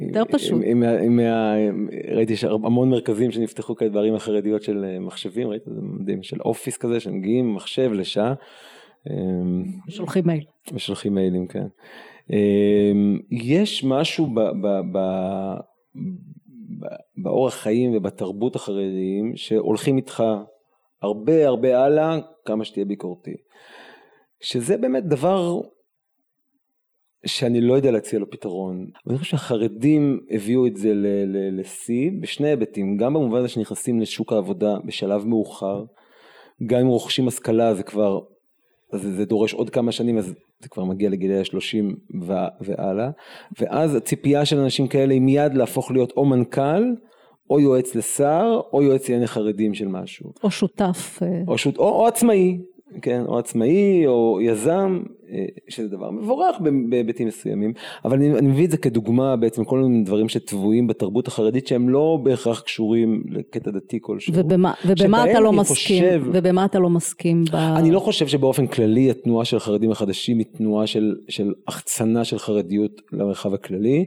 יותר 0.00 0.24
פשוט. 0.32 0.62
עם, 0.64 0.82
עם, 0.82 0.82
עם, 0.82 1.20
עם, 1.20 1.88
ראיתי 2.14 2.34
המון 2.64 2.90
מרכזים 2.90 3.30
שנפתחו 3.30 3.74
כאלה 3.74 3.90
בערים 3.90 4.14
החרדיות 4.14 4.62
של 4.62 4.84
אה, 4.84 4.98
מחשבים, 4.98 5.48
ראיתי 5.48 5.70
את 5.70 5.74
זה 5.74 5.80
מדהים, 5.82 6.22
של 6.22 6.40
אופיס 6.40 6.76
כזה, 6.76 7.00
שמגיעים 7.00 7.54
מחשב 7.54 7.92
לשעה. 7.92 8.34
אמ, 9.10 9.64
שולחים 9.88 10.26
מייל. 10.26 10.44
ושולחים 10.72 11.14
מיילים, 11.14 11.46
כן. 11.46 11.66
אמ, 12.32 13.18
יש 13.30 13.84
משהו 13.84 14.26
ב, 14.26 14.40
ב, 14.92 14.98
באורח 17.16 17.54
חיים 17.54 17.96
ובתרבות 17.96 18.56
החרדיים 18.56 19.32
שהולכים 19.36 19.96
איתך 19.96 20.22
הרבה 21.02 21.46
הרבה 21.46 21.84
הלאה, 21.84 22.18
כמה 22.44 22.64
שתהיה 22.64 22.84
ביקורתי. 22.84 23.34
שזה 24.40 24.76
באמת 24.76 25.04
דבר 25.04 25.60
שאני 27.26 27.60
לא 27.60 27.74
יודע 27.74 27.90
להציע 27.90 28.18
לו 28.18 28.30
פתרון. 28.30 28.86
אני 29.08 29.18
חושב 29.18 29.30
שהחרדים 29.30 30.20
הביאו 30.30 30.66
את 30.66 30.76
זה 30.76 30.92
לשיא 31.52 32.10
בשני 32.20 32.48
היבטים, 32.48 32.96
גם 32.96 33.14
במובן 33.14 33.38
הזה 33.38 33.48
שנכנסים 33.48 34.00
לשוק 34.00 34.32
העבודה 34.32 34.76
בשלב 34.86 35.26
מאוחר, 35.26 35.84
גם 36.66 36.80
אם 36.80 36.86
רוכשים 36.86 37.28
השכלה 37.28 37.74
זה 37.74 37.82
כבר, 37.82 38.20
אז 38.92 39.00
זה 39.00 39.24
דורש 39.24 39.54
עוד 39.54 39.70
כמה 39.70 39.92
שנים, 39.92 40.18
אז 40.18 40.34
זה 40.64 40.68
כבר 40.68 40.84
מגיע 40.84 41.10
לגילי 41.10 41.40
השלושים 41.40 41.96
והלאה, 42.60 43.10
ואז 43.60 43.94
הציפייה 43.94 44.44
של 44.44 44.58
אנשים 44.58 44.88
כאלה 44.88 45.14
היא 45.14 45.20
מיד 45.20 45.54
להפוך 45.54 45.90
להיות 45.90 46.12
או 46.16 46.24
מנכ"ל, 46.24 46.94
או 47.50 47.60
יועץ 47.60 47.94
לשר, 47.94 48.60
או 48.72 48.82
יועץ 48.82 49.08
לענייני 49.08 49.26
חרדים 49.26 49.74
של 49.74 49.88
משהו. 49.88 50.32
או 50.42 50.50
שותף. 50.50 51.18
אה. 51.22 51.42
או, 51.48 51.58
שות, 51.58 51.76
או, 51.78 51.88
או 51.88 52.06
עצמאי, 52.06 52.58
כן, 53.02 53.22
או 53.28 53.38
עצמאי 53.38 54.06
או 54.06 54.38
יזם, 54.42 55.02
אה, 55.30 55.44
שזה 55.68 55.88
דבר 55.88 56.10
מבורך 56.10 56.56
בהיבטים 56.88 57.28
מסוימים, 57.28 57.72
אבל 58.04 58.16
אני, 58.16 58.38
אני 58.38 58.48
מביא 58.48 58.64
את 58.64 58.70
זה 58.70 58.76
כדוגמה 58.76 59.36
בעצם 59.36 59.64
כל 59.64 59.78
מיני 59.78 60.04
דברים 60.04 60.28
שטבועים 60.28 60.86
בתרבות 60.86 61.28
החרדית 61.28 61.66
שהם 61.66 61.88
לא 61.88 62.18
בהכרח 62.22 62.60
קשורים 62.60 63.22
לקטע 63.30 63.70
דתי 63.70 63.98
כלשהו. 64.00 64.32
ובמה, 64.36 64.72
ובמה 64.86 65.30
אתה 65.30 65.40
לא 65.40 65.52
מסכים? 65.52 66.04
חושב, 66.04 66.22
ובמה 66.32 66.64
אתה 66.64 66.78
לא 66.78 66.90
מסכים? 66.90 67.44
ב... 67.52 67.54
אני 67.54 67.90
לא 67.90 68.00
חושב 68.00 68.26
שבאופן 68.26 68.66
כללי 68.66 69.10
התנועה 69.10 69.44
של 69.44 69.56
החרדים 69.56 69.90
החדשים 69.90 70.38
היא 70.38 70.46
תנועה 70.56 70.86
של, 70.86 71.16
של 71.28 71.52
החצנה 71.68 72.24
של 72.24 72.38
חרדיות 72.38 73.00
למרחב 73.12 73.54
הכללי, 73.54 74.04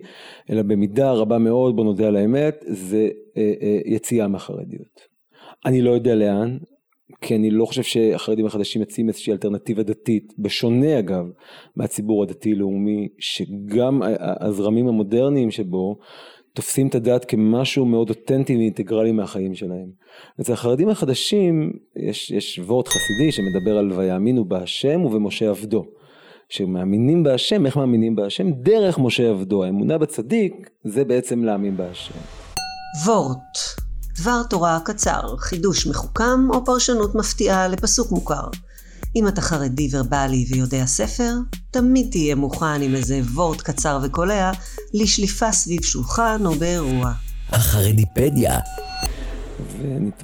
אלא 0.49 0.61
במידה 0.61 1.11
רבה 1.11 1.37
מאוד, 1.37 1.75
בוא 1.75 1.83
נודה 1.83 2.07
על 2.07 2.15
האמת, 2.15 2.65
זה 2.67 3.09
אה, 3.37 3.53
אה, 3.61 3.79
יציאה 3.85 4.27
מהחרדיות. 4.27 5.17
אני 5.65 5.81
לא 5.81 5.91
יודע 5.91 6.15
לאן, 6.15 6.57
כי 7.21 7.35
אני 7.35 7.51
לא 7.51 7.65
חושב 7.65 7.83
שהחרדים 7.83 8.45
החדשים 8.45 8.81
מציעים 8.81 9.09
איזושהי 9.09 9.33
אלטרנטיבה 9.33 9.83
דתית, 9.83 10.33
בשונה 10.39 10.99
אגב 10.99 11.25
מהציבור 11.75 12.23
הדתי-לאומי, 12.23 13.07
שגם 13.19 14.01
הזרמים 14.19 14.87
המודרניים 14.87 15.51
שבו 15.51 15.97
תופסים 16.53 16.87
את 16.87 16.95
הדת 16.95 17.25
כמשהו 17.25 17.85
מאוד 17.85 18.09
אותנטי 18.09 18.55
ואינטגרלי 18.55 19.11
מהחיים 19.11 19.55
שלהם. 19.55 19.89
אצל 20.41 20.53
החרדים 20.53 20.89
החדשים 20.89 21.71
יש, 21.95 22.31
יש 22.31 22.59
וורט 22.59 22.87
חסידי 22.87 23.31
שמדבר 23.31 23.77
על 23.77 23.91
ויאמינו 23.91 24.45
בהשם 24.45 25.05
ובמשה 25.05 25.49
עבדו. 25.49 25.85
שמאמינים 26.49 27.23
בהשם, 27.23 27.65
איך 27.65 27.77
מאמינים 27.77 28.15
בהשם? 28.15 28.51
דרך 28.51 28.99
משה 28.99 29.29
עבדו. 29.29 29.63
האמונה 29.63 29.97
בצדיק 29.97 30.69
זה 30.83 31.05
בעצם 31.05 31.43
להאמין 31.43 31.77
בהשם. 31.77 32.19
וורט 33.05 33.86
דבר 34.21 34.43
תורה 34.49 34.79
קצר, 34.85 35.37
חידוש 35.37 35.87
מחוכם 35.87 36.49
או 36.49 36.65
פרשנות 36.65 37.15
מפתיעה 37.15 37.67
לפסוק 37.67 38.11
מוכר. 38.11 38.47
אם 39.15 39.27
אתה 39.27 39.41
חרדי 39.41 39.87
ורבלי 39.91 40.45
ויודע 40.51 40.85
ספר, 40.85 41.33
תמיד 41.71 42.07
תהיה 42.11 42.35
מוכן 42.35 42.81
עם 42.81 42.95
איזה 42.95 43.19
וורט 43.33 43.61
קצר 43.61 43.99
וקולע 44.03 44.51
לשליפה 44.93 45.51
סביב 45.51 45.83
שולחן 45.83 46.41
או 46.45 46.51
באירוע. 46.51 47.11
החרדיפדיה 47.49 48.59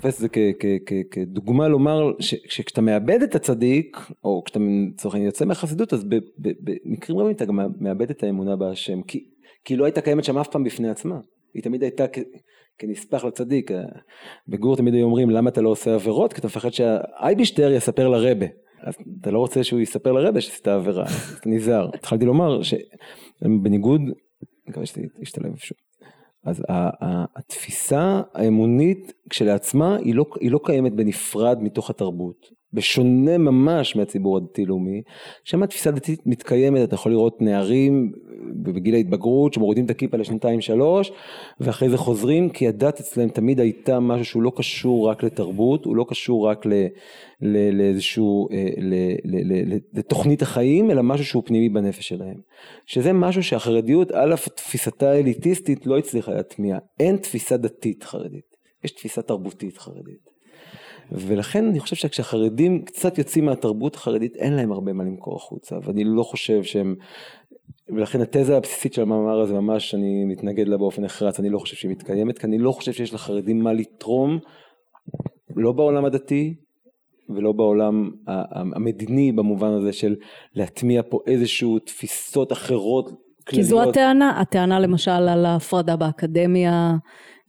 את 0.08 0.16
זה 0.18 0.28
כדוגמה 1.12 1.68
לומר 1.68 2.12
שכשאתה 2.20 2.82
מאבד 2.82 3.24
את 3.24 3.36
הצדיק, 3.36 3.98
או 4.24 4.42
כשאתה 4.46 4.60
לצורך 4.94 5.14
העניין 5.14 5.28
יוצא 5.28 5.46
מהחסידות, 5.46 5.94
אז 5.94 6.04
במקרים 6.38 7.20
רבים 7.20 7.36
אתה 7.36 7.46
גם 7.46 7.60
מאבד 7.80 8.10
את 8.10 8.24
האמונה 8.24 8.56
בהשם, 8.56 9.02
כי, 9.02 9.24
כי 9.66 9.76
לא 9.76 9.86
הייתה 9.86 10.02
קיימת 10.02 10.24
שם 10.24 10.38
אף 10.38 10.48
פעם 10.48 10.64
בפני 10.64 10.90
עצמה, 10.90 11.16
היא 11.54 11.64
תמיד 11.64 11.84
הייתה 11.84 12.06
כנספח 12.78 13.26
לצדיק. 13.26 13.72
בגור 14.48 14.78
תמיד 14.78 14.94
היו 14.94 15.06
אומרים 15.06 15.30
למה 15.30 15.50
אתה 15.50 15.62
לא 15.62 15.70
עושה 15.70 15.94
עבירות? 15.94 16.34
כי 16.34 16.40
אתה 16.40 16.48
מפחד 16.48 16.70
שהאייבישטר 16.70 17.72
יספר 17.72 18.10
לרבה. 18.10 18.46
אז 18.84 18.94
אתה 19.22 19.32
לא 19.32 19.40
רוצה 19.40 19.64
שהוא 19.64 19.80
יספר 19.80 20.12
לרבה 20.12 20.42
שעשית 20.42 20.68
עבירה, 20.68 21.06
אתה 21.40 21.50
נזהר. 21.50 21.90
התחלתי 21.96 22.26
לומר 22.26 22.60
שבניגוד, 22.64 24.02
אני 24.02 24.12
מקווה 24.68 24.86
שזה 24.86 25.02
ישתלב 25.22 25.56
שוב. 25.56 25.78
אז 26.46 26.64
התפיסה 27.36 28.22
האמונית 28.34 29.14
כשלעצמה 29.30 29.96
היא 29.96 30.16
לא, 30.16 30.26
היא 30.40 30.52
לא 30.52 30.60
קיימת 30.64 30.94
בנפרד 30.94 31.58
מתוך 31.62 31.90
התרבות. 31.90 32.64
בשונה 32.74 33.38
ממש 33.38 33.96
מהציבור 33.96 34.38
הדתי-לאומי, 34.38 35.02
שם 35.44 35.64
התפיסה 35.64 35.90
הדתית 35.90 36.20
מתקיימת, 36.26 36.84
אתה 36.84 36.96
יכול 36.96 37.12
לראות 37.12 37.42
נערים 37.42 38.12
בגיל 38.72 38.96
ההתבגרות 38.96 39.54
שמורידים 39.54 39.86
את 39.86 39.90
הכיפה 39.90 40.18
לשנתיים 40.18 40.62
שלוש 40.62 41.12
ואחרי 41.60 41.90
זה 41.90 41.98
חוזרים 41.98 42.50
כי 42.50 42.68
הדת 42.68 43.00
אצלם 43.00 43.30
תמיד 43.30 43.60
הייתה 43.60 44.00
משהו 44.00 44.26
שהוא 44.26 44.44
לא 44.44 44.52
קשור 44.56 45.10
רק 45.10 45.24
לתרבות, 45.24 45.86
הוא 45.86 45.96
לא 45.96 46.06
קשור 46.10 46.48
רק 46.48 46.66
ל, 46.66 46.74
ל, 47.42 47.70
לאיזשהו, 47.78 48.48
אה, 48.52 48.70
ל, 48.78 48.94
ל, 49.24 49.74
ל, 49.74 49.78
לתוכנית 49.94 50.42
החיים 50.42 50.92
אלא 50.92 51.04
משהו 51.04 51.26
שהוא 51.26 51.44
פנימי 51.46 51.70
בנפש 51.70 52.08
שלהם. 52.08 52.38
שזה 52.86 53.14
משהו 53.14 53.44
שהחרדיות 53.44 54.12
על 54.12 54.34
אף 54.34 54.48
תפיסתה 54.48 55.12
האליטיסטית 55.12 55.88
לא 55.88 55.98
הצליחה 55.98 56.34
להטמיע, 56.34 56.78
אין 57.00 57.18
תפיסה 57.18 57.58
דתית 57.58 58.04
חרדית, 58.04 58.56
יש 58.84 58.92
תפיסה 58.92 59.22
תרבותית 59.22 59.78
חרדית. 59.78 60.34
ולכן 61.12 61.66
אני 61.66 61.80
חושב 61.80 61.96
שכשהחרדים 61.96 62.86
קצת 62.86 63.18
יוצאים 63.18 63.46
מהתרבות 63.46 63.96
החרדית 63.96 64.36
אין 64.36 64.54
להם 64.54 64.72
הרבה 64.72 64.94
מה 64.94 65.04
למכור 65.04 65.36
החוצה 65.36 65.76
ואני 65.84 66.04
לא 66.04 66.24
חושב 66.24 66.64
שהם 66.64 66.96
ולכן 67.96 68.22
התזה 68.22 68.58
הבסיסית 68.58 68.94
של 68.94 69.02
המאמר 69.02 69.40
הזה 69.40 69.54
ממש 69.54 69.96
אני 69.96 70.26
מתנגד 70.26 70.68
לה 70.68 70.78
באופן 70.78 71.04
נחרץ 71.04 71.40
אני 71.40 71.50
לא 71.50 71.60
חושב 71.60 71.76
שהיא 71.76 71.92
מתקיימת 71.92 72.40
כי 72.40 72.48
אני 72.48 72.58
לא 72.58 72.72
חושב 72.72 72.92
שיש 72.92 73.14
לחרדים 73.14 73.60
מה 73.60 73.74
לתרום 73.74 74.40
לא 75.56 75.72
בעולם 75.72 76.06
הדתי 76.06 76.56
ולא 77.30 77.52
בעולם 77.52 78.12
המדיני 78.76 79.32
במובן 79.32 79.72
הזה 79.72 79.94
של 79.94 80.16
להטמיע 80.56 81.02
פה 81.10 81.20
איזשהו 81.28 81.80
תפיסות 81.80 82.52
אחרות 82.52 83.12
כי 83.46 83.64
זו 83.64 83.90
הטענה, 83.90 84.42
הטענה 84.42 84.80
למשל 84.80 85.12
על 85.12 85.46
ההפרדה 85.46 85.96
באקדמיה 85.96 86.96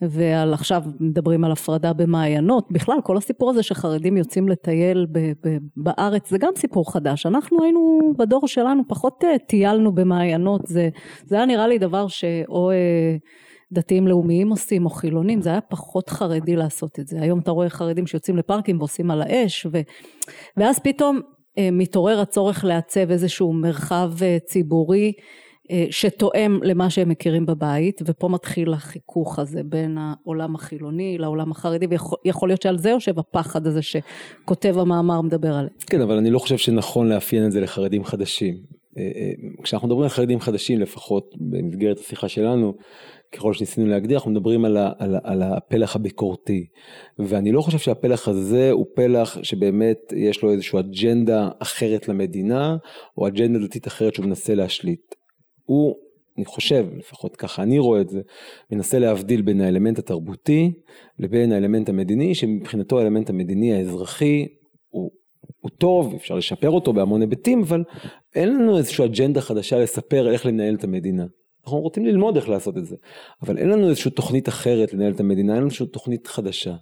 ועל 0.01 0.55
עכשיו 0.55 0.83
מדברים 1.01 1.45
על 1.45 1.53
הפרדה 1.53 1.93
במעיינות, 1.93 2.67
בכלל 2.71 2.97
כל 3.05 3.17
הסיפור 3.17 3.51
הזה 3.51 3.63
שחרדים 3.63 4.17
יוצאים 4.17 4.49
לטייל 4.49 5.07
ב- 5.13 5.19
ב- 5.19 5.59
בארץ 5.77 6.31
זה 6.31 6.39
גם 6.39 6.53
סיפור 6.57 6.93
חדש, 6.93 7.27
אנחנו 7.27 7.63
היינו 7.63 8.13
בדור 8.19 8.49
שלנו 8.49 8.83
פחות 8.89 9.25
אה, 9.25 9.39
טיילנו 9.39 9.95
במעיינות, 9.95 10.67
זה, 10.67 10.89
זה 11.25 11.37
היה 11.37 11.47
נראה 11.47 11.67
לי 11.67 11.79
דבר 11.79 12.09
שאו 12.09 12.71
אה, 12.71 13.17
דתיים 13.73 14.09
לאומיים 14.09 14.51
עושים 14.51 14.85
או 14.85 14.91
חילונים, 14.91 15.43
זה 15.43 15.51
היה 15.51 15.61
פחות 15.61 16.09
חרדי 16.09 16.57
לעשות 16.57 17.01
את 17.01 17.09
זה, 17.09 17.21
היום 17.21 17.39
אתה 17.39 17.51
רואה 17.51 17.69
חרדים 17.69 18.07
שיוצאים 18.07 18.37
לפארקים 18.37 18.79
ועושים 18.79 19.11
על 19.11 19.23
האש 19.23 19.67
ו, 19.73 19.81
ואז 20.57 20.79
פתאום 20.79 21.21
אה, 21.59 21.69
מתעורר 21.73 22.21
הצורך 22.21 22.65
לעצב 22.65 23.11
איזשהו 23.11 23.53
מרחב 23.53 24.13
ציבורי 24.47 25.13
שתואם 25.91 26.61
למה 26.63 26.91
שהם 26.91 27.09
מכירים 27.09 27.47
בבית 27.47 28.03
ופה 28.07 28.29
מתחיל 28.29 28.73
החיכוך 28.73 29.39
הזה 29.39 29.63
בין 29.65 29.99
העולם 29.99 30.55
החילוני 30.55 31.19
לעולם 31.19 31.51
החרדי 31.51 31.87
ויכול 32.25 32.49
להיות 32.49 32.63
שעל 32.63 32.79
זה 32.79 32.91
יושב 32.91 33.19
הפחד 33.19 33.67
הזה 33.67 33.81
שכותב 33.83 34.79
המאמר 34.79 35.21
מדבר 35.21 35.55
עליו. 35.55 35.71
כן 35.87 36.01
אבל 36.01 36.17
אני 36.17 36.31
לא 36.31 36.39
חושב 36.39 36.57
שנכון 36.57 37.09
לאפיין 37.09 37.47
את 37.47 37.53
זה 37.53 37.61
לחרדים 37.61 38.05
חדשים. 38.05 38.55
כשאנחנו 39.63 39.89
מדברים 39.89 40.03
על 40.03 40.09
חרדים 40.09 40.41
חדשים 40.41 40.81
לפחות 40.81 41.35
במסגרת 41.41 41.99
השיחה 41.99 42.29
שלנו, 42.29 42.75
ככל 43.33 43.53
שניסינו 43.53 43.87
להגדיר, 43.87 44.17
אנחנו 44.17 44.31
מדברים 44.31 44.65
על, 44.65 44.77
ה, 44.77 44.93
על, 44.99 45.17
על 45.25 45.43
הפלח 45.43 45.97
הביקורתי. 45.97 46.67
ואני 47.19 47.53
לא 47.53 47.61
חושב 47.61 47.79
שהפלח 47.79 48.29
הזה 48.29 48.71
הוא 48.71 48.87
פלח 48.95 49.39
שבאמת 49.43 49.99
יש 50.17 50.43
לו 50.43 50.53
איזושהי 50.53 50.79
אג'נדה 50.79 51.49
אחרת 51.59 52.09
למדינה, 52.09 52.77
או 53.19 53.27
אג'נדה 53.27 53.59
דתית 53.59 53.87
אחרת 53.87 54.15
שהוא 54.15 54.27
מנסה 54.27 54.55
להשליט. 54.55 55.15
הוא, 55.65 55.97
אני 56.37 56.45
חושב, 56.45 56.87
לפחות 56.99 57.37
ככה 57.37 57.63
אני 57.63 57.79
רואה 57.79 58.01
את 58.01 58.09
זה, 58.09 58.21
מנסה 58.73 58.99
להבדיל 58.99 59.43
בין 59.43 59.61
האלמנט 59.61 59.99
התרבותי 59.99 60.73
לבין 61.19 61.53
האלמנט 61.53 61.89
המדיני, 61.89 62.35
שמבחינתו 62.35 62.99
האלמנט 62.99 63.31
המדיני 63.31 63.75
האזרחי 63.75 64.47
הוא, 64.89 65.11
הוא 65.61 65.71
טוב, 65.79 66.15
אפשר 66.15 66.35
לשפר 66.35 66.71
אותו 66.71 66.93
בהמון 66.93 67.21
היבטים, 67.21 67.63
אבל 67.63 67.85
אין 68.35 68.49
לנו 68.49 68.79
איזושהי 68.79 69.05
אג'נדה 69.05 69.41
חדשה 69.41 69.79
לספר 69.79 70.33
איך 70.33 70.47
לנהל 70.47 70.75
את 70.75 70.85
המדינה. 70.85 71.27
אנחנו 71.65 71.81
רוצים 71.81 72.07
ללמוד 72.07 72.37
איך 72.37 72.49
לעשות 72.49 72.79
את 72.79 72.87
זה, 72.87 72.97
אבל 73.43 73.59
אין 73.59 73.69
לנו 73.69 73.89
איזושהי 73.89 74.11
תוכנית 74.11 74.49
אחרת 74.49 74.93
לנהל 74.93 75.13
את 75.13 75.21
המדינה, 75.21 75.53
אין 75.53 75.59
לנו 75.59 75.67
איזושהי 75.67 75.87
תוכנית 75.87 76.27
חדשה. 76.27 76.75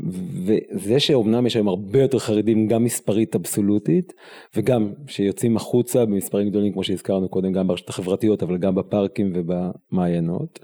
וזה 0.00 1.00
שאומנם 1.00 1.46
יש 1.46 1.56
היום 1.56 1.68
הרבה 1.68 2.02
יותר 2.02 2.18
חרדים 2.18 2.66
גם 2.66 2.84
מספרית 2.84 3.34
אבסולוטית 3.34 4.12
וגם 4.56 4.92
שיוצאים 5.06 5.56
החוצה 5.56 6.04
במספרים 6.06 6.48
גדולים 6.48 6.72
כמו 6.72 6.84
שהזכרנו 6.84 7.28
קודם 7.28 7.52
גם 7.52 7.68
ברשתות 7.68 7.90
החברתיות 7.90 8.42
אבל 8.42 8.58
גם 8.58 8.74
בפארקים 8.74 9.32
ובמעיינות 9.34 10.60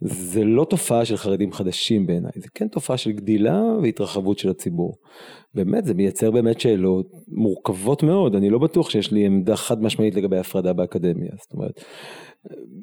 זה 0.00 0.44
לא 0.44 0.66
תופעה 0.70 1.04
של 1.04 1.16
חרדים 1.16 1.52
חדשים 1.52 2.06
בעיניי 2.06 2.30
זה 2.36 2.48
כן 2.54 2.68
תופעה 2.68 2.96
של 2.96 3.12
גדילה 3.12 3.62
והתרחבות 3.82 4.38
של 4.38 4.50
הציבור. 4.50 4.94
באמת 5.54 5.84
זה 5.84 5.94
מייצר 5.94 6.30
באמת 6.30 6.60
שאלות 6.60 7.06
מורכבות 7.28 8.02
מאוד 8.02 8.34
אני 8.34 8.50
לא 8.50 8.58
בטוח 8.58 8.90
שיש 8.90 9.12
לי 9.12 9.26
עמדה 9.26 9.56
חד 9.56 9.82
משמעית 9.82 10.14
לגבי 10.14 10.38
הפרדה 10.38 10.72
באקדמיה 10.72 11.30
זאת 11.42 11.52
אומרת 11.52 11.84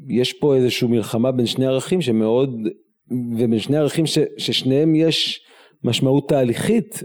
יש 0.10 0.34
פה 0.34 0.56
איזושהי 0.56 0.88
מלחמה 0.88 1.32
בין 1.32 1.46
שני 1.46 1.66
ערכים 1.66 2.02
שמאוד, 2.02 2.68
ובין 3.38 3.60
שני 3.60 3.78
ערכים 3.78 4.06
ש, 4.06 4.18
ששניהם 4.38 4.96
יש 4.96 5.47
משמעות 5.88 6.30
תהליכית 6.30 7.04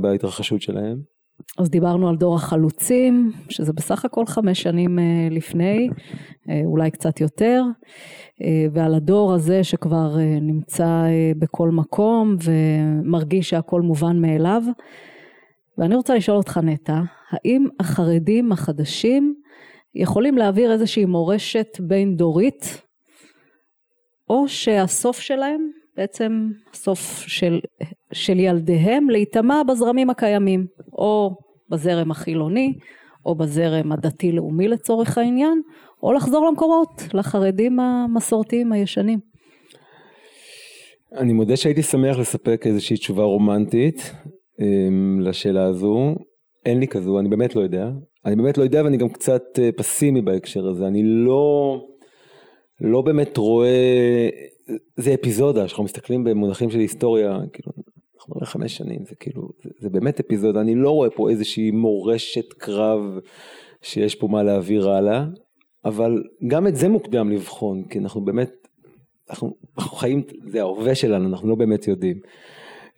בהתרחשות 0.00 0.62
שלהם. 0.62 1.00
אז 1.58 1.70
דיברנו 1.70 2.08
על 2.08 2.16
דור 2.16 2.34
החלוצים, 2.34 3.32
שזה 3.48 3.72
בסך 3.72 4.04
הכל 4.04 4.26
חמש 4.26 4.62
שנים 4.62 4.98
אה, 4.98 5.28
לפני, 5.30 5.88
אה, 6.48 6.60
אולי 6.64 6.90
קצת 6.90 7.20
יותר, 7.20 7.62
אה, 8.42 8.66
ועל 8.72 8.94
הדור 8.94 9.34
הזה 9.34 9.64
שכבר 9.64 10.16
נמצא 10.40 11.04
בכל 11.38 11.70
מקום 11.70 12.36
ומרגיש 12.44 13.50
שהכל 13.50 13.80
מובן 13.80 14.20
מאליו. 14.20 14.62
ואני 15.78 15.94
רוצה 15.94 16.14
לשאול 16.14 16.36
אותך 16.36 16.60
נטע, 16.62 17.00
האם 17.30 17.66
החרדים 17.80 18.52
החדשים 18.52 19.34
יכולים 19.94 20.38
להעביר 20.38 20.72
איזושהי 20.72 21.04
מורשת 21.04 21.78
בין 21.80 22.16
דורית, 22.16 22.82
או 24.30 24.48
שהסוף 24.48 25.20
שלהם 25.20 25.70
בעצם 25.96 26.50
הסוף 26.72 27.24
של, 27.26 27.60
של 28.12 28.40
ילדיהם 28.40 29.10
להיטמע 29.10 29.62
בזרמים 29.68 30.10
הקיימים, 30.10 30.66
או 30.92 31.30
בזרם 31.70 32.10
החילוני, 32.10 32.72
או 33.26 33.34
בזרם 33.34 33.92
הדתי-לאומי 33.92 34.68
לצורך 34.68 35.18
העניין, 35.18 35.60
או 36.02 36.12
לחזור 36.12 36.46
למקורות, 36.46 37.02
לחרדים 37.14 37.80
המסורתיים 37.80 38.72
הישנים. 38.72 39.18
אני 41.12 41.32
מודה 41.32 41.56
שהייתי 41.56 41.82
שמח 41.82 42.18
לספק 42.18 42.66
איזושהי 42.66 42.96
תשובה 42.96 43.22
רומנטית 43.22 44.12
אמ, 44.60 45.20
לשאלה 45.20 45.64
הזו. 45.64 46.14
אין 46.66 46.80
לי 46.80 46.88
כזו, 46.88 47.18
אני 47.18 47.28
באמת 47.28 47.56
לא 47.56 47.60
יודע. 47.60 47.90
אני 48.26 48.36
באמת 48.36 48.58
לא 48.58 48.62
יודע 48.62 48.84
ואני 48.84 48.96
גם 48.96 49.08
קצת 49.08 49.42
אה, 49.58 49.70
פסימי 49.76 50.22
בהקשר 50.22 50.68
הזה. 50.68 50.86
אני 50.86 51.02
לא, 51.02 51.76
לא 52.80 53.02
באמת 53.02 53.36
רואה, 53.36 54.28
זה 54.96 55.14
אפיזודה, 55.14 55.66
כשאנחנו 55.66 55.84
מסתכלים 55.84 56.24
במונחים 56.24 56.70
של 56.70 56.78
היסטוריה, 56.78 57.38
כאילו, 57.52 57.72
אנחנו 58.20 58.34
רואים 58.34 58.46
חמש 58.46 58.76
שנים, 58.76 59.04
זה 59.08 59.14
כאילו, 59.16 59.48
זה, 59.62 59.70
זה 59.78 59.90
באמת 59.90 60.20
אפיזודה. 60.20 60.60
אני 60.60 60.74
לא 60.74 60.90
רואה 60.90 61.10
פה 61.10 61.30
איזושהי 61.30 61.70
מורשת 61.70 62.52
קרב 62.52 63.18
שיש 63.82 64.14
פה 64.14 64.28
מה 64.28 64.42
להעביר 64.42 64.90
הלאה, 64.90 65.24
אבל 65.84 66.22
גם 66.46 66.66
את 66.66 66.76
זה 66.76 66.88
מוקדם 66.88 67.30
לבחון, 67.30 67.84
כי 67.84 67.98
אנחנו 67.98 68.20
באמת, 68.20 68.50
אנחנו, 69.30 69.54
אנחנו 69.78 69.96
חיים, 69.96 70.22
זה 70.46 70.60
ההווה 70.60 70.94
שלנו, 70.94 71.28
אנחנו 71.28 71.48
לא 71.48 71.54
באמת 71.54 71.88
יודעים. 71.88 72.20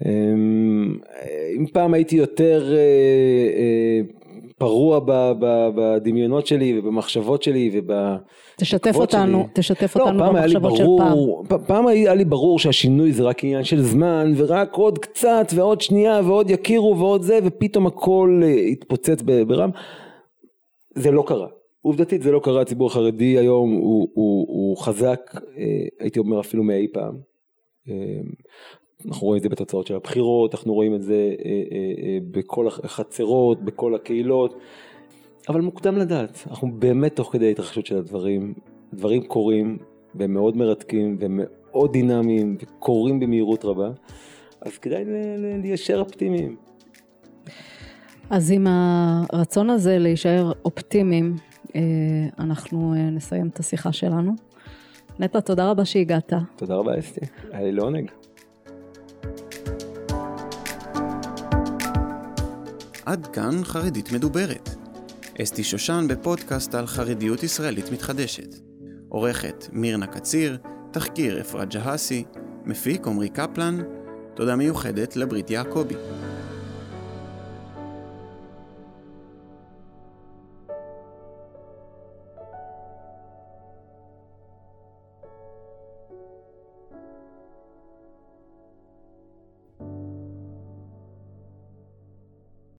אמ, 0.07 0.99
אם 1.57 1.67
פעם 1.73 1.95
הייתי 1.95 2.17
יותר 2.17 2.73
אה, 2.73 2.79
אה, 3.57 4.01
פרוע 4.63 5.01
בדמיונות 5.75 6.47
שלי 6.47 6.79
ובמחשבות 6.79 7.43
שלי 7.43 7.71
וב... 7.73 7.93
תשתף 8.57 8.97
אותנו, 8.97 9.41
שלי. 9.43 9.53
תשתף 9.55 9.97
לא, 9.97 10.05
אותנו 10.05 10.25
במחשבות 10.25 10.77
של 10.77 10.85
פעם. 10.99 11.59
פעם 11.67 11.87
היה 11.87 12.15
לי 12.15 12.25
ברור 12.25 12.59
שהשינוי 12.59 13.13
זה 13.13 13.23
רק 13.23 13.45
עניין 13.45 13.65
של 13.65 13.83
זמן 13.83 14.33
ורק 14.37 14.75
עוד 14.75 14.99
קצת 14.99 15.47
ועוד 15.55 15.81
שנייה 15.81 16.21
ועוד 16.25 16.51
יכירו 16.51 16.99
ועוד 16.99 17.23
זה 17.23 17.39
ופתאום 17.45 17.87
הכל 17.87 18.41
אה, 18.45 18.49
התפוצץ 18.49 19.23
ברם. 19.23 19.71
זה 20.95 21.11
לא 21.11 21.25
קרה. 21.27 21.49
עובדתית 21.81 22.23
זה 22.23 22.31
לא 22.31 22.41
קרה, 22.43 22.61
הציבור 22.61 22.87
החרדי 22.87 23.39
היום 23.39 23.73
הוא, 23.73 24.09
הוא, 24.15 24.47
הוא 24.49 24.77
חזק, 24.77 25.21
הייתי 26.01 26.19
אומר 26.19 26.41
אפילו 26.41 26.63
מאי 26.63 26.87
פעם. 26.93 27.15
אנחנו 29.09 29.27
רואים 29.27 29.39
את 29.39 29.43
זה 29.43 29.49
בתוצאות 29.49 29.87
של 29.87 29.95
הבחירות, 29.95 30.55
אנחנו 30.55 30.75
רואים 30.75 30.95
את 30.95 31.03
זה 31.03 31.35
אה, 31.45 31.51
אה, 31.73 32.05
אה, 32.05 32.19
בכל 32.31 32.67
החצרות, 32.67 33.63
בכל 33.65 33.95
הקהילות, 33.95 34.59
אבל 35.49 35.61
מוקדם 35.61 35.97
לדעת, 35.97 36.45
אנחנו 36.51 36.73
באמת 36.73 37.17
תוך 37.17 37.33
כדי 37.33 37.47
ההתרחשות 37.47 37.87
של 37.87 37.99
הדברים, 37.99 38.55
דברים 38.95 39.23
קורים 39.23 39.79
והם 40.15 40.33
מאוד 40.33 40.57
מרתקים 40.57 41.17
ומאוד 41.21 41.93
דינמיים 41.93 42.57
וקורים 42.61 43.21
במהירות 43.21 43.65
רבה, 43.65 43.91
אז 44.61 44.79
כדאי 44.79 45.05
ליישר 45.63 46.01
אופטימיים. 46.01 46.57
אז 48.31 48.51
עם 48.51 48.67
הרצון 48.67 49.71
הזה 49.71 49.99
להישאר 49.99 50.53
אופטימיים, 50.65 51.37
אנחנו 52.39 52.95
נסיים 53.13 53.49
את 53.49 53.59
השיחה 53.59 53.93
שלנו. 53.93 54.33
נטע, 55.19 55.41
תודה 55.41 55.71
רבה 55.71 55.85
שהגעת. 55.85 56.33
תודה 56.57 56.75
רבה 56.75 56.99
אסתי, 56.99 57.21
היה 57.51 57.63
לי 57.63 57.73
לעונג. 57.73 58.11
עד 63.07 63.27
כאן 63.27 63.65
חרדית 63.65 64.13
מדוברת. 64.13 64.69
אסתי 65.43 65.65
שושן 65.65 66.07
בפודקאסט 66.09 66.75
על 66.75 66.87
חרדיות 66.87 67.43
ישראלית 67.43 67.93
מתחדשת. 67.93 68.55
עורכת 69.09 69.67
מירנה 69.73 70.07
קציר, 70.07 70.59
תחקיר 70.91 71.41
אפרת 71.41 71.75
ג'הסי, 71.75 72.25
מפיק 72.65 73.07
עמרי 73.07 73.29
קפלן, 73.29 73.79
תודה 74.35 74.57
מיוחדת 74.57 75.17
לברית 75.17 75.51
יעקבי. 75.51 75.95